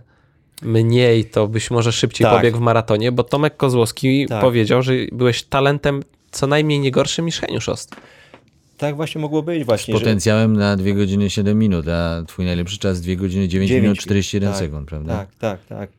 mniej, 0.61 1.25
to 1.25 1.47
byś 1.47 1.71
może 1.71 1.91
szybciej 1.91 2.25
Tak. 2.25 2.35
pobiegł 2.35 2.57
w 2.57 2.61
maratonie, 2.61 3.11
bo 3.11 3.23
Tomek 3.23 3.57
Kozłowski 3.57 4.25
Tak. 4.29 4.41
powiedział, 4.41 4.81
że 4.81 4.93
byłeś 5.11 5.43
talentem 5.43 6.03
co 6.31 6.47
najmniej 6.47 6.79
nie 6.79 6.91
gorszym 6.91 7.25
niż 7.25 7.39
Heniusz 7.39 7.69
Ost. 7.69 7.95
tak 8.77 8.95
właśnie 8.95 9.21
mogło 9.21 9.43
być 9.43 9.63
Z 9.63 9.65
właśnie. 9.65 9.93
że- 9.93 9.99
potencjałem 9.99 10.53
na 10.57 10.75
2 10.75 10.93
godziny 10.93 11.29
7 11.29 11.59
minut, 11.59 11.87
a 11.87 12.23
twój 12.27 12.45
najlepszy 12.45 12.77
czas 12.77 13.01
2 13.01 13.15
godziny 13.15 13.47
9 13.47 13.71
minut 13.71 13.83
Dziewięć 13.83 13.99
41 13.99 14.49
tak, 14.49 14.59
sekund, 14.59 14.87
prawda? 14.87 15.17
Tak, 15.17 15.29
tak, 15.39 15.65
tak. 15.65 15.89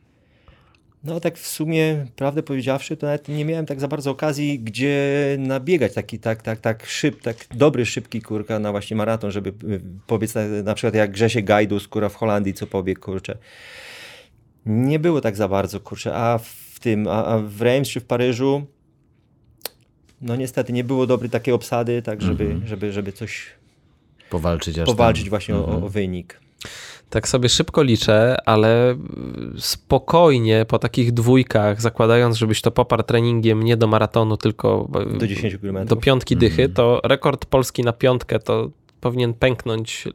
No 1.03 1.19
tak 1.19 1.37
w 1.37 1.47
sumie, 1.47 2.05
prawdę 2.15 2.43
powiedziawszy, 2.43 2.97
to 2.97 3.05
nawet 3.05 3.27
nie 3.27 3.45
miałem 3.45 3.65
tak 3.65 3.79
za 3.79 3.87
bardzo 3.87 4.11
okazji, 4.11 4.59
gdzie 4.59 4.97
nabiegać 5.39 5.93
taki, 5.93 6.19
tak, 6.19 6.41
tak, 6.41 6.59
tak 6.59 6.85
szyb, 6.85 7.21
tak 7.21 7.37
dobry, 7.55 7.85
szybki 7.85 8.21
kurka 8.21 8.59
na 8.59 8.71
właśnie 8.71 8.97
maraton, 8.97 9.31
żeby 9.31 9.49
y, 9.49 9.81
pobiec 10.07 10.35
na, 10.35 10.41
na 10.63 10.73
przykład 10.75 10.95
jak 10.95 11.11
Grzesiek 11.11 11.45
Gajdus, 11.45 11.87
kurwa 11.87 12.09
w 12.09 12.15
Holandii, 12.15 12.53
co 12.53 12.67
pobiegł, 12.67 13.01
kurczę. 13.01 13.37
Nie 14.71 14.99
było 14.99 15.21
tak 15.21 15.35
za 15.35 15.47
bardzo, 15.47 15.79
kurczę, 15.79 16.15
a 16.15 16.37
w 16.37 16.79
tym, 16.79 17.07
a, 17.07 17.25
a 17.25 17.39
w 17.39 17.61
Reims 17.61 17.89
czy 17.89 17.99
w 17.99 18.05
Paryżu, 18.05 18.65
no 20.21 20.35
niestety 20.35 20.73
nie 20.73 20.83
było 20.83 21.07
dobrej 21.07 21.29
takiej 21.29 21.53
obsady, 21.53 22.01
tak 22.01 22.21
żeby, 22.21 22.43
Mhm. 22.43 22.67
żeby, 22.67 22.91
żeby 22.91 23.11
coś 23.11 23.47
Powalczyć 24.29 24.79
aż 24.79 24.85
powalczyć 24.85 25.23
tam. 25.23 25.29
właśnie 25.29 25.55
o, 25.55 25.81
o 25.85 25.89
wynik. 25.89 26.39
Tak 27.09 27.27
sobie 27.27 27.49
szybko 27.49 27.83
liczę, 27.83 28.35
ale 28.45 28.95
spokojnie 29.57 30.65
po 30.67 30.79
takich 30.79 31.11
dwójkach, 31.11 31.81
zakładając, 31.81 32.37
żebyś 32.37 32.61
to 32.61 32.71
poparł 32.71 33.03
treningiem 33.03 33.63
nie 33.63 33.77
do 33.77 33.87
maratonu, 33.87 34.37
tylko 34.37 34.89
y, 35.15 35.17
Do 35.17 35.27
10 35.27 35.57
km. 35.57 35.85
do 35.87 35.95
piątki 35.95 36.37
dychy, 36.37 36.69
to 36.69 37.01
rekord 37.03 37.45
polski 37.45 37.81
na 37.83 37.93
piątkę 37.93 38.39
to 38.39 38.69
powinien 39.01 39.33
pęknąć 39.33 40.07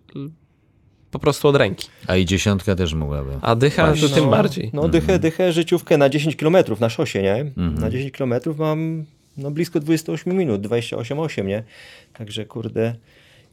po 1.15 1.19
prostu 1.19 1.49
od 1.49 1.57
ręki. 1.57 1.89
A 2.07 2.17
i 2.17 2.25
dziesiątka 2.25 2.75
też 2.75 2.95
mogłaby. 2.95 3.31
A 3.43 3.55
dycha 3.55 3.93
to 4.01 4.09
tym 4.09 4.31
bardziej. 4.31 4.71
No 4.73 4.89
dychę, 4.89 5.19
dychę 5.19 5.53
życiówkę 5.53 5.99
na 5.99 6.09
10 6.09 6.37
km 6.37 6.57
na 6.81 6.89
szosie, 6.89 7.23
nie? 7.23 7.35
Mhm. 7.35 7.75
Na 7.75 7.91
10 7.91 8.13
km 8.13 8.35
mam 8.59 9.05
no, 9.37 9.51
blisko 9.51 9.81
28 9.81 10.37
minut, 10.37 10.63
28,8, 10.63 11.45
nie? 11.45 11.63
Także 12.13 12.45
kurde... 12.45 12.95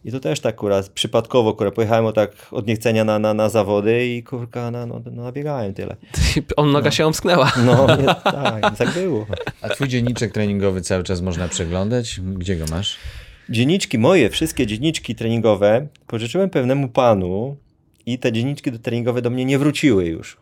I 0.05 0.11
to 0.11 0.19
też 0.19 0.39
tak 0.39 0.55
akurat 0.55 0.89
przypadkowo, 0.89 1.53
kurwa, 1.53 1.71
pojechałem 1.71 2.05
o 2.05 2.11
tak 2.11 2.31
od 2.51 2.67
niechcenia 2.67 3.03
na, 3.03 3.19
na, 3.19 3.33
na 3.33 3.49
zawody 3.49 4.07
i 4.07 4.23
kurka, 4.23 4.71
no, 4.71 4.85
no, 4.85 5.01
no 5.11 5.23
nabiegałem 5.23 5.73
tyle. 5.73 5.95
On 6.57 6.71
noga 6.71 6.91
się 6.91 7.05
omsknęła. 7.05 7.51
No, 7.65 7.95
nie, 7.95 8.05
tak, 8.05 8.77
tak 8.77 8.93
było. 8.93 9.25
A 9.61 9.69
twój 9.69 9.87
dzienniczek 9.87 10.31
treningowy 10.31 10.81
cały 10.81 11.03
czas 11.03 11.21
można 11.21 11.47
przeglądać? 11.47 12.19
Gdzie 12.37 12.55
go 12.55 12.65
masz? 12.71 12.97
Dzienniczki 13.49 13.99
moje, 13.99 14.29
wszystkie 14.29 14.67
dzienniczki 14.67 15.15
treningowe 15.15 15.87
pożyczyłem 16.07 16.49
pewnemu 16.49 16.87
panu 16.87 17.55
i 18.05 18.19
te 18.19 18.31
dzienniczki 18.31 18.71
treningowe 18.71 19.21
do 19.21 19.29
mnie 19.29 19.45
nie 19.45 19.59
wróciły 19.59 20.05
już. 20.05 20.37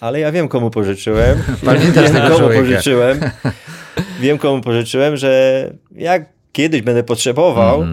Ale 0.00 0.20
ja 0.20 0.32
wiem, 0.32 0.48
komu 0.48 0.70
pożyczyłem. 0.70 1.42
Pamiętasz 1.64 2.12
wiem, 2.12 2.22
komu 2.22 2.38
człowieka. 2.38 2.60
pożyczyłem. 2.62 3.20
Wiem, 4.20 4.38
komu 4.38 4.62
pożyczyłem, 4.62 5.16
że 5.16 5.70
jak 5.96 6.26
kiedyś 6.52 6.82
będę 6.82 7.02
potrzebował, 7.02 7.84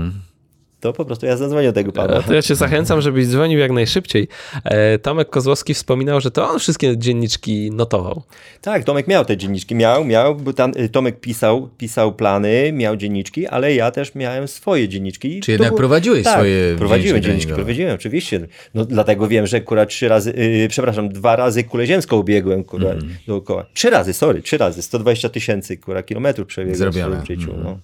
to 0.86 0.94
po 0.94 1.06
prostu 1.06 1.26
ja 1.26 1.38
zadzwonię 1.38 1.68
do 1.68 1.74
tego 1.74 1.92
pana. 1.92 2.22
To 2.22 2.34
ja 2.34 2.42
cię 2.42 2.56
zachęcam, 2.56 3.02
żebyś 3.02 3.28
dzwonił 3.28 3.60
jak 3.60 3.72
najszybciej. 3.72 4.28
E, 4.64 5.00
Tomek 5.00 5.30
Kozłowski 5.30 5.74
wspominał, 5.74 6.22
że 6.22 6.32
to 6.32 6.50
on 6.50 6.60
wszystkie 6.60 6.98
dzienniczki 6.98 7.72
notował. 7.72 8.24
Tak, 8.62 8.84
Tomek 8.84 9.08
miał 9.08 9.26
te 9.26 9.38
dzienniczki, 9.38 9.76
miał, 9.76 10.06
miał, 10.06 10.36
bo 10.36 10.54
tam 10.54 10.72
y, 10.80 10.90
Tomek 10.90 11.20
pisał, 11.20 11.70
pisał 11.78 12.14
plany, 12.14 12.72
miał 12.74 12.96
dzienniczki, 12.98 13.48
ale 13.48 13.76
ja 13.76 13.92
też 13.92 14.16
miałem 14.16 14.48
swoje 14.48 14.90
dzienniczki. 14.90 15.40
Czy 15.40 15.52
jednak 15.52 15.76
prowadziłeś 15.76 16.24
tak, 16.24 16.34
swoje 16.34 16.76
prowadziłem 16.78 17.22
dzienniczki 17.22 17.28
treningowe? 17.48 17.56
prowadziłem, 17.56 17.96
oczywiście. 17.96 18.48
No 18.74 18.86
dlatego 18.86 19.28
wiem, 19.28 19.48
że 19.48 19.58
akurat 19.58 19.90
trzy 19.90 20.08
razy, 20.08 20.34
yy, 20.62 20.68
przepraszam, 20.68 21.10
dwa 21.10 21.36
razy 21.36 21.64
kulę 21.64 21.88
ziemską 21.88 22.24
biegłem, 22.24 22.64
kurwa, 22.64 22.90
Mhm. 22.92 23.16
dookoła. 23.28 23.66
Trzy 23.74 23.90
razy, 23.90 24.14
sorry, 24.14 24.42
trzy 24.42 24.58
razy, 24.58 24.82
120 24.82 25.30
tysięcy, 25.30 25.78
kilometrów 26.06 26.48
przebiegłem 26.48 26.78
Zrobione. 26.78 27.22
w 27.22 27.28
życiu, 27.28 27.54
no. 27.64 27.78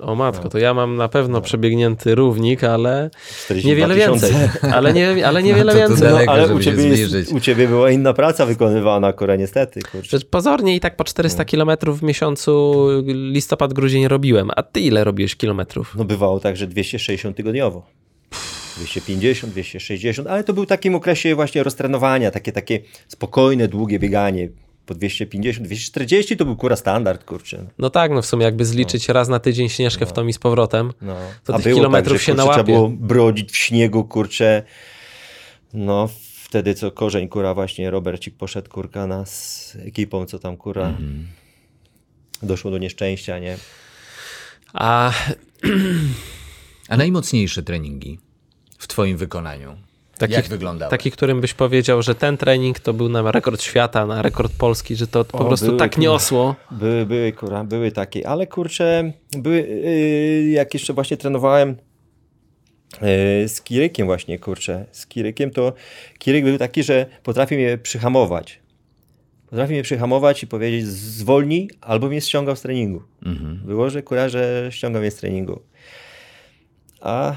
O 0.00 0.14
matko, 0.14 0.48
to 0.48 0.58
ja 0.58 0.74
mam 0.74 0.96
na 0.96 1.08
pewno 1.08 1.40
przebiegnięty 1.40 2.14
równik, 2.14 2.64
ale 2.64 3.10
42 3.44 3.68
niewiele 3.68 3.94
więcej. 3.94 4.32
Ale, 4.72 4.92
nie, 4.92 5.26
ale 5.26 5.40
No 5.42 5.46
niewiele 5.46 5.72
tu 5.72 5.78
więcej. 5.78 6.08
daleko. 6.08 6.32
ale 6.32 6.42
żeby 6.42 6.54
u 6.54 6.60
ciebie, 6.60 6.84
jest, 6.84 7.32
u 7.32 7.40
ciebie 7.40 7.68
była 7.68 7.90
inna 7.90 8.12
praca 8.12 8.46
wykonywana, 8.46 9.12
kurwa, 9.12 9.36
niestety, 9.36 9.80
kurczę. 9.92 10.18
Pozornie 10.30 10.76
i 10.76 10.80
tak 10.80 10.96
po 10.96 11.04
400 11.04 11.38
No. 11.38 11.44
kilometrów 11.44 12.00
w 12.00 12.02
miesiącu 12.02 12.74
listopad, 13.06 13.72
grudzień 13.72 14.08
robiłem. 14.08 14.50
A 14.56 14.62
ty 14.62 14.80
ile 14.80 15.04
robiłeś 15.04 15.36
kilometrów? 15.36 15.94
No 15.98 16.04
bywało 16.04 16.40
tak, 16.40 16.56
że 16.56 16.66
260 16.66 17.36
tygodniowo. 17.36 17.86
250, 18.76 19.52
260, 19.52 20.28
ale 20.28 20.44
to 20.44 20.52
był 20.52 20.66
takim 20.66 20.94
okresie 20.94 21.34
właśnie 21.34 21.62
roztrenowania, 21.62 22.30
takie, 22.30 22.52
takie 22.52 22.80
spokojne, 23.08 23.68
długie 23.68 23.98
bieganie. 23.98 24.48
Po 24.86 24.94
250, 24.94 25.66
240 25.66 26.36
to 26.36 26.44
był 26.44 26.56
kura 26.56 26.76
standard, 26.76 27.24
kurczę. 27.24 27.66
No 27.78 27.90
tak, 27.90 28.10
no 28.10 28.22
w 28.22 28.26
sumie 28.26 28.44
jakby 28.44 28.64
zliczyć 28.64 29.08
raz 29.08 29.28
na 29.28 29.38
tydzień 29.40 29.68
śnieżkę 29.68 30.06
w 30.06 30.12
tom 30.12 30.28
i 30.28 30.32
z 30.32 30.38
powrotem, 30.38 30.92
No. 31.00 31.16
to 31.44 31.58
tych 31.58 31.74
kilometrów 31.74 32.18
że, 32.18 32.24
się 32.24 32.32
kurczę, 32.32 32.46
nałapie. 32.46 32.64
Trzeba 32.64 32.78
było 32.78 32.88
brodzić 32.88 33.52
w 33.52 33.56
śniegu, 33.56 34.04
kurczę. 34.04 34.62
No 35.74 36.08
wtedy 36.42 36.74
co 36.74 36.90
korzeń, 36.90 37.28
kura 37.28 37.54
właśnie, 37.54 37.90
Robercik 37.90 38.36
poszedł, 38.36 38.70
kurka, 38.70 39.06
na 39.06 39.26
z 39.26 39.76
ekipą, 39.86 40.26
co 40.26 40.38
tam, 40.38 40.56
kura. 40.56 40.88
Mhm. 40.88 41.26
Doszło 42.42 42.70
do 42.70 42.78
nieszczęścia, 42.78 43.38
nie? 43.38 43.58
A 44.72 45.12
A 46.88 46.96
najmocniejsze 46.96 47.62
treningi 47.62 48.18
w 48.78 48.86
twoim 48.86 49.16
wykonaniu? 49.16 49.76
Jak 50.28 50.48
wyglądały? 50.48 50.90
Taki, 50.90 51.10
którym 51.10 51.40
byś 51.40 51.54
powiedział, 51.54 52.02
że 52.02 52.14
ten 52.14 52.36
trening 52.36 52.80
to 52.80 52.92
był 52.92 53.08
na 53.08 53.32
rekord 53.32 53.62
świata, 53.62 54.06
na 54.06 54.22
rekord 54.22 54.52
Polski, 54.58 54.96
że 54.96 55.06
to 55.06 55.24
po 55.24 55.38
O, 55.38 55.44
prostu 55.44 55.66
były, 55.66 55.78
tak 55.78 55.90
kurwa. 55.94 56.02
niosło. 56.02 56.56
Były, 56.70 57.06
były, 57.06 57.32
kura, 57.32 57.64
były 57.64 57.92
takie, 57.92 58.28
ale 58.28 58.46
kurczę, 58.46 59.12
były, 59.38 59.56
yy, 59.56 60.50
jak 60.50 60.74
jeszcze 60.74 60.92
właśnie 60.92 61.16
trenowałem 61.16 61.68
yy, 61.70 63.48
z 63.48 63.62
Kirykiem 63.62 64.06
właśnie, 64.06 64.38
kurczę, 64.38 64.86
z 64.92 65.06
Kirykiem, 65.06 65.50
to 65.50 65.72
Kiryk 66.18 66.44
był 66.44 66.58
taki, 66.58 66.82
że 66.82 67.06
potrafi 67.22 67.54
mnie 67.56 67.78
przyhamować. 67.78 68.60
Potrafi 69.50 69.72
mnie 69.72 69.82
przyhamować 69.82 70.42
i 70.42 70.46
powiedzieć 70.46 70.86
zwolnij, 70.86 71.70
albo 71.80 72.06
mnie 72.08 72.20
ściągał 72.20 72.56
z 72.56 72.60
treningu. 72.60 73.02
Mhm. 73.26 73.60
Było, 73.64 73.90
że 73.90 74.02
kura, 74.02 74.28
że 74.28 74.68
ściągał 74.70 75.02
mnie 75.02 75.10
z 75.10 75.16
treningu. 75.16 75.60
A, 77.00 77.36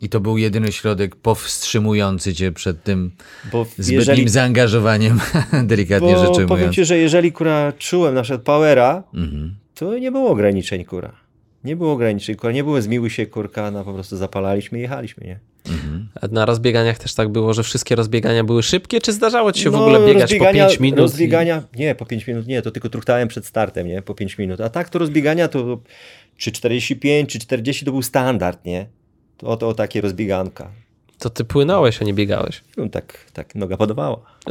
I 0.00 0.08
to 0.08 0.20
był 0.20 0.38
jedyny 0.38 0.72
środek 0.72 1.16
powstrzymujący 1.16 2.34
cię 2.34 2.52
przed 2.52 2.82
tym 2.84 3.10
bo 3.52 3.64
zbytnim 3.64 3.98
jeżeli, 3.98 4.28
zaangażowaniem, 4.28 5.20
delikatnie 5.64 6.12
bo 6.14 6.18
rzecz 6.20 6.30
powiem 6.34 6.50
ujmując. 6.50 6.74
ci, 6.74 6.84
że 6.84 6.98
jeżeli 6.98 7.32
kura 7.32 7.72
czułem 7.78 8.14
na 8.14 8.22
przykład 8.22 8.42
powera, 8.42 9.02
Mhm. 9.14 9.54
to 9.74 9.98
nie 9.98 10.12
było 10.12 10.30
ograniczeń, 10.30 10.84
kura. 10.84 11.12
Nie 11.64 11.76
było 11.76 11.92
ograniczeń, 11.92 12.36
kura. 12.36 12.52
Nie 12.52 12.64
było 12.64 12.82
zmiłuj 12.82 13.10
się, 13.10 13.26
kurka, 13.26 13.70
no 13.70 13.84
po 13.84 13.94
prostu 13.94 14.16
zapalaliśmy 14.16 14.78
i 14.78 14.82
jechaliśmy, 14.82 15.26
nie? 15.26 15.38
A 16.20 16.26
Na 16.28 16.46
rozbieganiach 16.46 16.98
też 16.98 17.14
tak 17.14 17.28
było, 17.28 17.54
że 17.54 17.62
wszystkie 17.62 17.94
rozbiegania 17.96 18.44
były 18.44 18.62
szybkie, 18.62 19.00
czy 19.00 19.12
zdarzało 19.12 19.52
ci 19.52 19.62
się 19.62 19.70
w 19.70 19.72
No, 19.72 19.80
ogóle 19.84 20.06
biegać 20.06 20.30
po 20.30 20.44
rozbiegania- 20.44 20.66
5 20.68 20.80
minut? 20.80 20.98
i- 20.98 21.02
Rozbiegania, 21.02 21.62
nie, 21.76 21.94
po 21.94 22.06
5 22.06 22.26
minut 22.26 22.46
nie, 22.46 22.62
to 22.62 22.70
tylko 22.70 22.88
truchtałem 22.88 23.28
przed 23.28 23.46
startem, 23.46 23.86
nie, 23.88 24.02
po 24.02 24.14
5 24.14 24.38
minut. 24.38 24.60
A 24.60 24.68
tak 24.68 24.88
to 24.88 24.98
rozbiegania 24.98 25.48
to 25.48 25.80
czy 26.36 26.52
45, 26.52 27.30
czy 27.32 27.38
40 27.38 27.84
to 27.84 27.90
był 27.92 28.02
standard, 28.02 28.64
nie? 28.64 28.86
To, 29.40 29.56
to 29.56 29.74
takie 29.74 30.00
rozbieganka. 30.00 30.70
To 31.18 31.30
ty 31.30 31.44
płynąłeś, 31.44 32.02
a 32.02 32.04
nie 32.04 32.14
biegałeś. 32.14 32.62
No, 32.76 32.88
tak, 32.88 33.18
tak 33.32 33.54
noga 33.54 33.76
podawała. 33.76 34.20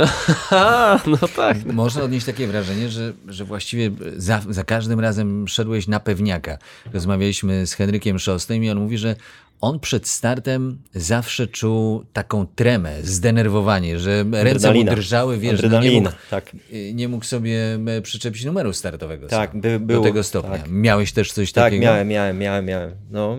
No 1.08 1.18
tak. 1.36 1.66
Można 1.66 2.04
odnieść 2.04 2.26
takie 2.26 2.48
wrażenie, 2.48 2.90
że, 2.90 3.14
że 3.28 3.46
właściwie 3.46 3.92
za, 4.18 4.42
za 4.50 4.64
każdym 4.64 5.00
razem 5.00 5.48
szedłeś 5.48 5.88
na 5.88 6.00
pewniaka. 6.00 6.58
Rozmawialiśmy 6.94 7.68
z 7.68 7.74
Henrykiem 7.74 8.20
Szostem 8.20 8.64
i 8.64 8.70
on 8.70 8.80
mówi, 8.80 8.98
że 8.98 9.16
on 9.62 9.80
przed 9.80 10.08
startem 10.08 10.78
zawsze 10.96 11.48
czuł 11.48 12.04
taką 12.14 12.48
tremę, 12.56 12.96
zdenerwowanie, 13.04 14.00
że 14.00 14.26
ręce 14.32 14.74
mu 14.74 14.84
drżały, 14.84 15.38
wiesz, 15.38 15.52
no 15.52 15.68
nie, 15.70 15.78
Adrenalina, 15.78 16.10
mógł, 16.10 16.22
tak. 16.30 16.56
nie 16.94 17.08
mógł 17.08 17.26
sobie 17.26 17.80
e, 17.88 18.02
przyczepić 18.02 18.46
numeru 18.46 18.74
startowego. 18.74 19.28
Tak, 19.28 19.58
by- 19.62 19.80
Do 19.80 19.86
było, 19.86 20.04
tego 20.04 20.24
stopnia. 20.24 20.58
tak. 20.58 20.70
Miałeś 20.70 21.12
też 21.12 21.32
coś 21.32 21.52
Tak, 21.52 21.64
takiego? 21.64 21.84
miałem, 21.84 22.08
miałem, 22.08 22.38
miałem, 22.38 22.66
miałem. 22.66 22.92
No, 23.12 23.38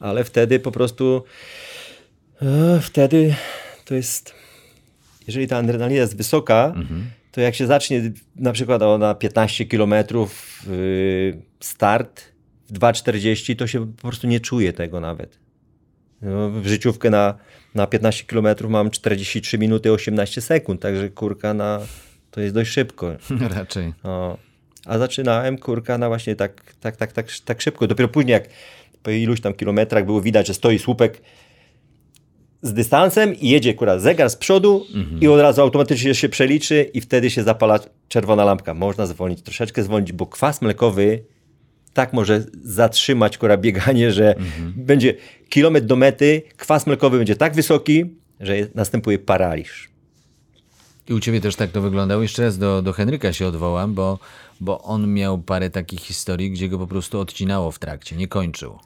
ale 0.00 0.24
wtedy 0.24 0.60
po 0.60 0.72
prostu 0.72 1.24
e, 2.42 2.80
wtedy 2.80 3.34
to 3.84 3.94
jest 3.94 4.34
jeżeli 5.26 5.48
ta 5.48 5.56
adrenalina 5.56 6.00
jest 6.00 6.16
wysoka, 6.16 6.74
to 7.32 7.40
jak 7.40 7.54
się 7.54 7.66
zacznie 7.66 8.12
na 8.36 8.52
przykład 8.52 8.82
o, 8.82 8.98
na 8.98 9.14
15 9.14 9.64
km 9.66 9.94
start 11.60 12.22
w 12.68 12.72
2,40 12.72 13.56
to 13.56 13.66
się 13.66 13.92
po 13.92 14.02
prostu 14.02 14.26
nie 14.26 14.40
czuje 14.40 14.72
tego 14.72 15.00
nawet. 15.00 15.38
No, 16.22 16.50
w 16.50 16.66
życiówkę 16.66 17.10
na, 17.10 17.34
na 17.74 17.86
15 17.86 18.24
km 18.24 18.46
mam 18.68 18.90
43 18.90 19.58
minuty 19.58 19.92
18 19.92 20.40
sekund, 20.40 20.80
także 20.80 21.08
kurka 21.08 21.54
na, 21.54 21.80
to 22.30 22.40
jest 22.40 22.54
dość 22.54 22.70
szybko. 22.70 23.12
Raczej. 23.56 23.94
O. 24.02 24.38
A 24.86 24.98
zaczynałem 24.98 25.58
kurka 25.58 25.98
na 25.98 26.08
właśnie 26.08 26.36
tak, 26.36 26.74
tak, 26.80 26.96
tak, 26.96 27.12
tak, 27.12 27.26
tak 27.44 27.60
szybko. 27.60 27.86
Dopiero 27.86 28.08
później, 28.08 28.32
jak 28.32 28.48
po 29.02 29.10
iluś 29.10 29.40
tam 29.40 29.54
kilometrach 29.54 30.04
było 30.06 30.20
widać, 30.20 30.46
że 30.46 30.54
stoi 30.54 30.78
słupek 30.78 31.22
z 32.62 32.72
dystansem 32.72 33.34
i 33.34 33.48
jedzie 33.48 33.74
kurwa 33.74 33.98
zegar 33.98 34.30
z 34.30 34.36
przodu 34.36 34.86
i 35.20 35.28
od 35.28 35.40
razu 35.40 35.62
automatycznie 35.62 36.14
się 36.14 36.28
przeliczy 36.28 36.90
i 36.94 37.00
wtedy 37.00 37.30
się 37.30 37.42
zapala 37.42 37.80
czerwona 38.08 38.44
lampka. 38.44 38.74
Można 38.74 39.06
zwolnić, 39.06 39.42
troszeczkę 39.42 39.82
zwolnić, 39.82 40.12
bo 40.12 40.26
kwas 40.26 40.62
mlekowy 40.62 41.24
tak 41.94 42.12
może 42.12 42.44
zatrzymać 42.62 43.38
kura 43.38 43.56
bieganie, 43.56 44.12
że 44.12 44.36
Mhm. 44.36 44.72
będzie 44.76 45.14
kilometr 45.48 45.86
do 45.86 45.96
mety, 45.96 46.42
kwas 46.56 46.86
mlekowy 46.86 47.18
będzie 47.18 47.36
tak 47.36 47.54
wysoki, 47.54 48.04
że 48.40 48.54
następuje 48.74 49.18
paraliż. 49.18 49.90
I 51.08 51.14
u 51.14 51.20
ciebie 51.20 51.40
też 51.40 51.56
tak 51.56 51.70
to 51.70 51.80
wyglądało. 51.80 52.22
Jeszcze 52.22 52.42
raz 52.42 52.58
do, 52.58 52.82
do 52.82 52.92
Henryka 52.92 53.32
się 53.32 53.46
odwołam, 53.46 53.94
bo, 53.94 54.18
bo 54.60 54.82
on 54.82 55.12
miał 55.12 55.38
parę 55.38 55.70
takich 55.70 56.00
historii, 56.00 56.50
gdzie 56.50 56.68
go 56.68 56.78
po 56.78 56.86
prostu 56.86 57.20
odcinało 57.20 57.70
w 57.70 57.78
trakcie, 57.78 58.16
nie 58.16 58.28
kończył. 58.28 58.78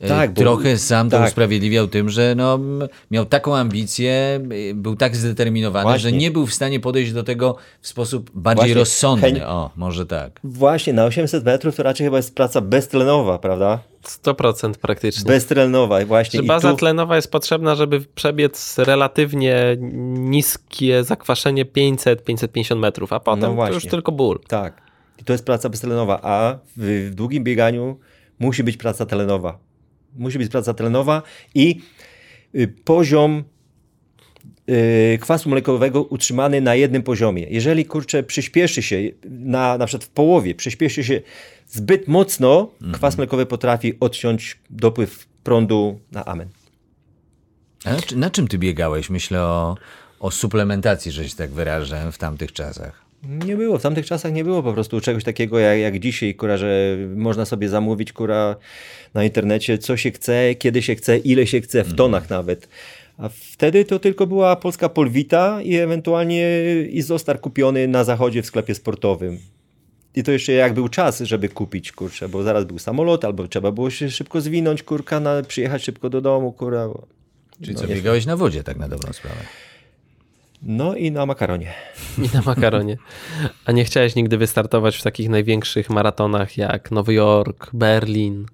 E, 0.00 0.08
Tak, 0.08 0.32
bo- 0.32 0.40
Trochę 0.40 0.78
sam 0.78 1.10
to 1.10 1.18
tak. 1.18 1.28
usprawiedliwiał 1.28 1.88
tym, 1.88 2.08
że 2.10 2.34
no, 2.36 2.58
miał 3.10 3.24
taką 3.24 3.56
ambicję, 3.56 4.40
y, 4.70 4.74
był 4.74 4.96
tak 4.96 5.16
zdeterminowany, 5.16 5.82
Właśnie. 5.84 5.98
że 6.00 6.12
nie 6.12 6.30
był 6.30 6.46
w 6.46 6.54
stanie 6.54 6.80
podejść 6.80 7.12
do 7.12 7.22
tego 7.22 7.56
w 7.80 7.88
sposób 7.88 8.30
bardziej 8.34 8.60
Właśnie, 8.64 8.74
rozsądny. 8.74 9.46
O, 9.48 9.70
może 9.76 10.06
tak. 10.06 10.40
Właśnie, 10.44 10.92
na 10.92 11.04
800 11.04 11.44
metrów 11.44 11.76
to 11.76 11.82
raczej 11.82 12.06
chyba 12.06 12.16
jest 12.16 12.34
praca 12.34 12.60
beztlenowa, 12.60 13.38
prawda? 13.38 13.78
100% 14.02 14.72
praktycznie. 14.80 15.24
Beztlenowa 15.28 16.04
właśnie. 16.04 16.38
Że 16.38 16.44
I 16.44 16.46
baza 16.48 16.70
tu- 16.70 16.76
tlenowa 16.76 17.16
jest 17.16 17.30
potrzebna, 17.30 17.74
żeby 17.74 18.00
przebiec 18.14 18.78
relatywnie 18.78 19.76
niskie 20.18 21.04
zakwaszenie 21.04 21.64
500-550 21.64 22.78
metrów, 22.78 23.12
a 23.12 23.20
potem 23.20 23.40
to 23.40 23.46
No 23.48 23.54
właśnie. 23.54 23.74
już 23.74 23.86
tylko 23.86 24.12
ból. 24.12 24.40
Tak. 24.48 24.82
I 25.20 25.24
to 25.24 25.32
jest 25.32 25.44
praca 25.46 25.68
beztlenowa, 25.68 26.20
a 26.22 26.58
w, 26.76 27.08
w 27.10 27.14
długim 27.14 27.44
bieganiu 27.44 27.98
musi 28.38 28.64
być 28.64 28.76
praca 28.76 29.06
tlenowa. 29.06 29.58
Musi 30.16 30.38
być 30.38 30.52
praca 30.52 30.74
tlenowa 30.74 31.22
i 31.54 31.80
y, 32.54 32.68
poziom 32.84 33.44
y, 34.70 35.18
kwasu 35.20 35.48
mlekowego 35.48 36.02
utrzymany 36.02 36.60
na 36.60 36.74
jednym 36.74 37.02
poziomie. 37.02 37.46
Jeżeli 37.50 37.84
kurczę 37.84 38.22
przyspieszy 38.22 38.82
się 38.82 39.02
na, 39.24 39.78
na 39.78 39.86
przykład 39.86 40.04
w 40.04 40.10
połowie, 40.10 40.54
przyspieszy 40.54 41.04
się 41.04 41.20
zbyt 41.68 42.08
mocno, 42.08 42.70
kwas 42.92 43.18
mlekowy 43.18 43.46
potrafi 43.46 44.00
odciąć 44.00 44.58
dopływ 44.70 45.26
prądu 45.44 46.00
na 46.12 46.24
amen. 46.24 46.48
A 47.84 48.16
na 48.16 48.30
czym 48.30 48.48
ty 48.48 48.58
biegałeś? 48.58 49.10
Myślę 49.10 49.42
o, 49.42 49.76
o 50.20 50.30
suplementacji, 50.30 51.12
że 51.12 51.28
się 51.28 51.36
tak 51.36 51.50
wyrażę, 51.50 52.12
w 52.12 52.18
tamtych 52.18 52.52
czasach. 52.52 53.03
Nie 53.28 53.56
było, 53.56 53.78
w 53.78 53.82
tamtych 53.82 54.06
czasach 54.06 54.32
nie 54.32 54.44
było 54.44 54.62
po 54.62 54.72
prostu 54.72 55.00
czegoś 55.00 55.24
takiego 55.24 55.58
jak, 55.58 55.78
jak 55.78 55.98
dzisiaj, 55.98 56.34
kura, 56.34 56.56
że 56.56 56.96
można 57.16 57.44
sobie 57.44 57.68
zamówić 57.68 58.12
kura 58.12 58.56
na 59.14 59.24
internecie, 59.24 59.78
co 59.78 59.96
się 59.96 60.10
chce, 60.10 60.54
kiedy 60.54 60.82
się 60.82 60.94
chce, 60.94 61.18
ile 61.18 61.46
się 61.46 61.60
chce, 61.60 61.84
w 61.84 61.94
tonach 61.94 62.30
nawet. 62.30 62.68
A 63.18 63.28
wtedy 63.28 63.84
to 63.84 63.98
tylko 63.98 64.26
była 64.26 64.56
polska 64.56 64.88
polwita 64.88 65.62
i 65.62 65.76
ewentualnie 65.76 66.62
izostar 66.90 67.40
kupiony 67.40 67.88
na 67.88 68.04
zachodzie 68.04 68.42
w 68.42 68.46
sklepie 68.46 68.74
sportowym. 68.74 69.38
I 70.16 70.22
to 70.22 70.32
jeszcze 70.32 70.52
jak 70.52 70.74
był 70.74 70.88
czas, 70.88 71.20
żeby 71.20 71.48
kupić, 71.48 71.92
kurczę, 71.92 72.28
bo 72.28 72.42
zaraz 72.42 72.64
był 72.64 72.78
samolot, 72.78 73.24
albo 73.24 73.48
trzeba 73.48 73.72
było 73.72 73.90
się 73.90 74.10
szybko 74.10 74.40
zwinąć, 74.40 74.82
kurka, 74.82 75.20
na, 75.20 75.42
przyjechać 75.42 75.84
szybko 75.84 76.10
do 76.10 76.20
domu, 76.20 76.52
kura. 76.52 76.88
Czyli 77.62 77.74
No, 77.74 77.80
co, 77.80 77.86
biegałeś 77.86 78.26
na 78.26 78.36
wodzie 78.36 78.64
tak 78.64 78.76
na 78.76 78.88
dobrą 78.88 79.12
sprawę. 79.12 79.40
No 80.66 80.94
i 80.94 81.10
na 81.12 81.26
makaronie. 81.26 81.72
I 82.24 82.36
na 82.36 82.42
makaronie. 82.46 82.96
A 83.64 83.72
nie 83.72 83.84
chciałeś 83.84 84.14
nigdy 84.14 84.38
wystartować 84.38 84.96
w 84.96 85.02
takich 85.02 85.28
największych 85.28 85.90
maratonach 85.90 86.58
jak 86.58 86.90
Nowy 86.90 87.14
Jork, 87.14 87.70
Berlin? 87.72 88.46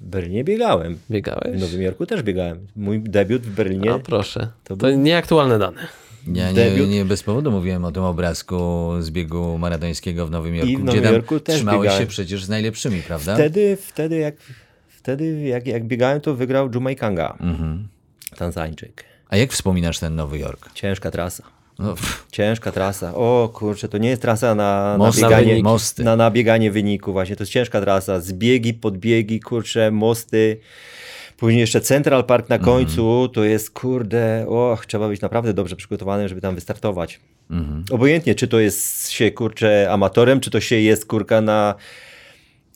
W 0.00 0.04
Berlinie 0.04 0.44
biegałem. 0.44 0.98
Biegałeś? 1.10 1.56
W 1.58 1.60
Nowym 1.60 1.82
Jorku 1.82 2.06
też 2.06 2.22
biegałem. 2.22 2.66
Mój 2.76 3.00
debiut 3.00 3.42
w 3.42 3.54
Berlinie 3.54 3.92
A 3.92 3.98
proszę. 3.98 4.40
To, 4.64 4.76
To 4.76 4.86
był- 4.86 4.98
nieaktualne 4.98 5.58
dane. 5.58 5.86
Ja 6.34 6.52
nie, 6.52 6.86
nie 6.86 7.04
bez 7.04 7.22
powodu 7.22 7.50
mówiłem 7.50 7.84
o 7.84 7.92
tym 7.92 8.02
obrazku 8.02 8.90
z 9.00 9.10
biegu 9.10 9.58
maratońskiego 9.58 10.26
w 10.26 10.30
Nowym 10.30 10.54
Jorku, 10.54 10.72
w 10.72 10.84
gdzie 10.84 10.96
Nowym 11.00 11.12
Jorku 11.14 11.40
też 11.40 11.56
trzymałeś 11.56 11.80
się 11.80 11.88
biegałem. 11.92 12.08
przecież 12.08 12.44
z 12.44 12.48
najlepszymi, 12.48 13.02
prawda? 13.02 13.34
Wtedy, 13.34 13.76
wtedy, 13.76 14.16
jak, 14.18 14.34
wtedy 14.88 15.40
jak, 15.40 15.66
jak 15.66 15.84
biegałem, 15.84 16.20
to 16.20 16.34
wygrał 16.34 16.70
Jumaikanga, 16.74 17.36
Mhm. 17.40 17.88
Tanzańczyk. 18.36 19.04
A 19.32 19.36
jak 19.36 19.52
wspominasz 19.52 19.98
ten 19.98 20.14
Nowy 20.16 20.38
Jork? 20.38 20.70
Ciężka 20.74 21.10
trasa. 21.10 21.42
No, 21.78 21.94
Ciężka 22.32 22.72
trasa. 22.72 23.14
O 23.14 23.50
kurczę, 23.54 23.88
to 23.88 23.98
nie 23.98 24.08
jest 24.08 24.22
trasa 24.22 24.54
na, 24.54 24.98
na, 24.98 25.04
Most- 25.04 25.16
bieganie, 25.22 25.42
na 25.46 25.48
wynik. 25.50 25.64
mosty. 25.64 26.04
na 26.04 26.16
nabieganie 26.16 26.70
wyniku. 26.70 27.12
Właśnie 27.12 27.36
to 27.36 27.42
jest 27.42 27.52
ciężka 27.52 27.80
trasa. 27.80 28.20
Zbiegi, 28.20 28.74
podbiegi, 28.74 29.40
kurczę, 29.40 29.90
mosty. 29.90 30.56
Później 31.36 31.60
jeszcze 31.60 31.80
Central 31.80 32.24
Park 32.24 32.48
na 32.48 32.56
Mhm. 32.56 32.76
końcu. 32.76 33.28
To 33.28 33.44
jest 33.44 33.70
kurde, 33.70 34.46
och, 34.48 34.86
trzeba 34.86 35.08
być 35.08 35.20
naprawdę 35.20 35.54
dobrze 35.54 35.76
przygotowanym, 35.76 36.28
żeby 36.28 36.40
tam 36.40 36.54
wystartować. 36.54 37.20
Mhm. 37.50 37.84
Obojętnie, 37.90 38.34
czy 38.34 38.48
to 38.48 38.60
jest 38.60 39.10
się 39.10 39.30
kurczę 39.30 39.88
amatorem, 39.90 40.40
czy 40.40 40.50
to 40.50 40.60
się 40.60 40.76
jest 40.76 41.06
kurka 41.06 41.40
na 41.40 41.74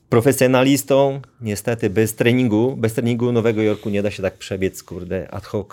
profesjonalistą. 0.08 1.20
Niestety 1.40 1.90
bez 1.90 2.14
treningu, 2.14 2.76
bez 2.76 2.94
treningu 2.94 3.32
Nowego 3.32 3.62
Jorku 3.62 3.90
nie 3.90 4.02
da 4.02 4.10
się 4.10 4.22
tak 4.22 4.34
przebiec, 4.38 4.82
kurde, 4.82 5.30
ad 5.30 5.46
hoc. 5.46 5.68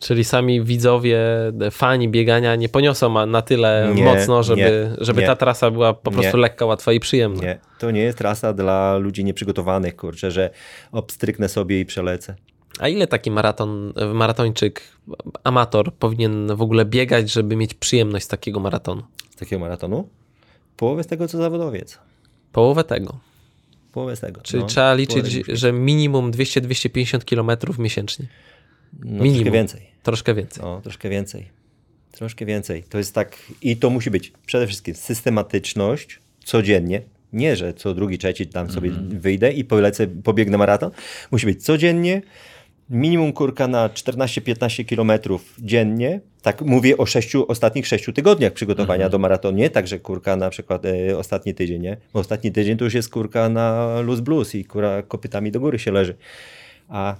Czyli 0.00 0.24
sami 0.24 0.64
widzowie, 0.64 1.18
fani 1.70 2.08
biegania 2.08 2.56
nie 2.56 2.68
poniosą 2.68 3.26
na 3.26 3.42
tyle 3.42 3.92
Nie, 3.94 4.04
mocno, 4.04 4.42
żeby, 4.42 4.96
nie, 4.98 5.04
żeby 5.04 5.20
nie. 5.20 5.26
ta 5.26 5.36
trasa 5.36 5.70
była 5.70 5.94
po 5.94 6.10
prostu 6.10 6.36
Nie. 6.36 6.42
lekka, 6.42 6.66
łatwa 6.66 6.92
i 6.92 7.00
przyjemna. 7.00 7.42
Nie, 7.42 7.58
to 7.78 7.90
nie 7.90 8.00
jest 8.00 8.18
trasa 8.18 8.52
dla 8.52 8.96
ludzi 8.96 9.24
nieprzygotowanych, 9.24 9.96
kurczę, 9.96 10.30
że 10.30 10.50
obstryknę 10.92 11.48
sobie 11.48 11.80
i 11.80 11.84
przelecę. 11.86 12.34
A 12.78 12.88
ile 12.88 13.06
taki 13.06 13.30
maraton, 13.30 13.92
maratończyk, 14.14 14.82
amator 15.44 15.94
powinien 15.94 16.56
w 16.56 16.62
ogóle 16.62 16.84
biegać, 16.84 17.32
żeby 17.32 17.56
mieć 17.56 17.74
przyjemność 17.74 18.24
z 18.24 18.28
takiego 18.28 18.60
maratonu? 18.60 19.02
Z 19.30 19.36
takiego 19.36 19.60
maratonu? 19.60 20.08
Połowę 20.76 21.02
z 21.02 21.06
tego, 21.06 21.28
co 21.28 21.38
zawodowiec. 21.38 21.98
Połowę 22.52 22.84
tego. 22.84 23.18
Połowę 23.94 24.16
tego. 24.16 24.40
Czyli 24.40 24.62
no. 24.62 24.68
trzeba 24.68 24.94
liczyć, 24.94 25.26
że 25.48 25.72
minimum 25.72 26.32
200-250 26.32 27.24
km 27.24 27.78
miesięcznie. 27.78 28.26
no, 29.04 29.24
minimum. 29.24 29.34
Troszkę 29.34 29.52
więcej. 29.52 29.90
Troszkę 30.02 30.34
więcej. 30.34 30.62
No, 30.62 30.80
troszkę 30.80 31.08
więcej. 31.08 31.48
Troszkę 32.12 32.46
więcej. 32.46 32.82
To 32.82 32.98
jest 32.98 33.14
tak, 33.14 33.36
i 33.62 33.76
to 33.76 33.90
musi 33.90 34.10
być 34.10 34.32
przede 34.46 34.66
wszystkim 34.66 34.94
systematyczność 34.94 36.20
codziennie. 36.44 37.02
Nie, 37.32 37.56
że 37.56 37.74
co 37.74 37.94
drugi, 37.94 38.18
trzeci 38.18 38.46
tam 38.46 38.70
sobie 38.70 38.90
wyjdę 39.08 39.52
i 39.52 39.64
polecę, 39.64 40.06
pobiegnę 40.06 40.58
maraton. 40.58 40.90
Musi 41.30 41.46
być 41.46 41.64
codziennie, 41.64 42.22
minimum 42.90 43.32
kurka 43.32 43.68
na 43.68 43.88
14-15 43.88 44.84
kilometrów 44.84 45.54
dziennie. 45.58 46.20
Tak 46.42 46.62
mówię 46.62 46.96
o 46.96 47.06
sześciu, 47.06 47.44
ostatnich 47.48 47.86
sześciu 47.86 48.12
tygodniach 48.12 48.52
przygotowania 48.52 49.08
do 49.08 49.18
maratonu. 49.18 49.58
Nie 49.58 49.70
tak, 49.70 49.86
że 49.86 49.98
kurka 49.98 50.36
na 50.36 50.50
przykład 50.50 50.84
e, 50.84 51.18
ostatni 51.18 51.54
tydzień, 51.54 51.82
nie? 51.82 51.96
Bo 52.12 52.20
ostatni 52.20 52.52
tydzień 52.52 52.76
to 52.76 52.84
już 52.84 52.94
jest 52.94 53.10
kurka 53.10 53.48
na 53.48 54.00
luz 54.00 54.20
blues 54.20 54.54
i 54.54 54.64
kura 54.64 55.02
kopytami 55.02 55.52
do 55.52 55.60
góry 55.60 55.78
się 55.78 55.92
leży. 55.92 56.16
A, 56.88 57.16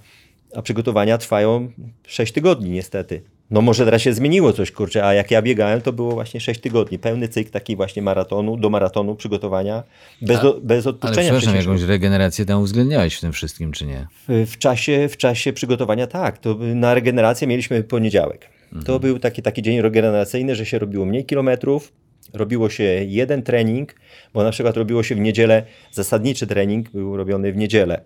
a 0.55 0.61
przygotowania 0.61 1.17
trwają 1.17 1.71
6 2.07 2.33
tygodni 2.33 2.69
niestety. 2.69 3.21
No 3.51 3.61
może 3.61 3.85
teraz 3.85 4.01
się 4.01 4.13
zmieniło 4.13 4.53
coś, 4.53 4.71
kurczę, 4.71 5.05
a 5.05 5.13
jak 5.13 5.31
ja 5.31 5.41
biegałem, 5.41 5.81
to 5.81 5.93
było 5.93 6.11
właśnie 6.11 6.39
6 6.39 6.59
tygodni. 6.59 6.99
Pełny 6.99 7.27
cykl 7.27 7.51
taki 7.51 7.75
właśnie 7.75 8.01
maratonu, 8.01 8.57
do 8.57 8.69
maratonu 8.69 9.15
przygotowania, 9.15 9.83
bez, 10.21 10.43
o, 10.43 10.59
bez 10.61 10.85
ale 10.85 10.95
odpuszczenia. 10.95 11.21
przepraszam, 11.21 11.53
przecież. 11.53 11.65
jakąś 11.65 11.81
regenerację 11.81 12.45
tam 12.45 12.61
uwzględniałeś 12.61 13.15
w 13.17 13.21
tym 13.21 13.33
wszystkim, 13.33 13.71
czy 13.71 13.85
nie? 13.85 14.07
W, 14.27 14.51
w, 14.51 14.57
czasie, 14.57 15.09
w 15.09 15.17
czasie 15.17 15.53
przygotowania 15.53 16.07
tak, 16.07 16.37
to 16.37 16.57
na 16.59 16.93
regenerację 16.93 17.47
mieliśmy 17.47 17.83
poniedziałek. 17.83 18.49
To 18.85 18.99
był 18.99 19.19
taki, 19.19 19.41
taki 19.41 19.61
dzień 19.61 19.81
regeneracyjny, 19.81 20.55
że 20.55 20.65
się 20.65 20.79
robiło 20.79 21.05
mniej 21.05 21.25
kilometrów, 21.25 21.93
robiło 22.33 22.69
się 22.69 22.83
jeden 22.83 23.43
trening, 23.43 23.95
bo 24.33 24.43
na 24.43 24.51
przykład 24.51 24.77
robiło 24.77 25.03
się 25.03 25.15
w 25.15 25.19
niedzielę, 25.19 25.63
zasadniczy 25.91 26.47
trening 26.47 26.89
był 26.89 27.17
robiony 27.17 27.51
w 27.51 27.57
niedzielę 27.57 28.01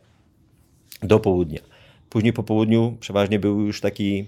do 1.03 1.19
południa. 1.19 1.59
Później 2.09 2.33
po 2.33 2.43
południu 2.43 2.97
przeważnie 2.99 3.39
był 3.39 3.61
już 3.61 3.81
taki 3.81 4.25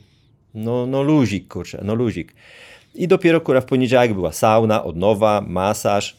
no, 0.54 0.86
no 0.86 1.04
luzik, 1.04 1.48
kurczę, 1.48 1.82
no 1.84 1.96
luzik. 1.96 2.34
I 2.96 3.08
dopiero 3.08 3.42
kura 3.42 3.62
w 3.62 3.66
poniedziałek 3.66 4.14
była 4.14 4.32
sauna, 4.32 4.84
odnowa, 4.84 5.42
masaż 5.48 6.18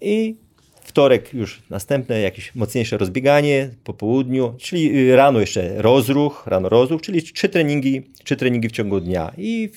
i 0.00 0.36
wtorek 0.80 1.34
już 1.34 1.62
następne 1.70 2.20
jakieś 2.20 2.54
mocniejsze 2.54 2.98
rozbieganie 2.98 3.70
po 3.84 3.94
południu, 3.94 4.54
czyli 4.58 5.10
y, 5.10 5.16
rano 5.16 5.40
jeszcze 5.40 5.82
rozruch, 5.82 6.46
rano 6.46 6.68
rozruch, 6.68 7.02
czyli 7.02 7.22
trzy 7.22 7.48
treningi, 7.48 8.02
trzy 8.24 8.36
treningi 8.36 8.68
w 8.68 8.72
ciągu 8.72 9.00
dnia 9.00 9.32
i 9.38 9.70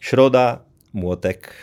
środa 0.00 0.58
młotek. 0.92 1.54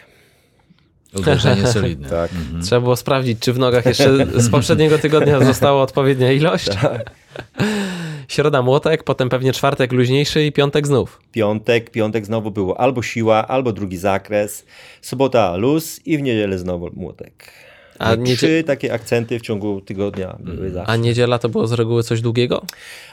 Uderzenie 1.15 1.67
solidne. 1.77 2.09
Tak. 2.09 2.31
Trzeba 2.63 2.81
było 2.81 2.95
sprawdzić, 2.95 3.39
czy 3.39 3.53
w 3.53 3.59
nogach 3.59 3.85
jeszcze 3.85 4.25
z 4.41 4.49
poprzedniego 4.49 4.97
tygodnia 4.97 5.45
została 5.53 5.81
odpowiednia 5.83 6.31
ilość. 6.31 6.69
Środa 8.31 8.61
młotek, 8.61 9.03
potem 9.03 9.29
pewnie 9.29 9.53
czwartek 9.53 9.91
luźniejszy 9.91 10.45
i 10.45 10.51
piątek 10.51 10.87
znów. 10.87 11.19
Piątek, 11.31 11.89
piątek 11.89 12.25
znowu 12.25 12.51
było 12.51 12.79
albo 12.79 13.01
siła, 13.01 13.47
albo 13.47 13.71
drugi 13.73 13.97
zakres, 13.97 14.65
sobota 15.01 15.55
luz 15.57 15.99
i 16.05 16.17
w 16.17 16.21
niedzielę 16.21 16.57
znowu 16.59 16.89
młotek. 16.93 17.51
A 17.99 18.05
A 18.05 18.15
niedzie- 18.15 18.35
Trzy 18.37 18.63
takie 18.63 18.93
akcenty 18.93 19.39
w 19.39 19.41
ciągu 19.41 19.81
tygodnia 19.81 20.37
były 20.39 20.69
zawsze. 20.69 20.91
A 20.93 20.95
niedziela 20.95 21.39
to 21.39 21.49
było 21.49 21.67
z 21.67 21.71
reguły 21.71 22.03
coś 22.03 22.21
długiego? 22.21 22.61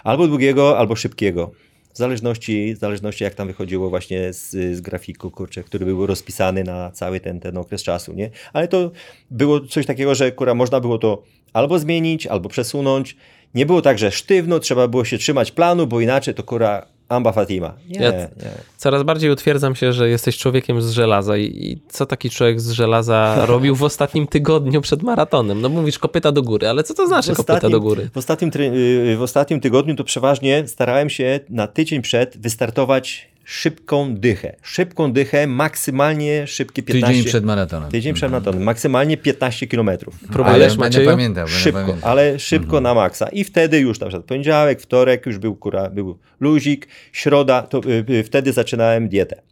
Albo 0.04 0.28
długiego, 0.28 0.78
albo 0.78 0.96
szybkiego. 0.96 1.50
zależności, 1.92 2.74
w 2.74 2.78
zależności 2.78 3.24
jak 3.24 3.34
tam 3.34 3.46
wychodziło 3.46 3.90
właśnie 3.90 4.32
z, 4.32 4.50
z 4.76 4.80
grafiku, 4.80 5.30
kurczę, 5.30 5.62
który 5.62 5.86
był 5.86 6.06
rozpisany 6.06 6.64
na 6.64 6.90
cały 6.90 7.20
ten, 7.20 7.40
ten 7.40 7.56
okres 7.56 7.82
czasu, 7.82 8.12
nie? 8.12 8.30
Ale 8.52 8.68
to 8.68 8.90
było 9.30 9.60
coś 9.60 9.86
takiego, 9.86 10.14
że 10.14 10.32
kurwa, 10.32 10.54
można 10.54 10.80
było 10.80 10.98
to 10.98 11.22
albo 11.52 11.78
zmienić, 11.78 12.26
albo 12.26 12.48
przesunąć. 12.48 13.16
Nie 13.54 13.66
było 13.66 13.82
tak, 13.82 13.98
że 13.98 14.10
sztywno, 14.10 14.58
trzeba 14.58 14.88
było 14.88 15.04
się 15.04 15.18
trzymać 15.18 15.50
planu, 15.52 15.86
bo 15.86 16.00
inaczej 16.00 16.34
to 16.34 16.42
kurwa 16.42 16.86
Amba 17.08 17.32
Fatima. 17.32 17.74
Nie, 17.88 18.00
Ja- 18.00 18.10
nie. 18.12 18.28
Coraz 18.76 19.02
bardziej 19.02 19.30
utwierdzam 19.30 19.74
się, 19.76 19.92
że 19.92 20.08
jesteś 20.08 20.38
człowiekiem 20.38 20.82
z 20.82 20.90
żelaza 20.90 21.36
i, 21.36 21.44
i 21.44 21.78
co 21.88 22.06
taki 22.06 22.30
człowiek 22.30 22.60
z 22.60 22.70
żelaza 22.70 23.34
robił 23.46 23.76
w 23.76 23.82
ostatnim 23.82 24.26
tygodniu 24.26 24.80
przed 24.80 25.02
maratonem? 25.02 25.60
No 25.60 25.68
mówisz 25.68 25.98
kopyta 25.98 26.32
do 26.32 26.42
góry, 26.42 26.68
ale 26.68 26.82
co 26.84 26.94
to 26.94 27.06
znaczy 27.06 27.34
kopyta 27.34 27.68
do 27.70 27.80
góry? 27.80 28.10
W 28.14 28.16
ostatnim, 28.18 28.50
tre- 28.50 28.72
y, 29.12 29.16
w 29.16 29.22
ostatnim 29.22 29.60
tygodniu 29.60 29.94
to 29.96 30.04
przeważnie 30.04 30.68
starałem 30.68 31.10
się 31.10 31.40
na 31.48 31.66
tydzień 31.66 32.02
przed 32.02 32.38
wystartować 32.38 33.28
szybką 33.52 34.14
dychę. 34.14 34.56
Szybką 34.62 35.12
dychę, 35.12 35.46
maksymalnie 35.46 36.46
szybkie 36.46 36.82
15... 36.82 37.08
Tydzień 37.12 37.28
przed 37.28 37.44
maratonem. 37.44 37.90
Tydzień 37.90 38.14
przed 38.14 38.30
maratonem, 38.30 38.62
maksymalnie 38.62 39.16
15 39.16 39.66
kilometrów. 39.66 40.14
Próbujesz, 40.32 40.72
Ale 40.72 40.76
Macieju? 40.76 41.10
Pamiętał, 41.10 41.44
będę 41.46 41.58
Szybko, 41.60 41.80
pamiętał. 41.80 42.10
ale 42.10 42.38
szybko 42.38 42.80
na 42.80 42.94
maksa. 42.94 43.28
I 43.28 43.44
wtedy 43.44 43.78
już 43.78 44.00
na 44.00 44.06
przykład 44.06 44.26
poniedziałek, 44.26 44.80
wtorek 44.80 45.26
już 45.26 45.38
był, 45.38 45.56
kura, 45.56 45.90
był 45.90 46.18
luzik, 46.40 46.88
środa, 47.12 47.62
to 47.62 47.80
y, 47.86 48.04
y, 48.10 48.24
wtedy 48.24 48.52
zaczynałem 48.52 49.08
dietę. 49.08 49.42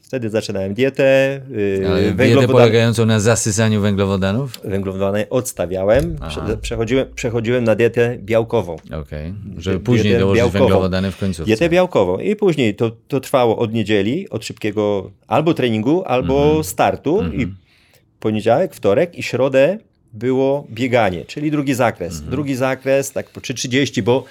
Wtedy 0.00 0.30
zaczynałem 0.30 0.74
dietę, 0.74 1.40
y, 1.56 1.84
Ale 1.90 2.12
dietę 2.12 2.48
polegającą 2.48 3.06
na 3.06 3.20
zasysaniu 3.20 3.80
węglowodanów? 3.80 4.60
węglowodany 4.64 5.28
odstawiałem, 5.28 6.16
Prze- 6.28 6.56
przechodziłem, 6.56 7.06
przechodziłem 7.14 7.64
na 7.64 7.74
dietę 7.74 8.18
białkową. 8.20 8.76
Okej, 9.00 9.34
żeby 9.58 9.76
Dietę 9.78 9.84
później 9.84 10.18
dołożyć 10.18 10.38
białkową. 10.42 10.58
węglowodany 10.64 11.10
w 11.10 11.16
końcówce. 11.18 11.44
Dietę 11.44 11.68
białkową. 11.68 12.18
I 12.18 12.36
później 12.36 12.74
to, 12.74 12.90
to 13.08 13.20
trwało 13.28 13.58
od 13.58 13.72
niedzieli, 13.72 14.28
od 14.28 14.44
szybkiego 14.44 15.10
albo 15.26 15.54
treningu, 15.54 16.02
albo 16.06 16.44
Mhm. 16.44 16.64
startu. 16.64 17.22
I 17.32 17.46
poniedziałek, 18.20 18.74
wtorek 18.74 19.18
i 19.18 19.22
środę 19.22 19.78
było 20.12 20.66
bieganie, 20.70 21.24
czyli 21.24 21.50
drugi 21.50 21.74
zakres. 21.74 22.12
Mhm. 22.12 22.30
Drugi 22.30 22.54
zakres, 22.56 23.12
tak 23.12 23.30
po 23.30 23.40
3,30, 23.40 24.02
bo 24.02 24.24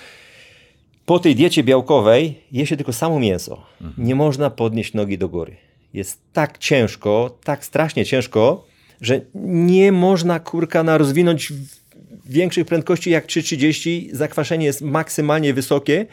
po 1.06 1.20
tej 1.20 1.36
diecie 1.36 1.64
białkowej 1.64 2.36
je 2.52 2.66
się 2.66 2.78
tylko 2.78 2.94
samo 2.94 3.20
mięso. 3.20 3.62
Mhm. 3.82 4.08
Nie 4.08 4.16
można 4.16 4.50
podnieść 4.50 4.94
nogi 4.94 5.18
do 5.18 5.30
góry. 5.30 5.56
Jest 5.94 6.20
tak 6.34 6.58
ciężko, 6.58 7.38
tak 7.44 7.66
strasznie 7.66 8.06
ciężko, 8.06 8.66
że 9.02 9.22
nie 9.46 9.92
można 9.92 10.40
kurka 10.40 10.84
na 10.84 10.98
rozwinąć 10.98 11.52
w- 11.54 11.78
większych 12.30 12.66
prędkości 12.66 13.10
jak 13.10 13.26
3,30. 13.28 14.10
Zakwaszenie 14.14 14.66
jest 14.66 14.82
maksymalnie 14.82 15.54
wysokie 15.54 16.06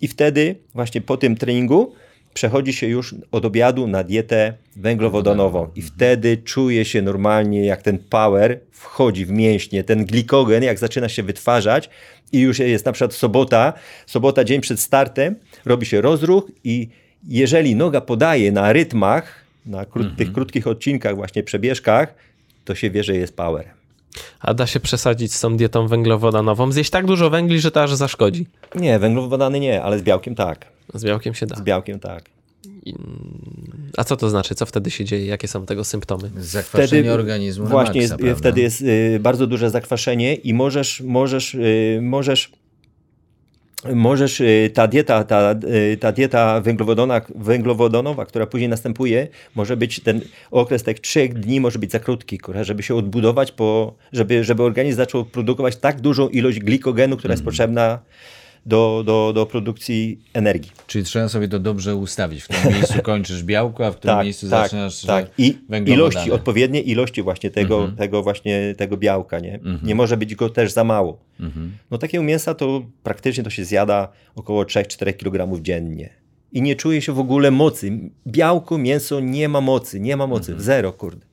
i 0.00 0.08
wtedy 0.08 0.56
właśnie 0.74 1.00
po 1.00 1.16
tym 1.16 1.36
treningu 1.36 1.92
przechodzi 2.34 2.72
się 2.72 2.86
już 2.86 3.14
od 3.32 3.44
obiadu 3.44 3.86
na 3.86 4.04
dietę 4.04 4.52
węglowodanową 4.76 5.68
i 5.76 5.82
wtedy 5.82 6.36
czuje 6.36 6.84
się 6.84 7.02
normalnie, 7.02 7.64
jak 7.64 7.82
ten 7.82 7.98
power 7.98 8.60
wchodzi 8.70 9.24
w 9.26 9.30
mięśnie, 9.30 9.84
ten 9.84 10.04
glikogen, 10.04 10.62
jak 10.62 10.78
zaczyna 10.78 11.08
się 11.08 11.22
wytwarzać 11.22 11.90
i 12.32 12.40
już 12.40 12.58
jest 12.58 12.86
na 12.86 12.92
przykład 12.92 13.14
sobota, 13.14 13.72
sobota 14.06 14.44
dzień 14.44 14.60
przed 14.60 14.80
startem, 14.80 15.34
robi 15.64 15.86
się 15.86 16.00
rozruch 16.00 16.44
i 16.64 16.88
jeżeli 17.28 17.76
noga 17.76 18.00
podaje 18.00 18.52
na 18.52 18.72
rytmach, 18.72 19.44
na 19.66 19.84
kró- 19.84 20.16
tych 20.16 20.32
krótkich 20.32 20.66
odcinkach, 20.66 21.16
właśnie 21.16 21.42
przebieżkach, 21.42 22.14
to 22.64 22.74
się 22.74 22.90
wie, 22.90 23.04
że 23.04 23.16
jest 23.16 23.36
power. 23.36 23.64
A 24.40 24.54
da 24.54 24.66
się 24.66 24.80
przesadzić 24.80 25.34
z 25.34 25.40
tą 25.40 25.56
dietą 25.56 25.88
węglowodanową? 25.88 26.72
Zjeść 26.72 26.90
tak 26.90 27.06
dużo 27.06 27.30
węgli, 27.30 27.60
że 27.60 27.70
to 27.70 27.82
aż 27.82 27.94
zaszkodzi. 27.94 28.46
Nie, 28.74 28.98
węglowodany 28.98 29.60
nie, 29.60 29.82
ale 29.82 29.98
z 29.98 30.02
białkiem 30.02 30.34
tak. 30.34 30.66
Z 30.94 31.04
białkiem 31.04 31.34
się 31.34 31.46
da. 31.46 31.56
Z 31.56 31.60
białkiem 31.60 32.00
tak. 32.00 32.24
A 33.96 34.04
co 34.04 34.16
to 34.16 34.30
znaczy? 34.30 34.54
Co 34.54 34.66
wtedy 34.66 34.90
się 34.90 35.04
dzieje? 35.04 35.26
Jakie 35.26 35.48
są 35.48 35.66
tego 35.66 35.84
symptomy? 35.84 36.30
Zakwaszenie 36.36 37.12
organizmu 37.12 37.64
na 37.64 37.70
właśnie 37.70 38.00
maksa, 38.00 38.16
jest, 38.26 38.38
wtedy 38.40 38.60
jest 38.60 38.80
y, 38.80 39.18
bardzo 39.20 39.46
duże 39.46 39.70
zakwaszenie 39.70 40.34
i 40.34 40.54
możesz, 40.54 41.00
możesz, 41.00 41.54
y, 41.54 42.00
możesz 42.02 42.52
Możesz, 43.94 44.40
y, 44.40 44.70
ta 44.74 44.88
dieta, 44.88 45.24
ta, 45.24 45.54
y, 45.92 45.96
ta 45.96 46.12
dieta 46.12 46.60
węglowodona, 46.60 47.20
węglowodanowa, 47.34 48.26
która 48.26 48.46
później 48.46 48.68
następuje, 48.68 49.28
może 49.54 49.76
być 49.76 50.00
ten 50.00 50.20
okres 50.50 50.82
tych 50.82 51.00
trzech 51.00 51.34
dni 51.34 51.60
może 51.60 51.78
być 51.78 51.90
za 51.90 51.98
krótki, 51.98 52.38
kurwa, 52.38 52.64
żeby 52.64 52.82
się 52.82 52.94
odbudować, 52.94 53.52
po, 53.52 53.94
żeby, 54.12 54.44
żeby 54.44 54.62
organizm 54.62 54.96
zaczął 54.96 55.24
produkować 55.24 55.76
tak 55.76 56.00
dużą 56.00 56.28
ilość 56.28 56.58
glikogenu, 56.58 57.16
która 57.16 57.32
jest 57.32 57.44
potrzebna 57.44 57.98
do, 58.68 59.02
do, 59.06 59.32
do 59.34 59.46
produkcji 59.46 60.20
energii. 60.34 60.72
Czyli 60.86 61.04
trzeba 61.04 61.28
sobie 61.28 61.48
to 61.48 61.58
dobrze 61.58 61.96
ustawić. 61.96 62.42
W 62.42 62.48
którym 62.48 62.72
miejscu 62.78 63.02
kończysz 63.02 63.42
białko, 63.42 63.86
a 63.86 63.90
w 63.90 63.96
którym 63.96 64.18
miejscu 64.22 64.48
zaczynasz 64.48 65.02
tak. 65.02 65.30
I 65.38 65.58
ilości, 65.86 66.32
odpowiednie 66.32 66.80
ilości 66.80 67.22
właśnie 67.22 67.50
tego, 67.50 67.92
tego 67.96 68.22
właśnie 68.22 68.74
tego 68.76 68.96
białka, 68.96 69.38
nie? 69.38 69.60
Nie 69.82 69.94
może 69.94 70.16
być 70.16 70.34
go 70.34 70.50
też 70.50 70.72
za 70.72 70.84
mało. 70.84 71.18
No 71.90 71.98
takiego 71.98 72.24
mięsa 72.24 72.54
to 72.54 72.82
praktycznie 73.02 73.44
to 73.44 73.50
się 73.50 73.64
zjada 73.64 74.08
około 74.34 74.62
3-4 74.62 75.16
kg 75.16 75.62
dziennie. 75.62 76.10
I 76.52 76.62
nie 76.62 76.76
czuje 76.76 77.02
się 77.02 77.12
w 77.12 77.18
ogóle 77.18 77.50
mocy. 77.50 78.10
Białko, 78.26 78.78
mięso 78.78 79.20
nie 79.20 79.48
ma 79.48 79.60
mocy, 79.60 80.00
nie 80.00 80.16
ma 80.16 80.26
mocy, 80.26 80.54
zero, 80.58 80.92
kurde. 80.92 81.26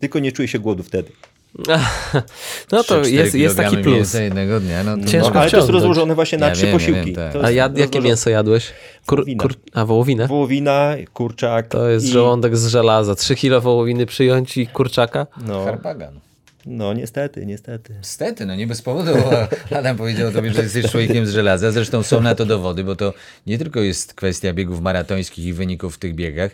Tylko 0.00 0.18
nie 0.18 0.32
czuje 0.32 0.48
się 0.48 0.58
głodu 0.58 0.82
wtedy. 0.82 1.12
No 2.72 2.84
to 2.84 3.00
3-4 3.00 3.06
jest, 3.12 3.34
jest 3.34 3.56
taki 3.56 3.76
plus. 3.76 4.14
jednego 4.14 4.60
dnia. 4.60 4.84
No, 4.84 4.96
to- 4.98 5.04
Ciężko 5.04 5.30
No, 5.34 5.40
ale 5.40 5.50
to 5.50 5.56
jest 5.56 5.68
rozłożone 5.68 6.14
właśnie 6.14 6.38
na 6.38 6.48
Ja 6.48 6.54
trzy 6.54 6.66
wiem, 6.66 6.72
posiłki. 6.72 7.12
wiem, 7.12 7.32
tak. 7.32 7.44
A 7.44 7.50
ja, 7.50 7.62
jakie 7.64 7.74
rozłożone- 7.76 8.04
mięso 8.04 8.30
jadłeś? 8.30 8.72
Kur, 9.06 9.18
Wołowina. 9.18 9.42
kur, 9.42 9.54
a 9.74 9.84
wołowinę? 9.84 10.26
Wołowina, 10.26 10.94
kurczak. 11.12 11.68
To 11.68 11.88
jest 11.88 12.06
i- 12.06 12.08
żołądek 12.08 12.56
z 12.56 12.66
żelaza. 12.66 13.14
3 13.14 13.34
kilo 13.36 13.60
wołowiny 13.60 14.06
przyjąć 14.06 14.56
i 14.56 14.66
kurczaka? 14.66 15.26
No, 15.46 15.64
Harpagan. 15.64 16.20
no 16.66 16.92
niestety, 16.92 17.46
niestety. 17.46 17.94
Niestety, 17.98 18.46
no 18.46 18.54
nie 18.56 18.66
bez 18.66 18.82
powodu. 18.82 19.10
bo 19.14 19.30
Adam 19.78 19.96
powiedział 19.96 20.32
tobie, 20.32 20.52
że 20.52 20.62
jesteś 20.62 20.90
człowiekiem 20.90 21.26
z 21.26 21.30
żelaza. 21.30 21.70
Zresztą 21.70 22.02
są 22.02 22.20
na 22.20 22.34
to 22.34 22.46
dowody, 22.46 22.84
bo 22.84 22.96
to 22.96 23.14
nie 23.46 23.58
tylko 23.58 23.80
jest 23.80 24.14
kwestia 24.14 24.52
biegów 24.52 24.80
maratońskich 24.80 25.44
i 25.44 25.52
wyników 25.52 25.94
w 25.94 25.98
tych 25.98 26.14
biegach, 26.14 26.50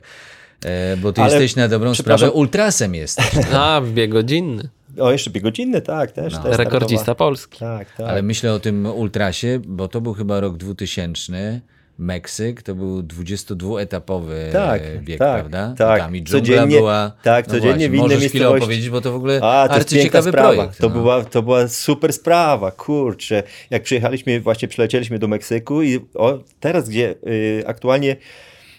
e, 0.65 0.97
bo 0.97 1.13
ty 1.13 1.21
Ale, 1.23 1.33
jesteś 1.33 1.57
na 1.57 1.69
dobrą 1.69 1.95
sprawę 1.95 2.31
ultrasem 2.31 2.95
jesteś. 2.95 3.27
A, 3.55 3.81
bieg 3.81 4.11
godzinny. 4.11 4.69
O, 5.01 5.13
jeszcze 5.13 5.31
biegodzinny, 5.31 5.81
tak, 5.81 6.13
też. 6.13 6.33
też 6.39 6.59
Rekordista 6.59 7.03
startowa. 7.03 7.15
Polski. 7.15 7.59
Tak, 7.59 7.97
tak. 7.97 8.07
Ale 8.07 8.23
myślę 8.23 8.53
o 8.53 8.61
tym 8.61 8.87
ultrasie, 8.87 9.61
bo 9.67 9.89
to 9.89 10.01
był 10.01 10.15
chyba 10.15 10.41
rok 10.41 10.57
2000. 10.57 11.61
Meksyk 12.01 12.63
to 12.63 12.75
był 12.75 13.03
22-etapowy 13.03 14.53
Tak, 14.53 14.83
bieg, 15.05 15.19
tak, 15.19 15.35
prawda? 15.41 15.75
tak. 15.79 16.01
Tam 16.01 16.17
i 16.17 16.23
dżungla 16.23 16.41
Codziennie- 16.41 16.77
była. 16.77 17.13
tak, 17.23 17.47
no 17.47 17.55
codziennie 17.55 17.71
właśnie, 17.75 17.89
w 17.89 17.95
innej 17.95 18.03
Możesz 18.03 18.19
chwilę 18.19 18.33
miejscowości. 18.45 18.65
opowiedzieć, 18.65 18.91
bo 18.91 19.01
to 19.01 19.13
w 19.13 19.15
ogóle 19.15 19.41
A, 19.43 19.69
to 19.69 19.77
jest 19.77 19.91
piękna 19.95 20.23
sprawa. 20.23 20.49
projekt. 20.53 20.79
To, 20.79 20.89
no. 20.89 20.95
była, 20.95 21.25
to 21.25 21.43
była 21.43 21.69
super 21.69 22.13
sprawa, 22.13 22.71
kurczę. 22.71 23.43
Jak 23.71 23.83
przyjechaliśmy, 23.83 24.41
właśnie 24.41 24.69
przylecieliśmy 24.69 25.19
do 25.19 25.29
Meksyku 25.29 25.83
i 25.83 26.01
o, 26.15 26.39
teraz, 26.61 26.89
gdzie 26.89 27.15
y, 27.27 27.65
aktualnie, 27.67 28.17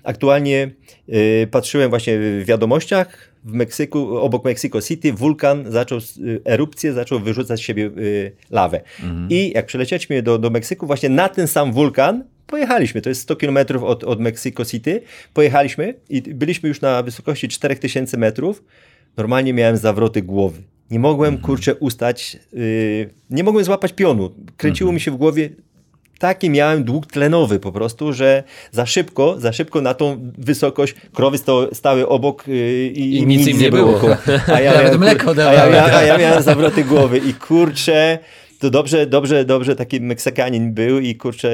aktualnie 0.09 0.71
y, 1.09 1.47
patrzyłem 1.51 1.89
właśnie 1.89 2.19
w 2.19 2.45
wiadomościach, 2.45 3.31
w 3.43 3.53
Meksyku, 3.53 4.17
obok 4.17 4.45
Mexico 4.45 4.81
City, 4.81 5.13
wulkan 5.13 5.71
zaczął 5.71 5.97
y, 5.97 6.41
erupcję, 6.45 6.93
zaczął 6.93 7.19
wyrzucać 7.19 7.59
z 7.59 7.63
siebie 7.63 7.85
y, 7.85 8.31
lawę. 8.49 8.81
I 9.29 9.51
jak 9.55 9.65
przylecieliśmy 9.65 10.21
do, 10.21 10.37
do 10.37 10.49
Meksyku, 10.49 10.87
właśnie 10.87 11.09
na 11.09 11.29
ten 11.29 11.47
sam 11.47 11.73
wulkan 11.73 12.23
pojechaliśmy. 12.47 13.01
To 13.01 13.09
jest 13.09 13.21
100 13.21 13.35
km 13.35 13.57
od, 13.81 14.03
od 14.03 14.19
Mexico 14.19 14.65
City. 14.65 15.01
Pojechaliśmy 15.33 15.93
i 16.09 16.21
byliśmy 16.21 16.69
już 16.69 16.81
na 16.81 17.03
wysokości 17.03 17.47
4000 17.47 18.17
metrów. 18.17 18.63
Normalnie 19.17 19.53
miałem 19.53 19.77
zawroty 19.77 20.21
głowy. 20.21 20.61
Nie 20.91 20.99
mogłem, 20.99 21.37
kurczę, 21.37 21.75
ustać, 21.75 22.37
yy, 22.53 23.09
nie 23.29 23.43
mogłem 23.43 23.65
złapać 23.65 23.93
pionu. 23.93 24.35
Kręciło 24.57 24.91
mi 24.91 24.99
się 24.99 25.11
w 25.11 25.15
głowie. 25.15 25.49
Taki 26.19 26.49
miałem 26.49 26.83
dług 26.83 27.07
tlenowy 27.07 27.59
po 27.59 27.71
prostu, 27.71 28.13
że 28.13 28.43
za 28.71 28.85
szybko, 28.85 29.39
za 29.39 29.53
szybko 29.53 29.81
na 29.81 29.93
tą 29.93 30.31
wysokość 30.37 30.95
krowy 31.13 31.37
sto, 31.37 31.69
stały 31.73 32.07
obok 32.07 32.47
yy, 32.47 32.87
i, 32.87 33.17
I 33.17 33.27
nic 33.27 33.47
im 33.47 33.59
nie 33.59 33.71
było. 33.71 33.99
A 34.47 34.59
ja, 34.61 34.73
miałem, 34.81 34.99
mleko 34.99 35.31
a, 35.31 35.53
ja, 35.53 35.95
a 35.95 36.03
ja 36.03 36.17
miałem 36.17 36.43
zawroty 36.43 36.83
głowy 36.83 37.17
i 37.17 37.33
kurczę, 37.33 38.19
to 38.59 38.69
dobrze, 38.69 39.05
dobrze, 39.05 39.45
dobrze 39.45 39.75
taki 39.75 40.01
Meksykanin 40.01 40.73
był 40.73 40.99
i 40.99 41.15
kurczę 41.15 41.51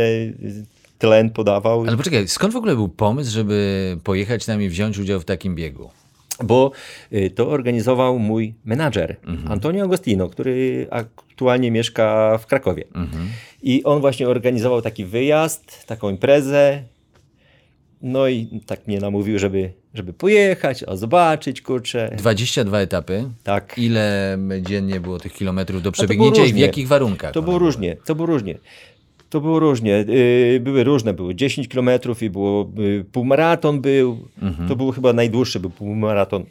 tlen 0.99 1.29
podawał. 1.29 1.81
Ale 1.87 1.97
poczekaj, 1.97 2.27
skąd 2.27 2.53
w 2.53 2.57
ogóle 2.57 2.75
był 2.75 2.89
pomysł, 2.89 3.31
żeby 3.31 3.97
pojechać 4.03 4.45
tam 4.45 4.61
i 4.61 4.69
wziąć 4.69 4.97
udział 4.97 5.19
w 5.19 5.25
takim 5.25 5.55
biegu? 5.55 5.89
Bo 6.43 6.71
y, 7.13 7.29
to 7.29 7.49
organizował 7.49 8.19
mój 8.19 8.53
menadżer, 8.65 9.15
Mhm. 9.27 9.51
Antonio 9.51 9.83
Agostino, 9.83 10.29
który 10.29 10.87
aktualnie 10.91 11.71
mieszka 11.71 12.37
w 12.37 12.45
Krakowie. 12.45 12.83
Mhm. 12.95 13.27
I 13.63 13.83
on 13.83 14.01
właśnie 14.01 14.27
organizował 14.29 14.81
taki 14.81 15.05
wyjazd, 15.05 15.85
taką 15.87 16.09
imprezę. 16.09 16.83
No 18.01 18.27
i 18.27 18.61
tak 18.65 18.87
mnie 18.87 18.99
namówił, 18.99 19.39
żeby, 19.39 19.71
żeby 19.93 20.13
pojechać, 20.13 20.83
a 20.87 20.95
zobaczyć, 20.95 21.61
kurczę. 21.61 22.09
22 22.17 22.79
etapy. 22.79 23.29
Tak. 23.43 23.73
Ile 23.77 24.37
dziennie 24.61 24.99
było 24.99 25.19
tych 25.19 25.33
kilometrów 25.33 25.81
do 25.81 25.91
przebiegnięcia 25.91 26.45
i 26.45 26.53
w 26.53 26.57
jakich 26.57 26.87
warunkach? 26.87 27.31
To 27.31 27.41
było 27.41 27.59
różnie, 27.59 27.97
to 28.05 28.15
było 28.15 28.25
różnie. 28.25 28.57
To 29.29 29.41
było 29.41 29.59
różnie. 29.59 30.05
y, 30.09 30.59
Były 30.63 30.83
różne. 30.83 31.13
Było 31.13 31.33
10 31.33 31.67
km 31.67 31.89
i 32.21 32.29
było 32.29 32.71
y, 32.79 33.05
półmaraton 33.11 33.81
był. 33.81 34.17
To 34.67 34.75
był 34.75 34.91
chyba 34.91 35.13
najdłuższy 35.13 35.59
był 35.59 35.69
półmaraton. 35.69 36.45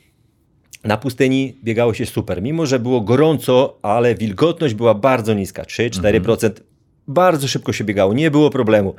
Na 0.84 0.96
pustyni 0.96 1.54
biegało 1.64 1.94
się 1.94 2.06
super. 2.06 2.42
Mimo, 2.42 2.66
że 2.66 2.78
było 2.78 3.00
gorąco, 3.00 3.78
ale 3.82 4.14
wilgotność 4.14 4.74
była 4.74 4.94
bardzo 4.94 5.34
niska. 5.34 5.62
3-4%. 5.62 6.50
Bardzo 7.08 7.48
szybko 7.48 7.72
się 7.72 7.84
biegało. 7.84 8.14
Nie 8.14 8.30
było 8.30 8.50
problemu. 8.50 8.94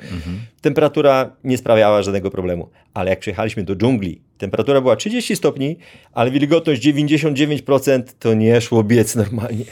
Temperatura 0.61 1.32
nie 1.43 1.57
sprawiała 1.57 2.01
żadnego 2.01 2.32
problemu. 2.32 2.69
Ale 2.93 3.09
jak 3.09 3.19
przyjechaliśmy 3.19 3.63
do 3.63 3.76
dżungli, 3.76 4.21
temperatura 4.38 4.82
była 4.82 4.95
30 4.95 5.36
stopni, 5.36 5.78
ale 6.13 6.32
wilgotność 6.32 6.82
99%, 6.88 8.03
to 8.19 8.34
nie 8.34 8.61
szło 8.61 8.84
biec 8.84 9.15
normalnie. 9.15 9.65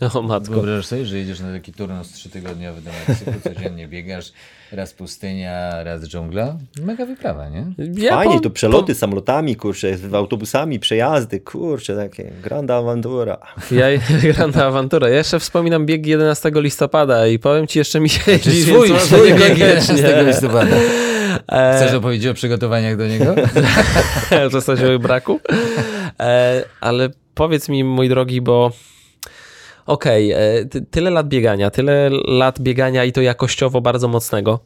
O 0.14 0.22
matko. 0.22 0.52
Wyobrażasz 0.54 0.86
sobie, 0.86 1.06
że 1.06 1.18
jedziesz 1.18 1.40
na 1.40 1.52
taki 1.52 1.72
turnus 1.72 2.12
trzytygodniowy 2.12 2.80
do 2.80 2.90
Meksyku, 3.08 3.30
codziennie 3.44 3.88
biegasz, 3.94 4.32
raz 4.72 4.92
pustynia, 4.92 5.84
raz 5.84 6.08
dżungla. 6.08 6.56
Mega 6.82 7.06
wyprawa, 7.06 7.48
nie? 7.48 7.66
Ja 7.94 8.14
Fajnie, 8.14 8.34
po- 8.34 8.40
to 8.40 8.50
przeloty 8.50 8.94
samolotami, 8.94 9.56
kurczę, 9.56 9.96
autobusami, 10.12 10.78
przejazdy, 10.80 11.40
kurczę, 11.40 11.96
takie 11.96 12.32
granda 12.42 12.76
awantura. 12.76 13.38
Ja 13.70 13.86
granda 14.34 14.66
awantura. 14.66 15.08
Ja 15.08 15.16
jeszcze 15.16 15.38
wspominam 15.40 15.86
bieg 15.86 16.06
11 16.06 16.50
listopada 16.54 17.26
i 17.26 17.38
powiem 17.38 17.66
ci, 17.66 17.78
jeszcze 17.78 18.00
mi 18.00 18.08
się 18.08 18.20
Czy 18.24 18.30
jeździ, 18.50 18.62
swój, 18.72 18.98
swój 18.98 19.28
bieg 19.28 19.38
niekoniecznie. 19.40 19.96
11 19.96 20.24
listopada. 20.26 20.76
E, 21.48 21.76
Chcesz 21.76 21.94
opowiedzieć 21.94 22.26
o 22.30 22.34
przygotowaniach 22.34 22.96
do 22.96 23.06
niego? 23.08 23.34
w 24.48 24.52
zasadzie 24.52 24.98
braku. 24.98 25.40
E, 26.20 26.64
ale 26.80 27.08
powiedz 27.34 27.68
mi, 27.68 27.84
mój 27.84 28.08
drogi, 28.08 28.40
bo 28.40 28.72
okej, 29.90 30.32
e, 30.32 30.64
ty, 30.70 30.82
tyle 30.82 31.10
lat 31.10 31.28
biegania, 31.28 31.70
tyle 31.70 32.10
lat 32.24 32.60
biegania 32.60 33.04
i 33.04 33.12
to 33.12 33.20
jakościowo 33.20 33.80
bardzo 33.80 34.08
mocnego, 34.08 34.60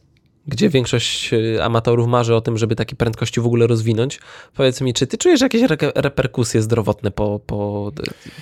gdzie 0.47 0.69
większość 0.69 1.33
e, 1.33 1.63
amatorów 1.63 2.07
marzy 2.07 2.35
o 2.35 2.41
tym, 2.41 2.57
żeby 2.57 2.75
takie 2.75 2.95
prędkości 2.95 3.41
w 3.41 3.45
ogóle 3.45 3.67
rozwinąć. 3.67 4.19
Powiedz 4.55 4.81
mi, 4.81 4.93
czy 4.93 5.07
ty 5.07 5.17
czujesz 5.17 5.41
jakieś 5.41 5.61
re- 5.61 5.91
reperkusje 5.95 6.61
zdrowotne 6.61 7.11
po, 7.11 7.39
po 7.45 7.91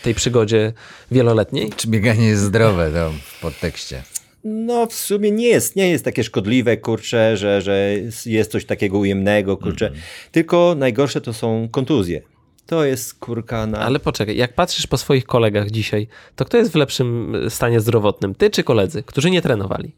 tej 0.04 0.16
przygodzie 0.16 0.74
wieloletniej? 1.12 1.70
Czy 1.76 1.88
bieganie 1.88 2.28
jest 2.28 2.42
zdrowe 2.42 2.92
to 2.92 3.12
w 3.26 3.42
podtekście? 3.42 4.04
No 4.44 4.86
w 4.86 4.94
sumie 4.94 5.32
nie 5.32 5.48
jest, 5.48 5.76
nie 5.76 5.90
jest 5.90 6.06
takie 6.06 6.24
szkodliwe, 6.24 6.78
kurczę, 6.78 7.38
że, 7.38 7.62
że 7.62 7.96
jest 8.26 8.52
coś 8.52 8.66
takiego 8.66 8.98
ujemnego, 8.98 9.58
kurczę. 9.58 9.92
Tylko 10.32 10.76
najgorsze 10.78 11.22
to 11.22 11.34
są 11.34 11.68
kontuzje. 11.72 12.22
To 12.66 12.86
jest 12.86 13.20
kurka 13.20 13.68
na... 13.68 13.80
Ale 13.80 14.00
poczekaj, 14.00 14.38
jak 14.38 14.54
patrzysz 14.54 14.88
po 14.88 14.98
swoich 14.98 15.26
kolegach 15.26 15.72
dzisiaj, 15.72 16.08
to 16.36 16.46
kto 16.46 16.58
jest 16.58 16.72
w 16.72 16.76
lepszym 16.76 17.36
stanie 17.50 17.80
zdrowotnym? 17.80 18.36
Ty 18.36 18.50
czy 18.50 18.64
koledzy, 18.64 19.04
którzy 19.04 19.32
nie 19.32 19.42
trenowali? 19.42 19.96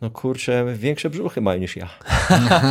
No 0.00 0.10
kurczę, 0.10 0.64
większe 0.74 1.10
brzuchy 1.10 1.40
mają 1.40 1.60
niż 1.60 1.76
ja. 1.76 1.88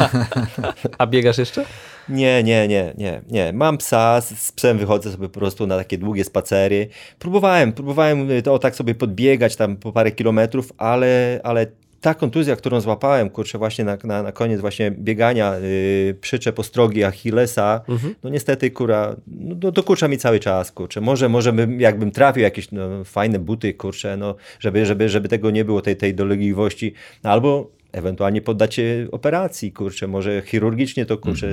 A 0.97 1.07
biegasz 1.07 1.37
jeszcze? 1.37 1.65
Nie, 2.09 2.43
nie, 2.43 2.67
nie, 2.67 2.93
nie, 2.97 3.21
nie. 3.29 3.53
Mam 3.53 3.77
psa, 3.77 4.21
z, 4.21 4.51
psem 4.51 4.77
wychodzę 4.77 5.11
sobie 5.11 5.29
po 5.29 5.39
prostu 5.39 5.67
na 5.67 5.77
takie 5.77 5.97
długie 5.97 6.23
spacery. 6.23 6.87
Próbowałem, 7.19 7.73
próbowałem 7.73 8.31
y, 8.31 8.41
to 8.41 8.59
tak 8.59 8.75
sobie 8.75 8.95
podbiegać 8.95 9.55
tam 9.55 9.77
po 9.77 9.91
parę 9.91 10.11
kilometrów, 10.11 10.73
ale, 10.77 11.41
ale 11.43 11.67
ta 12.01 12.13
kontuzja, 12.13 12.55
którą 12.55 12.81
złapałem, 12.81 13.29
kurczę, 13.29 13.57
właśnie 13.57 13.85
na, 13.85 13.97
na, 14.03 14.23
na 14.23 14.31
koniec 14.31 14.61
właśnie 14.61 14.91
biegania, 14.91 15.55
yy, 15.57 16.13
przyczep 16.21 16.59
ostrogi 16.59 17.03
Achillesa, 17.03 17.81
no 18.23 18.29
niestety, 18.29 18.71
kura, 18.71 19.15
no, 19.27 19.55
do- 19.55 19.71
dokucza 19.71 20.07
mi 20.07 20.17
cały 20.17 20.39
czas, 20.39 20.71
kurczę. 20.71 21.01
Może, 21.01 21.29
może 21.29 21.53
bym, 21.53 21.79
jakbym 21.81 22.11
trafił 22.11 22.43
jakieś 22.43 22.71
no, 22.71 23.03
fajne 23.03 23.39
buty, 23.39 23.73
kurczę, 23.73 24.17
no, 24.17 24.35
żeby, 24.59 24.85
żeby, 24.85 25.09
żeby 25.09 25.29
tego 25.29 25.51
nie 25.51 25.65
było, 25.65 25.81
tej, 25.81 25.97
tej 25.97 26.15
dolegliwości, 26.15 26.93
no, 27.23 27.29
albo 27.29 27.71
ewentualnie 27.91 28.41
poddać 28.41 28.75
się 28.75 29.07
operacji, 29.11 29.71
kurczę, 29.71 30.07
może 30.07 30.41
chirurgicznie 30.41 31.05
to, 31.05 31.17
kurczę, 31.17 31.47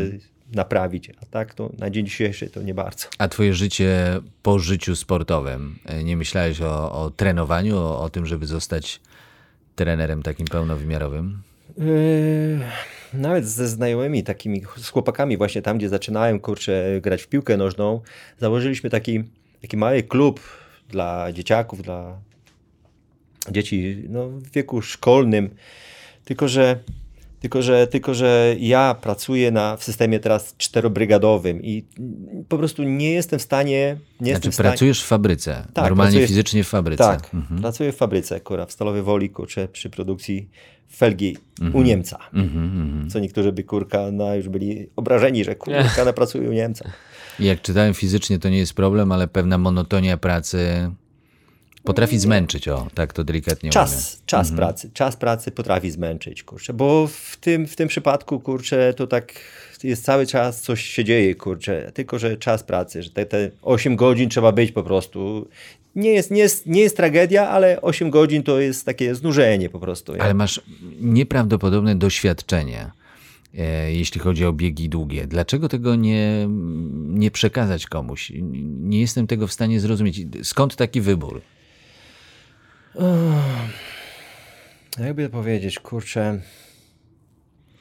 naprawić, 0.54 1.10
a 1.22 1.26
tak 1.26 1.54
to 1.54 1.70
na 1.78 1.90
dzień 1.90 2.06
dzisiejszy 2.06 2.50
to 2.50 2.62
nie 2.62 2.74
bardzo. 2.74 3.08
A 3.18 3.28
twoje 3.28 3.54
życie 3.54 4.20
po 4.42 4.58
życiu 4.58 4.96
sportowym, 4.96 5.78
nie 6.04 6.16
myślałeś 6.16 6.60
o, 6.60 6.92
o 6.92 7.10
trenowaniu, 7.10 7.76
o, 7.76 8.00
o 8.02 8.10
tym, 8.10 8.26
żeby 8.26 8.46
zostać 8.46 9.00
trenerem 9.74 10.22
takim 10.22 10.46
pełnowymiarowym? 10.46 11.42
Yy, 11.78 12.60
nawet 13.14 13.46
ze 13.48 13.68
znajomymi, 13.68 14.22
takimi 14.22 14.62
z 14.76 14.88
chłopakami 14.88 15.36
właśnie 15.36 15.62
tam, 15.62 15.78
gdzie 15.78 15.88
zaczynałem, 15.88 16.40
kurczę, 16.40 17.00
grać 17.00 17.22
w 17.22 17.28
piłkę 17.28 17.56
nożną, 17.56 18.00
założyliśmy 18.38 18.90
taki, 18.90 19.24
taki 19.62 19.76
mały 19.76 20.02
klub 20.02 20.40
dla 20.88 21.32
dzieciaków, 21.32 21.82
dla 21.82 22.18
dzieci 23.50 24.04
no, 24.08 24.28
w 24.28 24.50
wieku 24.50 24.82
szkolnym, 24.82 25.50
tylko 26.24 26.48
że 26.48 26.78
tylko 27.42 27.62
że, 27.62 27.86
tylko, 27.86 28.14
że 28.14 28.56
ja 28.58 28.94
pracuję 29.02 29.50
na, 29.50 29.76
w 29.76 29.84
systemie 29.84 30.20
teraz 30.20 30.54
czterobrygadowym 30.58 31.62
i 31.62 31.84
po 32.48 32.58
prostu 32.58 32.82
nie 32.82 33.10
jestem 33.12 33.38
w 33.38 33.42
stanie... 33.42 33.96
Nie 34.20 34.30
jestem 34.30 34.42
Znaczy 34.42 34.54
stanie... 34.54 34.68
pracujesz 34.68 35.02
w 35.02 35.06
fabryce, 35.06 35.66
Tak, 35.74 35.84
normalnie 35.88 36.18
pracuję- 36.18 36.26
fizycznie 36.28 36.64
w 36.64 36.68
fabryce. 36.68 37.04
Tak, 37.04 37.34
Mhm. 37.34 37.60
pracuję 37.60 37.92
w 37.92 37.96
fabryce, 37.96 38.40
kurwa, 38.40 38.66
w 38.66 38.72
Stalowej 38.72 39.02
Woli, 39.02 39.30
kurczę, 39.30 39.68
przy 39.68 39.90
produkcji 39.90 40.48
felgi 40.94 41.36
u 41.74 41.82
Niemca. 41.82 42.18
Mhm, 42.34 42.64
mhm. 42.64 43.10
Co 43.10 43.18
niektórzy 43.18 43.52
by 43.52 43.64
kurka 43.64 43.98
no, 44.12 44.34
już 44.34 44.48
byli 44.48 44.86
obrażeni, 44.96 45.44
że 45.44 45.54
kurka 45.54 46.04
na 46.04 46.12
pracuje 46.12 46.48
u 46.48 46.52
Niemca. 46.52 46.90
I 47.40 47.44
jak 47.44 47.62
czytałem 47.62 47.94
fizycznie, 47.94 48.38
to 48.38 48.48
nie 48.48 48.58
jest 48.58 48.74
problem, 48.74 49.12
ale 49.12 49.28
pewna 49.28 49.58
monotonia 49.58 50.16
pracy 50.16 50.90
potrafi 51.84 52.18
zmęczyć, 52.18 52.68
o, 52.68 52.86
tak 52.94 53.12
to 53.12 53.24
delikatnie. 53.24 53.70
Czas, 53.70 54.22
czas 54.26 54.52
pracy, 54.52 54.90
czas 54.94 55.16
pracy 55.16 55.50
potrafi 55.50 55.90
zmęczyć, 55.90 56.42
kurczę, 56.42 56.72
bo 56.72 57.06
w 57.06 57.36
tym, 57.36 57.66
w 57.66 57.76
tym 57.76 57.88
przypadku, 57.88 58.40
kurczę, 58.40 58.94
to 58.94 59.06
tak 59.06 59.32
jest 59.82 60.04
cały 60.04 60.26
czas 60.26 60.60
coś 60.60 60.84
się 60.84 61.04
dzieje, 61.04 61.34
kurczę, 61.34 61.92
tylko, 61.94 62.18
że 62.18 62.36
czas 62.36 62.62
pracy, 62.62 63.02
że 63.02 63.10
te, 63.10 63.26
te 63.26 63.50
8 63.62 63.96
godzin 63.96 64.28
trzeba 64.28 64.52
być 64.52 64.72
po 64.72 64.82
prostu. 64.82 65.48
Nie 65.96 66.10
jest, 66.10 66.30
nie, 66.30 66.40
jest, 66.40 66.66
nie 66.66 66.80
jest 66.80 66.96
tragedia, 66.96 67.48
ale 67.48 67.82
8 67.82 68.10
godzin 68.10 68.42
to 68.42 68.60
jest 68.60 68.86
takie 68.86 69.14
znużenie 69.14 69.68
po 69.68 69.80
prostu. 69.80 70.12
Ale 70.18 70.34
masz 70.34 70.60
nieprawdopodobne 71.00 71.96
doświadczenie, 71.96 72.90
e, 73.58 73.92
jeśli 73.92 74.20
chodzi 74.20 74.44
o 74.44 74.52
biegi 74.52 74.88
długie. 74.88 75.26
Dlaczego 75.26 75.68
tego 75.68 75.94
nie, 75.94 76.48
nie 77.08 77.30
przekazać 77.30 77.86
komuś? 77.86 78.32
Nie 78.62 79.00
jestem 79.00 79.26
tego 79.26 79.46
w 79.46 79.52
stanie 79.52 79.80
zrozumieć. 79.80 80.20
Skąd 80.42 80.76
taki 80.76 81.00
wybór? 81.00 81.40
Jakby 84.98 85.28
powiedzieć, 85.28 85.78
kurczę, 85.78 86.40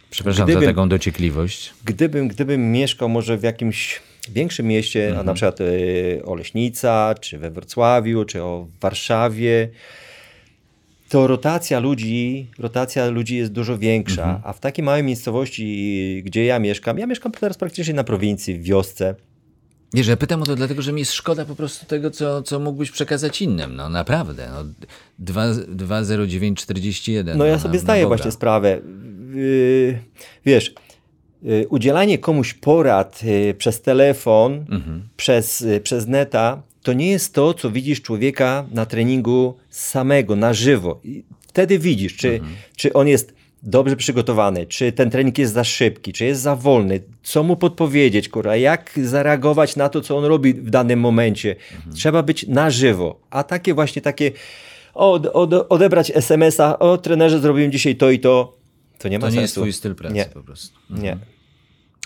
Przepraszam 0.09 0.45
Gdybym- 0.45 0.63
za 0.63 0.69
taką 0.69 0.89
dociekliwość. 0.89 1.73
Gdybym, 1.85 2.27
gdybym 2.27 2.71
mieszkał 2.71 3.09
może 3.09 3.37
w 3.37 3.43
jakimś 3.43 4.01
większym 4.29 4.65
mieście, 4.67 5.15
a 5.19 5.23
na 5.23 5.33
przykład 5.33 5.61
y, 5.61 6.21
Oleśnica, 6.25 7.15
czy 7.21 7.37
we 7.37 7.51
Wrocławiu, 7.51 8.25
czy 8.25 8.43
o 8.43 8.67
Warszawie, 8.81 9.69
to 11.09 11.27
rotacja 11.27 11.79
ludzi, 11.79 12.47
rotacja 12.59 13.07
ludzi 13.09 13.37
jest 13.37 13.51
dużo 13.51 13.77
większa, 13.77 14.41
a 14.43 14.53
w 14.53 14.59
takiej 14.59 14.85
małej 14.85 15.03
miejscowości, 15.03 16.21
gdzie 16.25 16.45
ja 16.45 16.59
mieszkam, 16.59 16.97
ja 16.97 17.05
mieszkam 17.07 17.31
teraz 17.31 17.57
praktycznie 17.57 17.93
na 17.93 18.03
prowincji, 18.03 18.55
w 18.55 18.63
wiosce, 18.63 19.15
Nie, 19.93 20.03
że 20.03 20.11
ja 20.11 20.17
pytam 20.17 20.43
o 20.43 20.45
to 20.45 20.55
dlatego, 20.55 20.81
że 20.81 20.93
mi 20.93 20.99
jest 21.01 21.13
szkoda 21.13 21.45
po 21.45 21.55
prostu 21.55 21.85
tego, 21.85 22.11
co, 22.11 22.41
co 22.41 22.59
mógłbyś 22.59 22.91
przekazać 22.91 23.41
innym. 23.41 23.75
No 23.75 23.89
naprawdę. 23.89 24.49
No, 24.53 24.63
20941. 25.19 27.37
No 27.37 27.45
ja 27.45 27.53
na- 27.53 27.59
sobie 27.59 27.73
na 27.73 27.79
zdaję 27.79 28.03
Boga. 28.03 28.15
właśnie 28.15 28.31
sprawę. 28.31 28.79
Yy, 29.33 29.99
wiesz, 30.45 30.73
yy, 31.43 31.65
udzielanie 31.69 32.17
komuś 32.17 32.53
porad 32.53 33.23
yy, 33.23 33.53
przez 33.53 33.81
telefon, 33.81 34.65
przez, 35.17 35.61
yy, 35.61 35.79
przez 35.79 36.07
neta, 36.07 36.61
to 36.83 36.93
nie 36.93 37.11
jest 37.11 37.33
to, 37.33 37.53
co 37.53 37.71
widzisz 37.71 38.01
człowieka 38.01 38.65
na 38.71 38.85
treningu 38.85 39.57
samego, 39.69 40.35
na 40.35 40.53
żywo. 40.53 40.99
I 41.03 41.23
wtedy 41.47 41.79
widzisz, 41.79 42.15
czy, 42.17 42.39
czy 42.75 42.93
on 42.93 43.07
jest 43.07 43.33
dobrze 43.63 43.95
przygotowany, 43.95 44.65
czy 44.65 44.91
ten 44.91 45.09
trening 45.09 45.37
jest 45.37 45.53
za 45.53 45.63
szybki, 45.63 46.13
czy 46.13 46.25
jest 46.25 46.41
za 46.41 46.55
wolny, 46.55 46.99
co 47.23 47.43
mu 47.43 47.55
podpowiedzieć, 47.55 48.29
kurwa, 48.29 48.55
jak 48.55 48.91
zareagować 49.03 49.75
na 49.75 49.89
to, 49.89 50.01
co 50.01 50.17
on 50.17 50.25
robi 50.25 50.53
w 50.53 50.69
danym 50.69 50.99
momencie. 50.99 51.55
Trzeba 51.93 52.23
być 52.23 52.47
na 52.47 52.69
żywo. 52.69 53.19
A 53.29 53.43
takie 53.43 53.73
właśnie 53.73 54.01
takie 54.01 54.31
od, 54.93 55.25
od, 55.25 55.53
odebrać 55.69 56.11
SMS-a, 56.15 56.79
o 56.79 56.97
trenerze 56.97 57.39
zrobiłem 57.39 57.71
dzisiaj 57.71 57.95
to 57.95 58.09
i 58.11 58.19
to, 58.19 58.57
to 58.97 59.07
nie 59.09 59.19
ma 59.19 59.21
To 59.21 59.27
nie 59.27 59.31
sensu. 59.31 59.41
jest 59.41 59.53
twój 59.53 59.73
styl 59.73 59.95
pracy 59.95 60.15
Nie. 60.15 60.25
po 60.25 60.41
prostu. 60.43 60.79
Nie. 60.89 61.17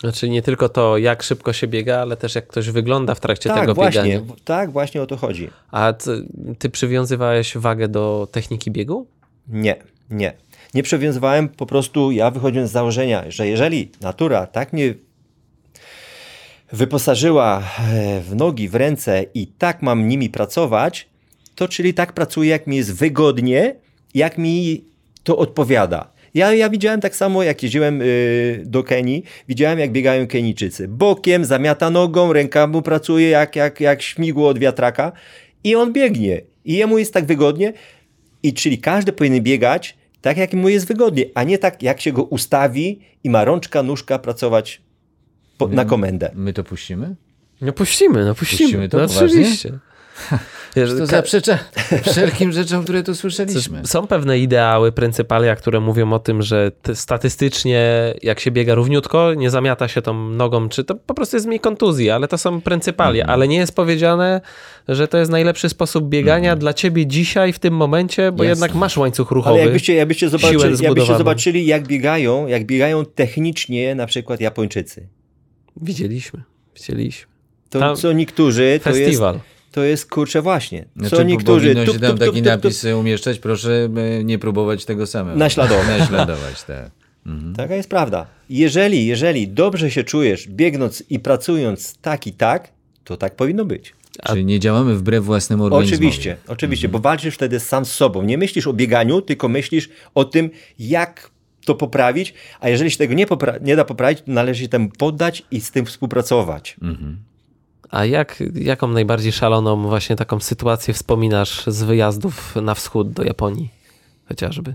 Znaczy 0.00 0.28
nie 0.28 0.42
tylko 0.42 0.68
to, 0.68 0.98
jak 0.98 1.22
szybko 1.22 1.52
się 1.52 1.66
biega, 1.66 1.98
ale 1.98 2.16
też 2.16 2.34
jak 2.34 2.46
ktoś 2.46 2.70
wygląda 2.70 3.14
w 3.14 3.20
trakcie 3.20 3.48
Tak, 3.50 3.60
tego 3.60 3.74
właśnie, 3.74 4.02
biegania. 4.02 4.32
tak, 4.44 4.72
właśnie 4.72 5.02
o 5.02 5.06
to 5.06 5.16
chodzi. 5.16 5.50
A 5.70 5.92
ty, 5.92 6.26
ty 6.58 6.70
przywiązywałeś 6.70 7.56
wagę 7.56 7.88
do 7.88 8.28
techniki 8.32 8.70
biegu? 8.70 9.06
Nie, 9.48 9.76
nie. 10.10 10.32
Nie 10.74 10.82
przywiązywałem, 10.82 11.48
po 11.48 11.66
prostu 11.66 12.10
ja 12.12 12.30
wychodziłem 12.30 12.68
z 12.68 12.70
założenia, 12.70 13.24
że 13.28 13.48
jeżeli 13.48 13.90
natura 14.00 14.46
tak 14.46 14.72
mnie 14.72 14.94
wyposażyła 16.72 17.58
e, 17.58 18.20
w 18.20 18.36
nogi, 18.36 18.68
w 18.68 18.74
ręce 18.74 19.24
i 19.34 19.46
tak 19.46 19.82
mam 19.82 20.08
nimi 20.08 20.30
pracować, 20.30 21.08
to 21.54 21.68
czyli 21.68 21.94
tak 21.94 22.12
pracuję, 22.12 22.50
jak 22.50 22.66
mi 22.66 22.76
jest 22.76 22.94
wygodnie 22.94 23.74
jak 24.16 24.38
mi 24.38 24.84
to 25.22 25.36
odpowiada. 25.36 26.12
Ja, 26.34 26.54
ja 26.54 26.68
widziałem 26.68 27.00
tak 27.00 27.16
samo, 27.16 27.42
jak 27.42 27.62
jeździłem 27.62 28.02
y, 28.02 28.62
do 28.66 28.82
Kenii, 28.82 29.24
widziałem 29.48 29.78
jak 29.78 29.92
biegają 29.92 30.26
Kenijczycy. 30.26 30.88
Bokiem, 30.88 31.44
zamiata 31.44 31.90
nogą, 31.90 32.32
ręka 32.32 32.66
mu 32.66 32.82
pracuje 32.82 33.28
jak, 33.28 33.56
jak, 33.56 33.80
jak 33.80 34.02
śmigło 34.02 34.48
od 34.48 34.58
wiatraka 34.58 35.12
i 35.64 35.76
on 35.76 35.92
biegnie. 35.92 36.40
I 36.64 36.76
jemu 36.76 36.98
jest 36.98 37.14
tak 37.14 37.26
wygodnie. 37.26 37.72
I 38.42 38.54
czyli 38.54 38.78
każdy 38.78 39.12
powinien 39.12 39.42
biegać 39.42 39.96
tak, 40.20 40.36
jak 40.36 40.52
mu 40.52 40.68
jest 40.68 40.88
wygodnie, 40.88 41.24
a 41.34 41.44
nie 41.44 41.58
tak, 41.58 41.82
jak 41.82 42.00
się 42.00 42.12
go 42.12 42.24
ustawi 42.24 43.00
i 43.24 43.30
ma 43.30 43.44
rączka, 43.44 43.82
nóżka 43.82 44.18
pracować 44.18 44.82
po, 45.58 45.68
na 45.68 45.84
komendę. 45.84 46.30
My 46.34 46.52
to 46.52 46.64
puścimy? 46.64 47.16
No 47.60 47.72
puścimy, 47.72 48.24
no 48.24 48.34
puścimy. 48.34 48.62
Puścimy 48.62 48.88
to 48.88 48.98
no, 48.98 49.08
poważnie? 49.08 49.40
oczywiście. 49.40 49.78
Wiesz, 50.76 50.90
To 50.98 51.06
zaprzecza 51.06 51.58
wszelkim 52.10 52.52
rzeczom, 52.52 52.84
które 52.84 53.02
tu 53.02 53.14
słyszeliśmy. 53.14 53.86
Są 53.86 54.06
pewne 54.06 54.38
ideały, 54.38 54.92
pryncypalia, 54.92 55.56
które 55.56 55.80
mówią 55.80 56.12
o 56.12 56.18
tym, 56.18 56.42
że 56.42 56.72
statystycznie 56.94 58.14
jak 58.22 58.40
się 58.40 58.50
biega 58.50 58.74
równiutko, 58.74 59.34
nie 59.34 59.50
zamiata 59.50 59.88
się 59.88 60.02
tą 60.02 60.14
nogą, 60.30 60.68
czy 60.68 60.84
to 60.84 60.94
po 60.94 61.14
prostu 61.14 61.36
jest 61.36 61.46
mniej 61.46 61.60
kontuzji, 61.60 62.10
ale 62.10 62.28
to 62.28 62.38
są 62.38 62.60
pryncypalia. 62.60 63.22
Mhm. 63.22 63.34
Ale 63.34 63.48
nie 63.48 63.56
jest 63.56 63.76
powiedziane, 63.76 64.40
że 64.88 65.08
to 65.08 65.18
jest 65.18 65.30
najlepszy 65.30 65.68
sposób 65.68 66.08
biegania 66.08 66.56
dla 66.56 66.74
ciebie 66.74 67.06
dzisiaj, 67.06 67.52
w 67.52 67.58
tym 67.58 67.74
momencie, 67.74 68.32
bo 68.32 68.44
Jasne. 68.44 68.50
jednak 68.50 68.74
masz 68.74 68.96
łańcuch 68.96 69.30
ruchowy. 69.30 69.54
Ale 69.54 69.64
jakbyście, 69.64 69.94
jakbyście, 69.94 70.28
zobaczyli, 70.28 70.84
jakbyście 70.84 71.18
zobaczyli, 71.18 71.66
jak 71.66 71.86
biegają, 71.86 72.46
jak 72.46 72.66
biegają 72.66 73.04
technicznie 73.04 73.94
na 73.94 74.06
przykład 74.06 74.40
Japończycy. 74.40 75.08
Widzieliśmy, 75.76 76.42
widzieliśmy. 76.76 77.36
To 77.70 77.80
Tam 77.80 77.96
co 77.96 78.12
niektórzy, 78.12 78.80
to 78.84 78.90
jest, 78.90 79.00
Festiwal. 79.00 79.40
To 79.76 79.84
jest 79.84 80.10
kurczę 80.10 80.42
właśnie. 80.42 80.84
Co 81.02 81.08
Znaczy, 81.08 81.24
niektórzy 81.24 81.74
powinno 81.74 81.92
się 81.92 82.00
tam 82.00 82.10
tup, 82.10 82.18
tup, 82.18 82.26
taki 82.26 82.38
tup, 82.38 82.46
napis 82.46 82.84
umieszczać, 82.84 83.38
proszę 83.38 83.88
e, 83.96 84.24
nie 84.24 84.38
próbować 84.38 84.84
tego 84.84 85.06
samego. 85.06 85.38
Naśladować. 85.38 85.86
Naśladować, 85.98 86.62
tak. 86.62 86.90
Taka 87.56 87.74
jest 87.74 87.90
prawda. 87.90 88.26
Jeżeli, 88.50 89.06
jeżeli 89.06 89.48
dobrze 89.48 89.90
się 89.90 90.04
czujesz, 90.04 90.48
biegnąc 90.48 91.02
i 91.10 91.18
pracując 91.18 91.98
tak 91.98 92.26
i 92.26 92.32
tak, 92.32 92.72
to 93.04 93.16
tak 93.16 93.36
powinno 93.36 93.64
być. 93.64 93.94
Czyli 94.26 94.44
nie 94.44 94.60
działamy 94.60 94.94
wbrew 94.94 95.24
własnemu 95.24 95.64
organizmowi. 95.64 95.96
Oczywiście, 95.96 96.36
oczywiście, 96.48 96.88
bo 96.88 96.98
walczysz 96.98 97.34
wtedy 97.34 97.60
sam 97.60 97.84
z 97.84 97.92
sobą. 97.92 98.22
Nie 98.22 98.38
myślisz 98.38 98.66
o 98.66 98.72
bieganiu, 98.72 99.22
tylko 99.22 99.48
myślisz 99.48 99.88
o 100.14 100.24
tym, 100.24 100.50
jak 100.78 101.30
to 101.64 101.74
poprawić, 101.74 102.34
a 102.60 102.68
jeżeli 102.68 102.90
się 102.90 102.98
tego 102.98 103.14
nie, 103.14 103.26
popra- 103.26 103.62
nie 103.62 103.76
da 103.76 103.84
poprawić, 103.84 104.18
to 104.18 104.32
należy 104.32 104.62
się 104.62 104.68
temu 104.68 104.88
poddać 104.98 105.42
i 105.50 105.60
z 105.60 105.70
tym 105.70 105.86
współpracować. 105.86 106.76
A 107.90 108.04
jak, 108.04 108.42
jaką 108.54 108.88
najbardziej 108.88 109.32
szaloną 109.32 109.82
właśnie 109.82 110.16
taką 110.16 110.40
sytuację 110.40 110.94
wspominasz 110.94 111.66
z 111.66 111.82
wyjazdów 111.82 112.56
na 112.56 112.74
wschód 112.74 113.12
do 113.12 113.24
Japonii 113.24 113.70
chociażby? 114.28 114.74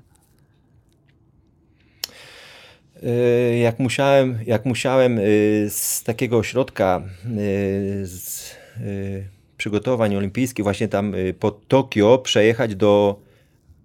Y, 3.03 3.57
Jak 3.57 3.79
musiałem, 3.79 4.39
jak 4.45 4.65
musiałem 4.65 5.19
y, 5.19 5.67
z 5.69 6.03
takiego 6.03 6.37
ośrodka 6.37 7.01
y, 7.25 8.07
z 8.07 8.55
przygotowań 9.57 10.15
olimpijskich 10.15 10.63
właśnie 10.63 10.87
tam 10.87 11.13
pod 11.39 11.67
Tokio 11.67 12.17
przejechać 12.17 12.75
do 12.75 13.19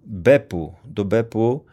Bepu, 0.05 0.73
do 0.85 1.05
Bepu 1.05 1.65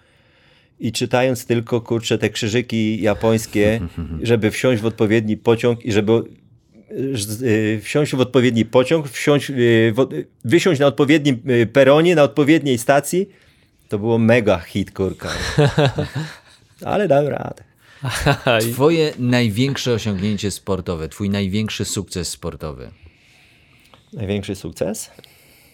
i 0.81 0.93
czytając 0.93 1.47
tylko 1.47 1.81
kurczę 1.81 2.19
te 2.19 2.31
krzyżyki 2.31 3.03
japońskie, 3.03 3.81
żeby 4.23 4.51
wsiąść 4.51 4.83
w 4.83 4.87
odpowiedni 4.87 5.37
pociąg 5.37 5.85
i 5.85 5.93
żeby 5.93 6.23
wsiąść 7.83 8.15
w 8.15 8.21
odpowiedni 8.21 8.65
pociąg, 8.65 9.09
wsiąść, 9.09 9.53
w, 9.93 10.25
wysiąść 10.45 10.81
na 10.81 10.87
odpowiednim 10.87 11.43
y, 11.51 11.67
peronie, 11.67 12.15
na 12.15 12.23
odpowiedniej 12.23 12.79
stacji, 12.79 13.29
to 13.89 13.99
było 13.99 14.19
mega 14.19 14.59
hit, 14.59 14.93
kurka. 14.93 15.29
Ale 16.85 17.09
dałem 17.09 17.29
radę. 17.29 17.65
Twoje 18.73 19.13
największe 19.19 19.93
osiągnięcie 19.93 20.51
sportowe, 20.51 21.09
twój 21.09 21.31
największy 21.31 21.85
sukces 21.85 22.29
sportowy. 22.29 22.91
Największy 24.13 24.55
sukces? 24.55 25.11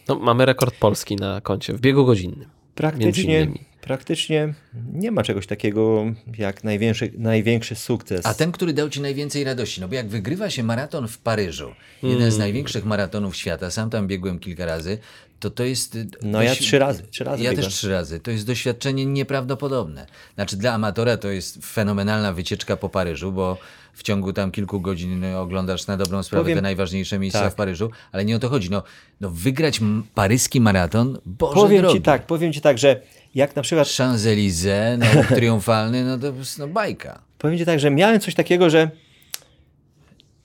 No, 0.08 0.18
mamy 0.18 0.46
rekord 0.46 0.74
polski 0.74 1.16
na 1.16 1.40
koncie 1.40 1.72
w 1.72 1.80
biegu 1.80 2.06
godzinnym. 2.06 2.38
Między 2.38 2.74
Praktycznie, 2.74 3.40
innymi. 3.40 3.69
Praktycznie 3.80 4.54
nie 4.92 5.10
ma 5.10 5.22
czegoś 5.22 5.46
takiego 5.46 6.04
jak 6.38 6.64
największy, 6.64 7.12
największy 7.18 7.74
sukces. 7.74 8.26
A 8.26 8.34
ten, 8.34 8.52
który 8.52 8.72
dał 8.72 8.88
ci 8.90 9.00
najwięcej 9.00 9.44
radości, 9.44 9.80
no 9.80 9.88
bo 9.88 9.94
jak 9.94 10.08
wygrywa 10.08 10.50
się 10.50 10.62
maraton 10.62 11.08
w 11.08 11.18
Paryżu, 11.18 11.74
jeden 12.02 12.18
Mm. 12.18 12.30
z 12.30 12.38
największych 12.38 12.84
maratonów 12.84 13.36
świata, 13.36 13.70
sam 13.70 13.90
tam 13.90 14.06
biegłem 14.06 14.38
kilka 14.38 14.66
razy, 14.66 14.98
to 15.40 15.50
to 15.50 15.64
jest... 15.64 15.94
y, 15.96 16.06
No 16.22 16.42
ja 16.42 16.48
dość- 16.50 16.60
trzy 16.62 16.78
razy, 16.78 17.02
trzy 17.10 17.24
razy 17.24 17.42
Ja 17.42 17.50
biegłem. 17.50 17.64
też 17.66 17.74
trzy 17.74 17.90
razy. 17.90 18.20
To 18.20 18.30
jest 18.30 18.46
doświadczenie 18.46 19.06
nieprawdopodobne. 19.06 20.06
Znaczy 20.34 20.56
dla 20.56 20.72
amatora 20.72 21.16
to 21.16 21.28
jest 21.28 21.66
fenomenalna 21.66 22.32
wycieczka 22.32 22.76
po 22.76 22.88
Paryżu, 22.88 23.32
bo 23.32 23.58
w 23.94 24.02
ciągu 24.02 24.32
tam 24.32 24.50
kilku 24.50 24.80
godzin 24.80 25.24
y, 25.24 25.38
oglądasz 25.38 25.86
na 25.86 25.96
dobrą 25.96 26.22
sprawę 26.22 26.42
Powiem- 26.44 26.58
te 26.58 26.62
najważniejsze 26.62 27.18
miejsca 27.18 27.40
tak. 27.40 27.52
w 27.52 27.56
Paryżu, 27.56 27.90
ale 28.12 28.24
nie 28.24 28.36
o 28.36 28.38
to 28.38 28.48
chodzi. 28.48 28.70
No, 28.70 28.82
no 29.20 29.30
wygrać 29.30 29.80
paryski 30.14 30.60
maraton, 30.60 31.18
Boże 31.26 31.54
powiem 31.54 31.82
drogi. 31.82 31.96
ci 31.98 32.02
tak, 32.02 32.26
powiem 32.26 32.52
ci 32.52 32.60
tak, 32.60 32.78
że 32.78 33.00
jak 33.34 33.56
na 33.56 33.62
przykład 33.62 33.88
Champs-Élysées, 33.88 34.98
no, 34.98 35.06
triumfalny, 35.36 36.04
no 36.04 36.18
to 36.18 36.26
jest 36.26 36.58
no, 36.58 36.68
bajka. 36.68 37.22
powiem 37.38 37.58
ci 37.58 37.64
tak, 37.64 37.80
że 37.80 37.90
miałem 37.90 38.20
coś 38.20 38.34
takiego, 38.34 38.70
że 38.70 38.90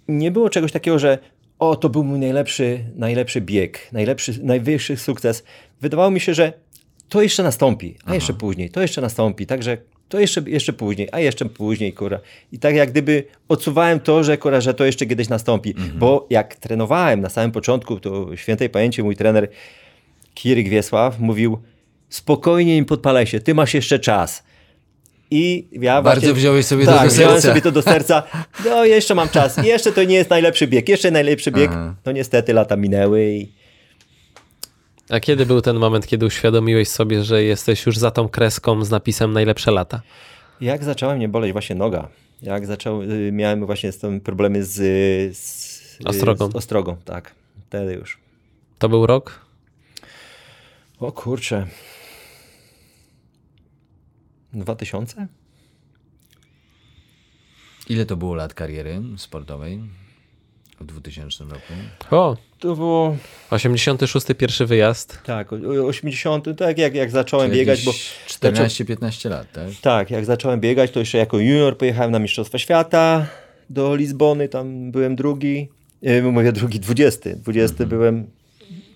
nie 0.08 0.32
było 0.32 0.50
czegoś 0.50 0.72
takiego, 0.72 1.00
że 1.00 1.18
o, 1.60 1.76
to 1.76 1.90
był 1.90 2.04
mój 2.04 2.20
najlepszy, 2.20 2.86
najlepszy 2.96 3.42
bieg, 3.42 3.80
najlepszy, 3.92 4.44
najwyższy 4.44 4.98
sukces. 4.98 5.44
Wydawało 5.82 6.12
mi 6.12 6.20
się, 6.20 6.34
że 6.34 6.54
to 7.10 7.22
jeszcze 7.22 7.44
nastąpi, 7.44 7.98
a 8.06 8.16
jeszcze 8.16 8.34
później, 8.34 8.70
to 8.70 8.82
jeszcze 8.82 9.02
nastąpi, 9.02 9.46
także 9.46 9.78
to 10.10 10.20
jeszcze, 10.20 10.42
jeszcze 10.48 10.74
później, 10.74 11.10
a 11.12 11.20
jeszcze 11.20 11.46
później, 11.46 11.94
kurwa. 11.94 12.20
I 12.52 12.60
tak 12.60 12.76
jak 12.76 12.92
gdyby 12.92 13.24
odsuwałem 13.48 14.00
to, 14.00 14.24
że, 14.24 14.38
kurwa, 14.38 14.62
że 14.62 14.74
to 14.74 14.86
jeszcze 14.86 15.06
kiedyś 15.06 15.30
nastąpi, 15.30 15.76
bo 15.96 16.28
jak 16.30 16.56
trenowałem 16.56 17.22
na 17.22 17.30
samym 17.30 17.52
początku, 17.52 18.00
to 18.00 18.36
świętej 18.36 18.70
pamięci 18.70 19.04
mój 19.04 19.16
trener 19.16 19.50
Kiryk 20.34 20.70
Wiesław 20.70 21.20
mówił, 21.20 21.58
spokojnie 22.10 22.76
nie 22.76 22.86
podpalaj 22.86 23.28
się, 23.28 23.40
ty 23.40 23.54
masz 23.56 23.74
jeszcze 23.74 24.00
czas. 24.00 24.44
I 25.32 25.68
ja 25.72 26.02
Bardzo 26.02 26.22
właśnie, 26.22 26.34
wziąłeś 26.34 26.66
sobie 26.66 26.86
to 26.86 26.92
tak, 26.92 27.08
do 27.10 27.14
wziąłem 27.16 27.34
serca. 27.34 27.48
sobie 27.48 27.62
to 27.62 27.72
do 27.72 27.82
serca. 27.82 28.24
No 28.66 28.86
jeszcze 28.86 29.16
mam 29.16 29.30
czas. 29.30 29.58
Jeszcze 29.64 29.92
to 29.92 30.04
nie 30.04 30.16
jest 30.16 30.30
najlepszy 30.30 30.68
bieg. 30.68 30.90
Jeszcze 30.90 31.12
najlepszy 31.12 31.52
bieg. 31.52 31.70
Aha. 31.72 31.96
No 32.06 32.12
niestety 32.12 32.54
lata 32.54 32.76
minęły 32.76 33.26
i 33.26 33.52
A 35.10 35.20
kiedy 35.20 35.46
był 35.46 35.62
ten 35.62 35.76
moment, 35.78 36.08
kiedy 36.08 36.26
uświadomiłeś 36.26 36.88
sobie, 36.88 37.24
że 37.24 37.44
jesteś 37.44 37.86
już 37.86 37.98
za 37.98 38.12
tą 38.12 38.30
kreską 38.30 38.86
z 38.86 38.90
napisem 38.92 39.34
najlepsze 39.34 39.72
lata? 39.72 40.02
jak 40.62 40.84
zaczęła 40.84 41.16
mnie 41.16 41.30
boleć 41.30 41.52
właśnie 41.52 41.76
noga. 41.76 42.08
Jak 42.42 42.66
zaczął, 42.66 43.02
y, 43.02 43.32
miałem 43.34 43.66
właśnie 43.66 43.92
z 43.92 43.98
tym 43.98 44.22
problemy 44.22 44.64
z, 44.64 44.74
z 45.38 46.00
Ostrogą. 46.06 46.52
Z 46.52 46.56
ostrogą, 46.56 46.98
tak. 47.06 47.36
Wtedy 47.68 47.94
już. 47.94 48.20
To 48.80 48.90
był 48.90 49.06
rok? 49.06 49.46
O 51.00 51.12
kurczę. 51.12 51.68
2000? 54.64 55.28
Ile 57.90 58.06
to 58.06 58.18
było 58.18 58.36
lat 58.36 58.54
kariery 58.54 59.02
sportowej 59.18 59.80
w 60.82 60.86
2000 60.86 61.44
roku? 61.44 61.74
O, 62.12 62.38
To 62.60 62.76
było 62.76 63.18
86 63.50 64.28
pierwszy 64.38 64.66
wyjazd. 64.66 65.20
tak, 65.24 65.54
o- 65.54 65.56
o 65.56 65.88
80, 65.88 66.46
tak 66.58 66.78
jak, 66.78 66.96
jak 66.96 67.12
zacząłem 67.12 67.52
biegać, 67.52 67.86
bo 67.86 67.92
14-15 68.28 69.30
lat, 69.30 69.52
tak? 69.52 69.68
Tak, 69.82 70.12
jak 70.12 70.26
zacząłem 70.26 70.60
biegać, 70.60 70.92
to 70.92 71.00
jeszcze 71.00 71.18
jako 71.18 71.38
junior 71.40 71.78
pojechałem 71.78 72.12
na 72.12 72.20
Mistrzostwa 72.20 72.58
Świata 72.58 73.28
do 73.70 73.96
Lizbony, 73.96 74.50
tam 74.50 74.92
byłem 74.92 75.16
drugi, 75.16 75.70
e, 76.04 76.22
mówię 76.22 76.52
drugi, 76.52 76.80
dwudziesty, 76.80 77.36
dwudziesty 77.36 77.86
byłem 77.88 78.28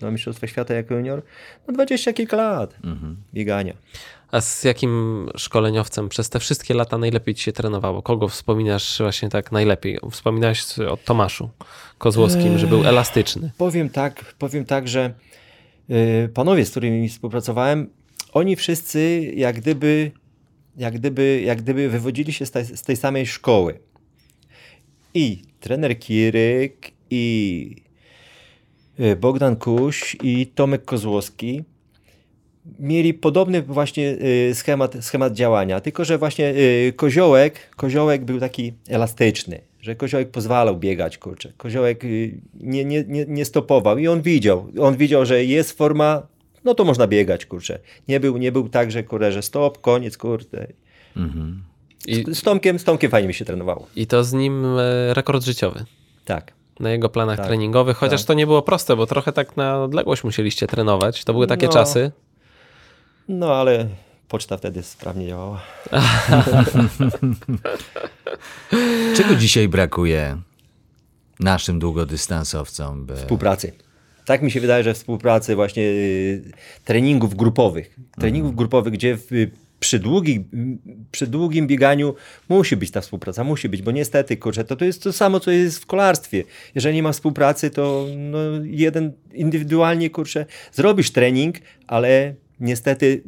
na 0.00 0.10
Mistrzostwach 0.10 0.50
Świata 0.50 0.74
jako 0.74 0.94
junior, 0.94 1.22
no 1.68 1.74
dwadzieścia 1.74 2.12
kilka 2.12 2.36
lat 2.36 2.76
biegania. 3.34 3.74
A 4.32 4.40
z 4.40 4.64
jakim 4.64 5.26
szkoleniowcem 5.36 6.08
przez 6.08 6.30
te 6.30 6.40
wszystkie 6.40 6.74
lata 6.74 6.98
najlepiej 6.98 7.34
ci 7.34 7.42
się 7.42 7.52
trenowało? 7.52 8.02
Kogo 8.02 8.28
wspominasz 8.28 8.98
właśnie 8.98 9.28
tak 9.28 9.52
najlepiej? 9.52 9.98
Wspominałeś 10.10 10.78
o 10.78 10.96
Tomaszu 10.96 11.50
Kozłowskim, 11.98 12.58
że 12.58 12.66
był 12.66 12.84
elastyczny. 12.84 13.50
Powiem 13.58 13.90
tak, 13.90 14.34
powiem 14.38 14.64
tak, 14.64 14.88
że 14.88 15.14
y, 15.90 16.28
panowie, 16.34 16.64
z 16.64 16.70
którymi 16.70 17.08
współpracowałem, 17.08 17.90
oni 18.32 18.56
wszyscy 18.56 19.32
jak 19.36 19.60
gdyby, 19.60 20.10
jak 20.76 20.94
gdyby, 20.94 21.42
jak 21.44 21.62
gdyby 21.62 21.88
wywodzili 21.88 22.32
się 22.32 22.46
z 22.46 22.50
tej, 22.50 22.64
z 22.64 22.82
tej 22.82 22.96
samej 22.96 23.26
szkoły. 23.26 23.80
I 25.14 25.42
trener 25.60 25.98
Kiryk, 25.98 26.92
i 27.10 27.76
y, 29.00 29.16
Bogdan 29.16 29.56
Kuś, 29.56 30.16
i 30.22 30.46
Tomek 30.46 30.84
Kozłowski 30.84 31.64
mieli 32.78 33.14
podobny 33.14 33.62
właśnie 33.62 34.16
y, 34.50 34.54
schemat, 34.54 34.96
schemat 35.00 35.32
działania, 35.32 35.80
tylko 35.80 36.04
że 36.04 36.18
właśnie 36.18 36.54
y, 36.88 36.92
koziołek, 36.96 37.70
koziołek 37.76 38.24
był 38.24 38.40
taki 38.40 38.72
elastyczny, 38.88 39.60
że 39.80 39.94
koziołek 39.94 40.30
pozwalał 40.30 40.76
biegać, 40.76 41.18
kurczę. 41.18 41.52
Koziołek 41.56 42.04
y, 42.04 42.40
nie, 42.60 42.84
nie, 42.84 43.04
nie, 43.08 43.24
nie 43.28 43.44
stopował 43.44 43.98
i 43.98 44.08
on 44.08 44.22
widział, 44.22 44.66
on 44.80 44.96
widział, 44.96 45.26
że 45.26 45.44
jest 45.44 45.78
forma, 45.78 46.22
no 46.64 46.74
to 46.74 46.84
można 46.84 47.06
biegać, 47.06 47.46
kurczę. 47.46 47.78
Nie 48.08 48.20
był, 48.20 48.36
nie 48.38 48.52
był 48.52 48.68
tak, 48.68 48.90
że 48.90 49.02
kurczę, 49.02 49.32
że 49.32 49.42
stop, 49.42 49.80
koniec, 49.80 50.18
kurde. 50.18 50.66
I, 52.06 52.24
Z 52.34 52.42
Tomkiem, 52.42 52.78
z 52.78 52.84
Tomkiem 52.84 53.10
fajnie 53.10 53.28
mi 53.28 53.34
się 53.34 53.44
trenowało. 53.44 53.86
I 53.96 54.06
to 54.06 54.24
z 54.24 54.32
nim 54.32 54.64
e, 54.78 55.14
rekord 55.14 55.44
życiowy 55.44 55.84
Tak. 56.24 56.52
na 56.80 56.90
jego 56.90 57.08
planach 57.08 57.36
Tak, 57.36 57.46
treningowych, 57.46 57.96
chociaż 57.96 58.20
tak. 58.20 58.26
to 58.26 58.34
nie 58.34 58.46
było 58.46 58.62
proste, 58.62 58.96
bo 58.96 59.06
trochę 59.06 59.32
tak 59.32 59.56
na 59.56 59.82
odległość 59.84 60.24
musieliście 60.24 60.66
trenować. 60.66 61.24
To 61.24 61.32
były 61.32 61.46
takie 61.46 61.66
No. 61.66 61.72
czasy. 61.72 62.12
No 63.28 63.54
ale 63.54 63.88
poczta 64.28 64.56
wtedy 64.56 64.82
sprawnie 64.82 65.28
działała. 65.28 65.60
Czego 69.16 69.34
dzisiaj 69.34 69.68
brakuje 69.68 70.36
naszym 71.40 71.78
długodystansowcom? 71.78 73.06
By... 73.06 73.16
Współpracy. 73.16 73.72
Tak 74.24 74.42
mi 74.42 74.50
się 74.50 74.60
wydaje, 74.60 74.84
że 74.84 74.94
współpracy 74.94 75.56
właśnie 75.56 75.82
y, 75.82 76.52
treningów 76.84 77.34
grupowych. 77.34 77.96
Treningów 78.18 78.54
grupowych, 78.54 78.92
gdzie 78.92 79.16
w, 79.16 79.28
przy, 79.80 79.98
długich, 79.98 80.40
przy 81.12 81.26
długim 81.26 81.66
bieganiu 81.66 82.14
musi 82.48 82.76
być 82.76 82.90
ta 82.90 83.00
współpraca, 83.00 83.44
musi 83.44 83.68
być, 83.68 83.82
bo 83.82 83.90
niestety, 83.90 84.36
kurczę, 84.36 84.64
to, 84.64 84.76
to 84.76 84.84
jest 84.84 85.02
to 85.02 85.12
samo, 85.12 85.40
co 85.40 85.50
jest 85.50 85.78
w 85.78 85.86
kolarstwie. 85.86 86.44
Jeżeli 86.74 86.94
nie 86.94 87.02
ma 87.02 87.12
współpracy, 87.12 87.70
to 87.70 88.06
no, 88.16 88.38
jeden 88.64 89.12
indywidualnie, 89.32 90.10
kurczę, 90.10 90.46
zrobisz 90.72 91.10
trening, 91.10 91.56
ale 91.86 92.34
niestety, 92.60 93.22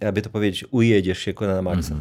jakby 0.00 0.22
to 0.22 0.30
powiedzieć, 0.30 0.64
ujedziesz 0.70 1.18
się 1.18 1.34
na 1.40 1.62
maksa. 1.62 1.94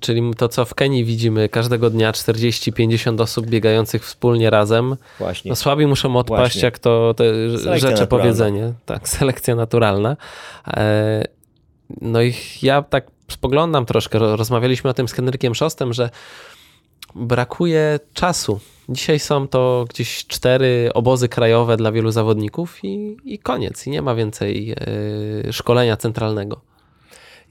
Czyli 0.00 0.22
to, 0.36 0.48
co 0.48 0.64
w 0.64 0.74
Kenii 0.74 1.04
widzimy 1.04 1.48
każdego 1.48 1.90
dnia 1.90 2.12
40-50 2.12 3.20
osób 3.22 3.46
biegających 3.46 4.04
wspólnie 4.04 4.50
razem. 4.50 4.96
Właśnie. 5.18 5.48
No 5.48 5.56
słabi 5.56 5.86
muszą 5.86 6.16
odpaść, 6.16 6.38
Właśnie. 6.40 6.62
jak 6.62 6.78
to 6.78 7.14
te 7.16 7.24
Selekcja 7.24 7.74
rzeczy 7.74 7.86
naturalna. 7.86 8.06
powiedzenie. 8.06 8.72
Tak, 8.86 9.08
selekcja 9.18 9.54
naturalna. 9.54 10.16
E, 10.66 11.24
No 12.00 12.22
i 12.22 12.34
ja 12.62 12.82
tak 12.82 13.06
spoglądam 13.30 13.86
troszkę, 13.86 14.18
ro- 14.18 14.36
rozmawialiśmy 14.36 14.90
o 14.90 14.94
tym 14.94 15.08
z 15.08 15.12
Henrykiem 15.12 15.54
Szostem, 15.54 15.92
że 15.92 16.10
brakuje 17.14 18.00
czasu. 18.14 18.60
Dzisiaj 18.88 19.18
są 19.18 19.48
to 19.48 19.84
gdzieś 19.90 20.26
cztery 20.26 20.90
obozy 20.94 21.28
krajowe 21.28 21.76
dla 21.76 21.92
wielu 21.92 22.10
zawodników 22.10 22.84
i, 22.84 23.16
i 23.24 23.38
koniec. 23.38 23.86
I 23.86 23.90
nie 23.90 24.02
ma 24.02 24.14
więcej 24.14 24.70
e, 24.70 25.52
szkolenia 25.52 25.96
centralnego. 25.96 26.60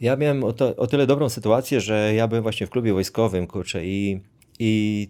Ja 0.01 0.15
miałem 0.15 0.43
o, 0.43 0.53
to, 0.53 0.75
o 0.75 0.87
tyle 0.87 1.07
dobrą 1.07 1.29
sytuację, 1.29 1.81
że 1.81 2.13
ja 2.13 2.27
byłem 2.27 2.43
właśnie 2.43 2.67
w 2.67 2.69
klubie 2.69 2.93
wojskowym, 2.93 3.47
kurczę, 3.47 3.85
i, 3.85 4.21
i 4.59 5.09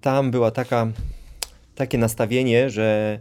tam 0.00 0.30
była 0.30 0.50
taka, 0.50 0.92
takie 1.74 1.98
nastawienie, 1.98 2.70
że 2.70 3.20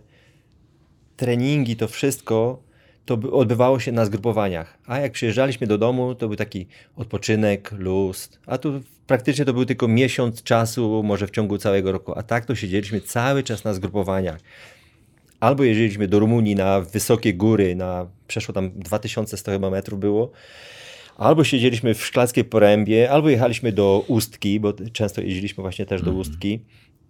treningi, 1.15 1.75
to 1.75 1.87
wszystko, 1.87 2.63
to 3.11 3.17
by- 3.17 3.31
odbywało 3.31 3.79
się 3.79 3.91
na 3.91 4.05
zgrupowaniach. 4.05 4.77
A 4.87 4.99
jak 4.99 5.11
przyjeżdżaliśmy 5.11 5.67
do 5.67 5.77
domu, 5.77 6.15
to 6.15 6.27
był 6.27 6.37
taki 6.37 6.67
odpoczynek, 6.95 7.71
luz. 7.77 8.29
A 8.45 8.57
tu 8.57 8.81
praktycznie 9.07 9.45
to 9.45 9.53
był 9.53 9.65
tylko 9.65 9.87
miesiąc 9.87 10.43
czasu, 10.43 11.03
może 11.03 11.27
w 11.27 11.31
ciągu 11.31 11.57
całego 11.57 11.91
roku. 11.91 12.13
A 12.17 12.23
tak 12.23 12.45
to 12.45 12.55
siedzieliśmy 12.55 13.01
cały 13.01 13.43
czas 13.43 13.63
na 13.63 13.73
zgrupowaniach. 13.73 14.39
Albo 15.39 15.63
jeździliśmy 15.63 16.07
do 16.07 16.19
Rumunii 16.19 16.55
na 16.55 16.81
wysokie 16.81 17.33
góry, 17.33 17.75
na 17.75 18.07
przeszło 18.27 18.53
tam 18.53 18.71
2100 18.75 19.51
chyba 19.51 19.69
metrów 19.69 19.99
było, 19.99 20.31
albo 21.17 21.43
siedzieliśmy 21.43 21.93
w 21.93 22.05
Szklarskiej 22.05 22.43
Porębie, 22.43 23.11
albo 23.11 23.29
jechaliśmy 23.29 23.71
do 23.71 24.03
Ustki, 24.07 24.59
bo 24.59 24.73
często 24.93 25.21
jeździliśmy 25.21 25.61
właśnie 25.61 25.85
też 25.85 26.01
do 26.01 26.11
Ustki. 26.11 26.59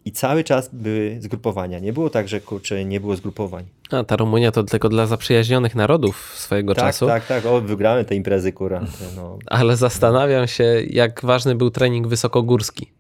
I 0.06 0.12
cały 0.12 0.44
czas 0.44 0.70
były 0.74 1.18
zgrupowania. 1.20 1.80
Nie 1.80 1.94
było 1.94 2.10
tak, 2.10 2.28
że 2.28 2.42
kurczę, 2.42 2.86
nie 2.86 3.00
było 3.00 3.16
zgrupowań. 3.16 3.66
A 3.92 4.04
ta 4.04 4.16
Rumunia 4.16 4.52
to 4.52 4.64
tylko 4.64 4.90
dla 4.90 5.06
zaprzyjaźnionych 5.08 5.76
narodów 5.76 6.34
swojego 6.38 6.76
Tak, 6.76 6.86
czasu. 6.86 7.08
tak, 7.08 7.28
tak. 7.28 7.46
O, 7.46 7.62
wygrałem 7.62 8.06
te 8.06 8.16
imprezy, 8.16 8.54
kura. 8.54 8.82
No, 9.16 9.38
Ale 9.48 9.78
zastanawiam 9.78 10.48
się, 10.48 10.64
jak 10.90 11.22
ważny 11.26 11.56
był 11.56 11.70
trening 11.72 12.08
wysokogórski. 12.08 12.92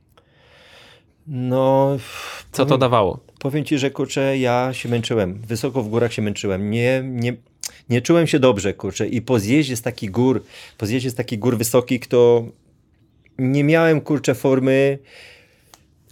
no 1.28 1.97
Co 2.52 2.66
to 2.66 2.78
dawało? 2.78 3.20
powiem 3.39 3.66
ci, 3.66 3.78
że 3.78 3.91
kurczę, 3.91 4.38
ja 4.38 4.70
się 4.74 4.89
męczyłem. 4.89 5.41
Wysoko 5.47 5.84
w 5.84 5.88
górach 5.89 6.14
się 6.14 6.22
męczyłem. 6.22 6.72
Nie, 6.72 7.04
nie, 7.06 7.34
nie 7.89 8.02
czułem 8.02 8.28
się 8.28 8.39
dobrze, 8.39 8.74
kurczę. 8.74 9.08
I 9.08 9.22
po 9.22 9.39
zjeździe 9.39 9.76
z 9.76 9.82
takich 9.82 10.12
gór, 10.12 10.43
po 10.78 10.86
zjeździe 10.86 11.10
z 11.10 11.16
takich 11.16 11.39
gór 11.39 11.58
wysokich, 11.58 12.08
to 12.08 12.45
nie 13.38 13.64
miałem, 13.64 14.02
kurczę, 14.02 14.36
formy. 14.36 14.97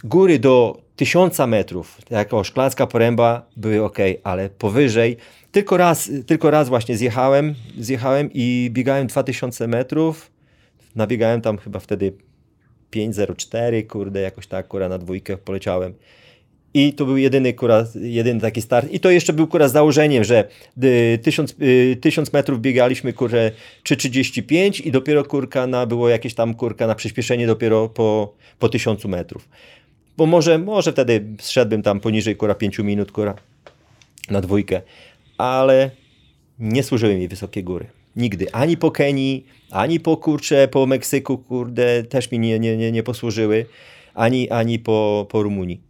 Góry 0.04 0.38
do 0.38 0.82
1000 0.96 1.38
metrów, 1.46 1.98
jako 2.10 2.44
szklarska 2.44 2.86
poręba, 2.86 3.46
były 3.56 3.84
ok, 3.84 3.98
ale 4.24 4.50
powyżej. 4.50 5.16
Tylko 5.52 5.76
raz, 5.76 6.10
tylko 6.26 6.50
raz 6.50 6.68
właśnie 6.68 6.96
zjechałem, 6.96 7.54
zjechałem 7.78 8.30
i 8.34 8.70
biegałem 8.72 9.06
2000 9.06 9.68
metrów. 9.68 10.30
Nabiegałem 10.96 11.40
tam 11.40 11.58
chyba 11.58 11.80
wtedy 11.80 12.12
5.04, 12.92 13.86
kurde, 13.86 14.20
jakoś 14.20 14.46
tak, 14.46 14.68
kura 14.68 14.88
na 14.88 14.98
dwójkę 14.98 15.36
poleciałem. 15.36 15.94
I 16.74 16.92
to 16.92 17.04
był 17.04 17.16
jedyny, 17.16 17.52
kura, 17.54 17.86
jedyny 17.94 18.40
taki 18.40 18.62
start. 18.62 18.92
I 18.92 19.00
to 19.00 19.10
jeszcze 19.10 19.32
był 19.32 19.46
kura 19.46 19.68
z 19.68 19.72
założeniem, 19.72 20.24
że 20.24 20.48
y, 20.84 21.18
1000, 21.22 21.56
y, 21.62 21.96
1000 22.00 22.32
metrów 22.32 22.60
biegaliśmy 22.60 23.12
kurę 23.12 23.50
3,35 23.84 24.86
i 24.86 24.90
dopiero 24.90 25.24
kurka 25.24 25.66
na, 25.66 25.86
było 25.86 26.08
jakieś 26.08 26.34
tam 26.34 26.54
kurka 26.54 26.86
na 26.86 26.94
przyspieszenie 26.94 27.46
dopiero 27.46 27.88
po, 27.88 28.34
po 28.58 28.68
1000 28.68 29.04
metrów. 29.04 29.48
Bo 30.16 30.26
może, 30.26 30.58
może 30.58 30.92
wtedy 30.92 31.24
zszedłbym 31.40 31.82
tam 31.82 32.00
poniżej 32.00 32.36
kura 32.36 32.54
5 32.54 32.78
minut 32.78 33.12
kura 33.12 33.34
na 34.30 34.40
dwójkę, 34.40 34.82
ale 35.38 35.90
nie 36.58 36.82
służyły 36.82 37.14
mi 37.14 37.28
wysokie 37.28 37.62
góry. 37.62 37.86
Nigdy. 38.16 38.52
Ani 38.52 38.76
po 38.76 38.90
Kenii, 38.90 39.46
ani 39.70 40.00
po 40.00 40.16
kurcze, 40.16 40.68
po 40.68 40.86
Meksyku, 40.86 41.38
kurde, 41.38 42.04
też 42.04 42.30
mi 42.30 42.38
nie, 42.38 42.58
nie, 42.58 42.76
nie, 42.76 42.92
nie 42.92 43.02
posłużyły, 43.02 43.66
ani, 44.14 44.50
ani 44.50 44.78
po, 44.78 45.26
po 45.30 45.42
Rumunii. 45.42 45.80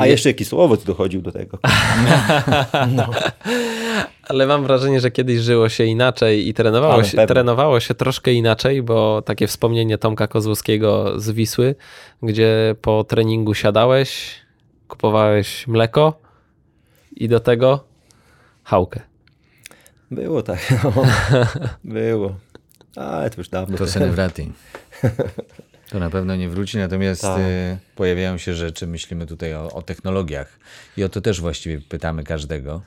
A 0.00 0.06
jeszcze 0.06 0.34
Kisłowoc 0.34 0.84
dochodził 0.84 1.22
do 1.22 1.32
tego. 1.32 1.58
Ale 4.28 4.46
mam 4.46 4.62
wrażenie, 4.62 5.00
że 5.00 5.10
kiedyś 5.10 5.40
żyło 5.40 5.68
się 5.68 5.84
inaczej 5.84 6.48
i 6.48 6.54
trenowało, 6.54 6.94
Ale 6.94 7.04
się, 7.04 7.10
pewnie. 7.10 7.26
trenowało 7.26 7.80
się 7.80 7.94
troszkę 7.94 8.32
inaczej, 8.32 8.82
bo 8.82 9.22
takie 9.22 9.46
wspomnienie 9.46 9.98
Tomka 9.98 10.28
Kozłowskiego 10.28 11.20
z 11.20 11.30
Wisły, 11.30 11.74
gdzie 12.22 12.74
po 12.80 13.04
treningu 13.04 13.54
siadałeś, 13.54 14.34
kupowałeś 14.88 15.66
mleko 15.66 16.20
i 17.16 17.28
do 17.28 17.40
tego 17.40 17.84
chałkę. 18.64 19.00
Było 20.10 20.42
tak. 20.42 20.74
No. 20.84 20.92
Było. 21.94 22.34
Ale 22.96 23.30
to 23.30 23.40
już 23.40 23.48
dawno. 23.48 23.78
To 23.78 23.86
Senewrati. 23.86 24.52
To 25.96 26.00
na 26.00 26.10
pewno 26.10 26.36
nie 26.36 26.48
wróci, 26.48 26.78
natomiast 26.78 27.22
Tak. 27.22 27.40
y, 27.40 27.78
pojawiają 27.94 28.38
się 28.38 28.54
rzeczy, 28.54 28.86
myślimy 28.86 29.26
tutaj 29.26 29.54
o, 29.54 29.72
o 29.72 29.82
technologiach 29.82 30.58
i 30.96 31.04
o 31.04 31.08
to 31.08 31.20
też 31.20 31.40
właściwie 31.40 31.80
pytamy 31.80 32.24
każdego. 32.24 32.82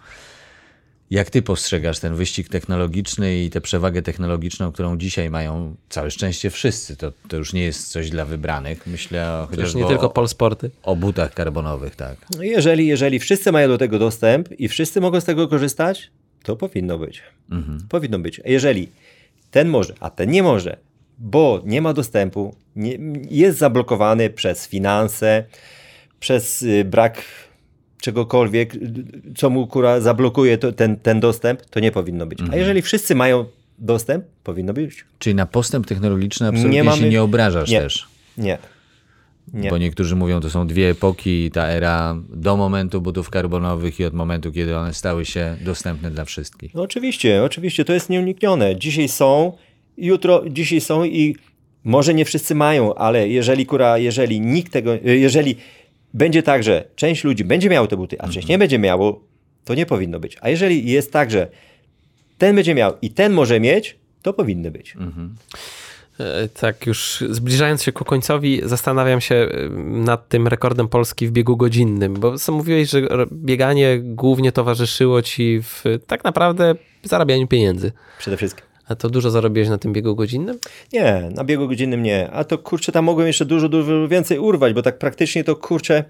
Jak 1.11 1.29
ty 1.29 1.41
postrzegasz 1.41 1.99
ten 1.99 2.15
wyścig 2.15 2.49
technologiczny 2.49 3.43
i 3.43 3.49
tę 3.49 3.61
przewagę 3.61 4.01
technologiczną, 4.01 4.71
którą 4.71 4.97
dzisiaj 4.97 5.29
mają 5.29 5.75
całe 5.89 6.11
szczęście 6.11 6.49
wszyscy? 6.49 6.97
To, 6.97 7.11
to 7.27 7.37
już 7.37 7.53
nie 7.53 7.63
jest 7.63 7.87
coś 7.87 8.09
dla 8.09 8.25
wybranych. 8.25 8.87
Myślę 8.87 9.31
o, 9.31 9.47
chociażby 9.47 9.79
nie 9.79 9.87
tylko 9.87 10.09
polsporty. 10.09 10.71
o 10.83 10.95
butach 10.95 11.33
karbonowych, 11.33 11.95
tak. 11.95 12.15
No 12.37 12.43
jeżeli, 12.43 12.87
jeżeli 12.87 13.19
wszyscy 13.19 13.51
mają 13.51 13.67
do 13.67 13.77
tego 13.77 13.99
dostęp 13.99 14.59
i 14.59 14.67
wszyscy 14.67 15.01
mogą 15.01 15.21
z 15.21 15.25
tego 15.25 15.47
korzystać, 15.47 16.11
to 16.43 16.55
powinno 16.55 16.97
być. 16.97 17.23
Powinno 17.89 18.19
być. 18.19 18.41
Jeżeli 18.45 18.89
ten 19.51 19.69
może, 19.69 19.93
a 19.99 20.09
ten 20.09 20.31
nie 20.31 20.43
może, 20.43 20.77
bo 21.19 21.61
nie 21.65 21.81
ma 21.81 21.93
dostępu, 21.93 22.55
nie, 22.75 22.97
jest 23.29 23.57
zablokowany 23.57 24.29
przez 24.29 24.67
finanse, 24.67 25.43
przez 26.19 26.61
y, 26.61 26.85
brak 26.85 27.21
czegokolwiek, 28.01 28.73
co 29.35 29.49
mu 29.49 29.67
kura 29.67 30.01
zablokuje 30.01 30.57
to, 30.57 30.71
ten, 30.71 30.97
ten 30.97 31.19
dostęp, 31.19 31.61
to 31.65 31.79
nie 31.79 31.91
powinno 31.91 32.25
być. 32.25 32.39
A 32.51 32.55
jeżeli 32.55 32.81
wszyscy 32.81 33.15
mają 33.15 33.45
dostęp, 33.79 34.25
powinno 34.43 34.73
być. 34.73 35.05
Czyli 35.19 35.35
na 35.35 35.45
postęp 35.45 35.87
technologiczny 35.87 36.47
absolutnie 36.47 36.77
Nie 36.77 36.83
się 36.83 36.89
mamy- 36.89 37.09
nie 37.09 37.21
obrażasz 37.21 37.69
Nie. 37.69 37.81
też. 37.81 38.07
Nie. 38.37 38.57
Nie. 39.53 39.69
Bo 39.69 39.77
niektórzy 39.77 40.15
mówią, 40.15 40.39
to 40.41 40.49
są 40.49 40.67
dwie 40.67 40.89
epoki, 40.89 41.51
ta 41.51 41.67
era 41.67 42.15
do 42.29 42.57
momentu 42.57 43.01
butów 43.01 43.29
karbonowych 43.29 43.99
i 43.99 44.05
od 44.05 44.13
momentu, 44.13 44.51
kiedy 44.51 44.77
one 44.77 44.93
stały 44.93 45.25
się 45.25 45.57
dostępne 45.61 46.11
dla 46.11 46.25
wszystkich. 46.25 46.73
No 46.73 46.81
oczywiście, 46.81 47.43
oczywiście, 47.43 47.85
to 47.85 47.93
jest 47.93 48.09
nieuniknione. 48.09 48.75
Dzisiaj 48.75 49.07
są, 49.07 49.57
jutro, 49.99 50.43
dzisiaj 50.49 50.81
są 50.81 51.03
i 51.03 51.35
może 51.83 52.13
nie 52.13 52.25
wszyscy 52.25 52.55
mają, 52.55 52.95
ale 52.95 53.29
jeżeli 53.29 53.65
kura, 53.65 53.97
jeżeli 53.97 54.41
nikt 54.41 54.73
tego, 54.73 54.91
jeżeli 55.03 55.55
będzie 56.13 56.43
tak, 56.43 56.63
że 56.63 56.87
część 56.95 57.23
ludzi 57.23 57.43
będzie 57.43 57.69
miało 57.69 57.87
te 57.87 57.97
buty, 57.97 58.21
a 58.21 58.29
część 58.29 58.47
nie 58.47 58.57
będzie 58.57 58.79
miało, 58.79 59.23
to 59.65 59.75
nie 59.75 59.85
powinno 59.85 60.19
być. 60.19 60.37
A 60.41 60.49
jeżeli 60.49 60.91
jest 60.91 61.13
tak, 61.13 61.31
że 61.31 61.47
ten 62.37 62.55
będzie 62.55 62.75
miał 62.75 62.93
i 63.01 63.09
ten 63.09 63.33
może 63.33 63.59
mieć, 63.59 63.97
to 64.21 64.33
powinny 64.33 64.71
być. 64.71 64.95
E, 66.19 66.47
Tak, 66.47 66.85
już 66.85 67.23
zbliżając 67.29 67.83
się 67.83 67.91
ku 67.91 68.05
końcowi, 68.05 68.61
zastanawiam 68.63 69.21
się 69.21 69.35
e, 69.35 69.69
nad 69.79 70.29
tym 70.29 70.47
rekordem 70.47 70.87
Polski 70.87 71.27
w 71.27 71.31
biegu 71.31 71.57
godzinnym, 71.57 72.13
bo 72.13 72.37
sam 72.37 72.55
mówiłeś, 72.55 72.89
że 72.89 73.01
bieganie 73.31 73.99
głównie 74.01 74.51
towarzyszyło 74.51 75.21
ci 75.21 75.61
w 75.63 75.83
tak 76.07 76.23
naprawdę 76.23 76.75
zarabianiu 77.03 77.47
pieniędzy. 77.47 77.91
Przede 78.19 78.37
wszystkim. 78.37 78.68
A 78.89 78.95
to 78.95 79.09
dużo 79.09 79.31
zarobiłeś 79.31 79.69
na 79.69 79.77
tym 79.77 79.93
biegu 79.93 80.15
godzinnym? 80.15 80.59
Nie, 80.93 81.29
na 81.35 81.43
biegu 81.43 81.67
godzinnym 81.67 82.03
nie. 82.03 82.31
A 82.31 82.43
to 82.43 82.57
kurczę, 82.57 82.91
tam 82.91 83.05
mogłem 83.05 83.27
jeszcze 83.27 83.45
dużo, 83.45 83.69
dużo 83.69 84.07
więcej 84.07 84.39
urwać, 84.39 84.73
bo 84.73 84.81
tak 84.81 84.97
praktycznie 84.97 85.43
to 85.43 85.55
kurczę. 85.55 86.03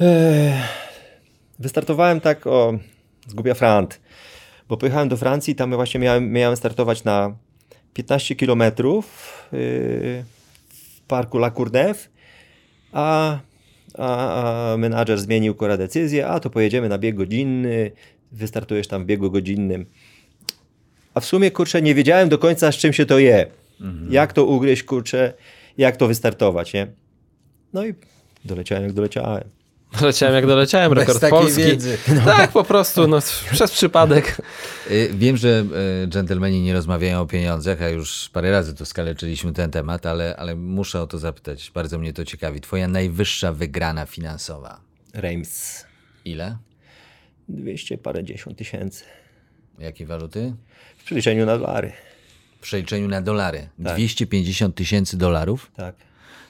e, 0.00 0.62
wystartowałem 1.58 2.20
tak 2.20 2.46
o 2.46 2.78
z 3.28 3.34
Głupia 3.34 3.54
Frant, 3.54 4.00
bo 4.68 4.76
pojechałem 4.76 5.08
do 5.08 5.16
Francji, 5.16 5.54
tam 5.54 5.74
właśnie 5.74 6.00
miałem, 6.00 6.32
miałem 6.32 6.56
startować 6.56 7.04
na 7.04 7.36
15 7.94 8.34
kilometrów 8.34 9.32
yy, 9.52 9.58
w 10.68 11.00
parku 11.08 11.38
La 11.38 11.50
Courneuve, 11.50 12.08
a, 12.92 13.38
a, 13.98 14.72
a 14.72 14.76
menadżer 14.76 15.20
zmienił 15.20 15.54
kora 15.54 15.76
decyzję, 15.76 16.26
a 16.26 16.40
to 16.40 16.50
pojedziemy 16.50 16.88
na 16.88 16.98
bieg 16.98 17.14
godzinny, 17.14 17.90
wystartujesz 18.32 18.88
tam 18.88 19.02
w 19.02 19.06
biegu 19.06 19.30
godzinnym. 19.30 19.86
A 21.14 21.20
w 21.20 21.24
sumie, 21.24 21.50
kurczę, 21.50 21.82
nie 21.82 21.94
wiedziałem 21.94 22.28
do 22.28 22.38
końca, 22.38 22.72
z 22.72 22.76
czym 22.76 22.92
się 22.92 23.06
to 23.06 23.18
je. 23.18 23.46
Jak 24.10 24.32
to 24.32 24.44
ugryźć, 24.44 24.82
kurczę, 24.82 25.32
jak 25.78 25.96
to 25.96 26.08
wystartować, 26.08 26.72
nie? 26.72 26.86
No 27.72 27.86
i 27.86 27.94
doleciałem, 28.44 28.84
jak 28.84 28.92
doleciałem. 28.92 29.44
Doleciałem 30.00 30.34
jak 30.34 30.46
doleciałem, 30.46 30.94
Bez 30.94 31.08
rekord 31.08 31.30
Polski. 31.30 31.62
wiedzy. 31.62 31.98
Tak, 32.24 32.52
po 32.52 32.64
prostu, 32.64 33.08
no, 33.08 33.18
przez 33.52 33.70
przypadek. 33.70 34.36
Y, 34.90 35.10
Wiem, 35.14 35.36
że 35.36 35.64
y, 36.04 36.08
dżentelmeni 36.08 36.60
nie 36.62 36.72
rozmawiają 36.72 37.20
o 37.20 37.26
pieniądzach, 37.26 37.82
a 37.82 37.88
już 37.88 38.30
parę 38.32 38.50
razy 38.50 38.74
tu 38.74 38.84
skaleczyliśmy 38.84 39.52
ten 39.52 39.70
temat, 39.70 40.06
ale, 40.06 40.36
ale 40.36 40.54
muszę 40.56 41.00
o 41.02 41.06
to 41.06 41.18
zapytać. 41.18 41.70
Bardzo 41.74 41.98
mnie 41.98 42.12
to 42.12 42.24
ciekawi. 42.24 42.60
Twoja 42.60 42.88
najwyższa 42.88 43.52
wygrana 43.52 44.06
finansowa. 44.06 44.80
Reims. 45.14 45.84
Ile? 46.24 46.56
200 47.48 47.98
parędziesiąt 47.98 48.58
tysięcy. 48.58 49.04
Jakie 49.78 50.06
waluty? 50.06 50.54
W 51.04 51.06
przeliczeniu 51.06 51.46
na 51.46 51.58
dolary. 51.58 51.92
W 52.58 52.62
przeliczeniu 52.62 53.08
na 53.08 53.22
dolary. 53.22 53.68
Tak. 53.84 53.94
250 53.94 54.74
tysięcy 54.74 55.16
dolarów? 55.16 55.70
Tak. 55.76 55.94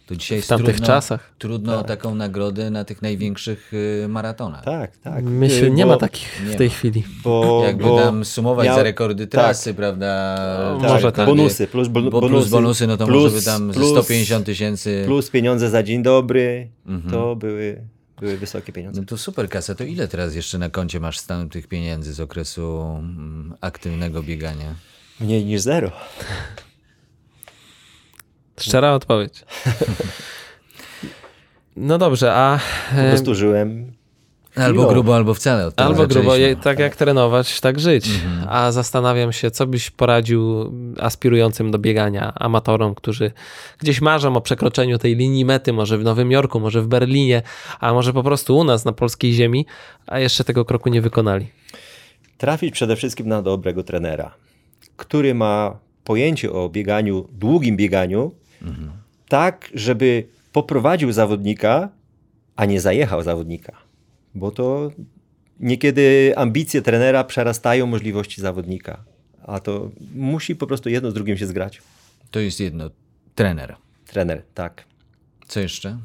To 0.06 0.16
dzisiaj 0.16 0.36
jest 0.38 0.48
tamtych 0.48 0.74
trudno, 0.74 0.86
czasach. 0.86 1.32
Trudno 1.38 1.78
o 1.78 1.82
taką 1.84 2.14
nagrodę 2.14 2.70
na 2.70 2.84
tych 2.84 3.02
największych 3.02 3.72
y, 3.74 4.06
maratonach. 4.08 4.64
Tak, 4.64 4.96
tak. 4.96 5.24
Myślę, 5.24 5.66
Y, 5.66 5.70
nie 5.70 5.84
bo- 5.84 5.90
ma 5.92 5.96
takich 5.96 6.42
nie 6.46 6.52
w 6.52 6.56
tej 6.56 6.68
ma. 6.68 6.74
chwili. 6.74 7.04
Bo, 7.24 7.62
Jakby 7.66 7.84
bo 7.84 7.98
tam 8.00 8.24
sumować 8.24 8.66
miał- 8.66 8.76
za 8.76 8.82
rekordy 8.82 9.26
trasy, 9.26 9.74
prawda? 9.74 10.36
Tak, 10.82 10.90
może 10.90 11.12
tak. 11.12 11.26
Bonusy, 11.26 11.66
plus 11.66 11.88
bo 11.88 12.00
plus 12.00 12.10
bonusy, 12.12 12.50
bonusy, 12.50 12.86
no 12.86 12.96
to 12.96 13.06
plus- 13.06 13.22
może 13.22 13.36
by 13.36 13.42
tam 13.42 13.72
ze 13.72 13.80
plus- 13.80 13.90
150 13.90 14.46
tysięcy. 14.46 15.02
Plus 15.06 15.30
pieniądze 15.30 15.70
za 15.70 15.82
dzień 15.82 16.02
dobry, 16.02 16.68
Mhm. 16.86 17.10
to 17.14 17.36
były, 17.36 17.80
były 18.20 18.36
wysokie 18.36 18.72
pieniądze. 18.72 19.00
No 19.00 19.06
to 19.06 19.18
super 19.18 19.48
kasa. 19.48 19.74
To 19.74 19.84
ile 19.84 20.08
teraz 20.08 20.34
jeszcze 20.34 20.58
na 20.58 20.70
koncie 20.70 21.00
masz 21.00 21.18
stanu 21.18 21.48
tych 21.48 21.66
pieniędzy 21.66 22.14
z 22.14 22.20
okresu 22.20 22.96
mm, 22.98 23.54
aktywnego 23.60 24.22
biegania? 24.22 24.74
Mniej 25.20 25.44
niż 25.44 25.60
zero. 25.60 25.92
Szczera 28.60 28.92
odpowiedź. 28.92 29.44
No 31.76 31.98
dobrze, 31.98 32.34
a 32.34 32.60
Po 32.90 33.02
prostu 33.02 33.34
żyłem. 33.34 33.92
Albo 34.56 34.80
chwilą. 34.80 34.92
grubo, 34.92 35.16
albo 35.16 35.34
wcale. 35.34 35.66
Od 35.66 35.74
tego 35.74 35.88
albo 35.88 36.06
grubo, 36.06 36.32
tak 36.62 36.78
jak 36.78 36.96
trenować, 36.96 37.60
tak 37.60 37.80
żyć. 37.80 38.08
A 38.48 38.72
zastanawiam 38.72 39.32
się, 39.32 39.50
co 39.50 39.66
byś 39.66 39.90
poradził 39.90 40.72
aspirującym 41.00 41.70
do 41.70 41.78
biegania, 41.78 42.32
amatorom, 42.34 42.94
którzy 42.94 43.32
gdzieś 43.78 44.00
marzą 44.00 44.36
o 44.36 44.40
przekroczeniu 44.40 44.98
tej 44.98 45.16
linii 45.16 45.44
mety, 45.44 45.72
może 45.72 45.98
w 45.98 46.04
Nowym 46.04 46.30
Jorku, 46.30 46.60
może 46.60 46.82
w 46.82 46.86
Berlinie, 46.86 47.42
a 47.80 47.92
może 47.92 48.12
po 48.12 48.22
prostu 48.22 48.56
u 48.56 48.64
nas 48.64 48.84
na 48.84 48.92
polskiej 48.92 49.32
ziemi, 49.32 49.66
a 50.06 50.18
jeszcze 50.18 50.44
tego 50.44 50.64
kroku 50.64 50.88
nie 50.88 51.00
wykonali. 51.00 51.46
Trafić 52.38 52.74
przede 52.74 52.96
wszystkim 52.96 53.28
na 53.28 53.42
dobrego 53.42 53.82
trenera, 53.82 54.34
który 54.96 55.34
ma 55.34 55.78
pojęcie 56.04 56.52
o 56.52 56.68
bieganiu, 56.68 57.28
długim 57.32 57.76
bieganiu, 57.76 58.34
tak, 59.28 59.70
żeby 59.74 60.26
poprowadził 60.52 61.12
zawodnika, 61.12 61.88
a 62.56 62.64
nie 62.64 62.80
zajechał 62.80 63.22
zawodnika. 63.22 63.83
Bo 64.34 64.50
to 64.50 64.90
niekiedy 65.60 66.32
ambicje 66.36 66.82
trenera 66.82 67.24
przerastają 67.24 67.86
możliwości 67.86 68.40
zawodnika. 68.40 69.04
A 69.46 69.60
to 69.60 69.90
musi 70.14 70.56
po 70.56 70.66
prostu 70.66 70.88
jedno 70.88 71.10
z 71.10 71.14
drugim 71.14 71.36
się 71.36 71.46
zgrać. 71.46 71.82
To 72.30 72.40
jest 72.40 72.60
jedno. 72.60 72.90
Trener. 73.34 73.76
Trener, 74.06 74.42
tak. 74.54 74.84
Co 75.48 75.60
jeszcze? 75.60 75.98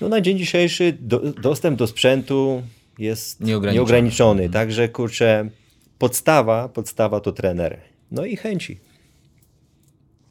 No 0.00 0.08
na 0.08 0.20
dzień 0.20 0.38
dzisiejszy 0.38 0.96
do, 1.00 1.18
dostęp 1.20 1.78
do 1.78 1.86
sprzętu 1.86 2.62
jest 2.98 3.40
Nieograniczony. 3.40 3.74
nieograniczony. 3.74 4.48
Także 4.50 4.88
kurczę, 4.88 5.48
podstawa, 5.98 6.68
podstawa 6.68 7.20
to 7.20 7.32
trener. 7.32 7.80
No 8.10 8.24
i 8.24 8.36
chęci 8.36 8.78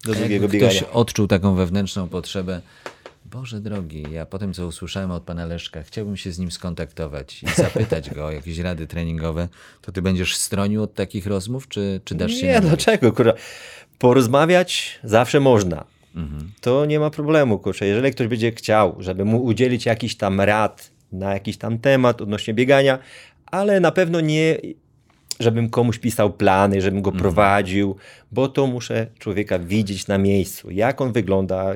do 0.06 0.14
długiego 0.14 0.34
Jakby 0.44 0.48
biegania. 0.60 0.80
ktoś 0.82 0.90
odczuł 0.94 1.28
taką 1.28 1.56
wewnętrzną 1.56 2.08
potrzebę. 2.10 2.62
Boże 3.32 3.62
drogi, 3.62 4.04
ja 4.12 4.26
po 4.26 4.40
tym, 4.40 4.54
co 4.54 4.68
usłyszałem 4.68 5.12
od 5.12 5.24
pana 5.24 5.46
Leszka, 5.46 5.84
chciałbym 5.84 6.18
się 6.18 6.32
z 6.32 6.40
nim 6.40 6.52
skontaktować 6.52 7.44
i 7.44 7.48
zapytać 7.62 8.10
go 8.10 8.26
o 8.26 8.32
jakieś 8.32 8.60
rady 8.60 8.88
treningowe. 8.88 9.48
To 9.82 9.92
ty 9.92 10.02
będziesz 10.02 10.36
stronił 10.36 10.84
od 10.84 10.94
takich 10.94 11.28
rozmów, 11.28 11.68
czy, 11.68 12.02
czy 12.04 12.16
dasz 12.16 12.32
się 12.32 12.48
Nie, 12.48 12.62
dlaczego? 12.62 13.14
Kurwa? 13.14 13.34
Porozmawiać 14.00 15.00
zawsze 15.04 15.40
można. 15.40 15.86
Mhm. 16.16 16.52
To 16.62 16.86
nie 16.86 17.00
ma 17.00 17.10
problemu, 17.10 17.60
kurczę. 17.60 17.86
Jeżeli 17.86 18.12
ktoś 18.12 18.28
będzie 18.28 18.52
chciał, 18.52 18.96
żeby 19.00 19.26
mu 19.26 19.44
udzielić 19.44 19.86
jakiś 19.86 20.18
tam 20.18 20.42
rad 20.42 20.92
na 21.12 21.34
jakiś 21.34 21.58
tam 21.58 21.80
temat 21.80 22.22
odnośnie 22.22 22.54
biegania, 22.54 23.00
ale 23.46 23.80
na 23.80 23.92
pewno 23.92 24.22
nie, 24.22 24.58
żebym 25.40 25.70
komuś 25.70 26.00
pisał 26.00 26.34
plany, 26.34 26.82
żebym 26.82 26.98
Mhm. 26.98 27.14
go 27.16 27.20
prowadził, 27.20 27.96
bo 28.32 28.48
to 28.48 28.68
muszę 28.68 29.08
człowieka 29.20 29.60
widzieć 29.60 30.08
na 30.08 30.18
miejscu, 30.18 30.72
jak 30.72 31.02
on 31.02 31.12
wygląda. 31.12 31.76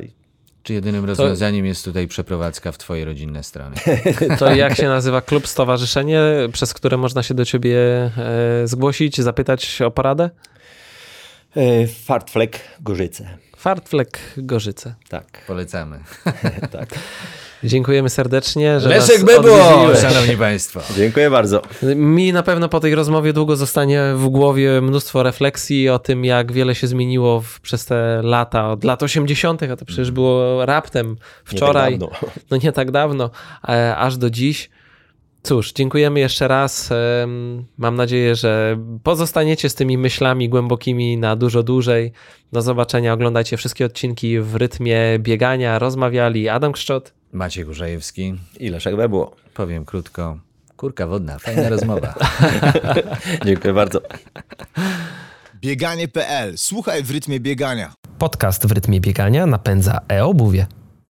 Czy 0.70 0.74
jedynym 0.74 1.06
rozwiązaniem 1.06 1.66
jest 1.66 1.86
tutaj 1.86 2.08
przeprowadzka 2.08 2.72
w 2.72 2.78
twoje 2.78 3.06
rodzinne 3.06 3.44
strony? 3.44 3.76
To 4.40 4.56
jak 4.56 4.76
się 4.76 4.88
nazywa 4.88 5.22
klub, 5.22 5.48
stowarzyszenie, 5.48 6.22
przez 6.54 6.74
które 6.74 6.98
można 6.98 7.24
się 7.24 7.34
do 7.34 7.46
ciebie 7.46 7.78
e, 7.78 8.12
zgłosić, 8.68 9.22
zapytać 9.22 9.82
o 9.82 9.92
poradę? 9.92 10.30
E, 11.56 11.88
Fartflek 11.88 12.60
Gorzyce. 12.82 13.38
Fartflek 13.58 14.20
Gorzyce. 14.38 14.96
Tak, 15.10 15.26
Polecamy. 15.48 16.00
tak. 16.72 16.90
Dziękujemy 17.64 18.10
serdecznie, 18.10 18.80
że 18.80 18.90
Leszek 18.90 19.24
Bebo, 19.24 19.96
szanowni 20.02 20.38
państwo. 20.38 20.82
Dziękuję 20.98 21.30
bardzo. 21.30 21.62
Mi 21.96 22.34
na 22.34 22.44
pewno 22.44 22.70
po 22.70 22.80
tej 22.80 22.96
rozmowie 22.96 23.34
długo 23.34 23.56
zostanie 23.56 24.04
w 24.16 24.28
głowie 24.28 24.82
mnóstwo 24.82 25.24
refleksji 25.24 25.90
o 25.90 26.00
tym, 26.00 26.26
jak 26.26 26.52
wiele 26.52 26.76
się 26.76 26.88
zmieniło 26.88 27.42
w, 27.42 27.60
przez 27.62 27.86
te 27.86 28.22
lata, 28.24 28.72
od 28.72 28.84
lat 28.84 29.04
80., 29.04 29.64
a 29.64 29.76
to 29.76 29.86
przecież 29.86 30.12
było 30.12 30.66
raptem 30.66 31.18
wczoraj, 31.44 31.94
Nie 31.94 32.00
tak 32.00 32.10
dawno. 32.12 32.30
no 32.52 32.58
nie 32.64 32.72
tak 32.72 32.92
dawno, 32.92 33.30
e, 33.70 33.96
aż 33.98 34.18
do 34.18 34.30
dziś. 34.30 34.70
Cóż, 35.44 35.74
dziękujemy 35.74 36.20
jeszcze 36.20 36.48
raz. 36.48 36.90
Mam 37.78 37.96
nadzieję, 37.96 38.36
że 38.36 38.78
pozostaniecie 39.04 39.70
z 39.70 39.76
tymi 39.76 39.98
myślami 39.98 40.50
głębokimi 40.50 41.18
na 41.18 41.36
dużo 41.36 41.64
dłużej. 41.64 42.12
Do 42.52 42.62
zobaczenia. 42.62 43.14
Oglądajcie 43.14 43.58
wszystkie 43.58 43.86
odcinki 43.86 44.40
w 44.40 44.56
rytmie 44.56 45.00
biegania. 45.20 45.80
Rozmawiali 45.80 46.50
Adam 46.50 46.72
Kszczot. 46.72 47.14
Maciek 47.34 47.68
Urzajewski, 47.70 48.34
I 48.60 48.70
Leszek 48.70 48.96
było. 49.10 49.36
powiem 49.54 49.86
krótko. 49.86 50.40
Kurka 50.78 51.08
wodna, 51.08 51.40
fajna 51.40 51.70
rozmowa. 51.76 52.14
Dziękuję 53.46 53.74
bardzo. 53.74 54.02
Bieganie.pl. 55.62 56.58
Słuchaj 56.58 57.04
w 57.04 57.12
rytmie 57.12 57.40
biegania. 57.40 57.94
Podcast 58.18 58.68
w 58.68 58.72
rytmie 58.72 59.02
biegania 59.02 59.46
napędza 59.46 60.02
e-obuwie. 60.10 60.68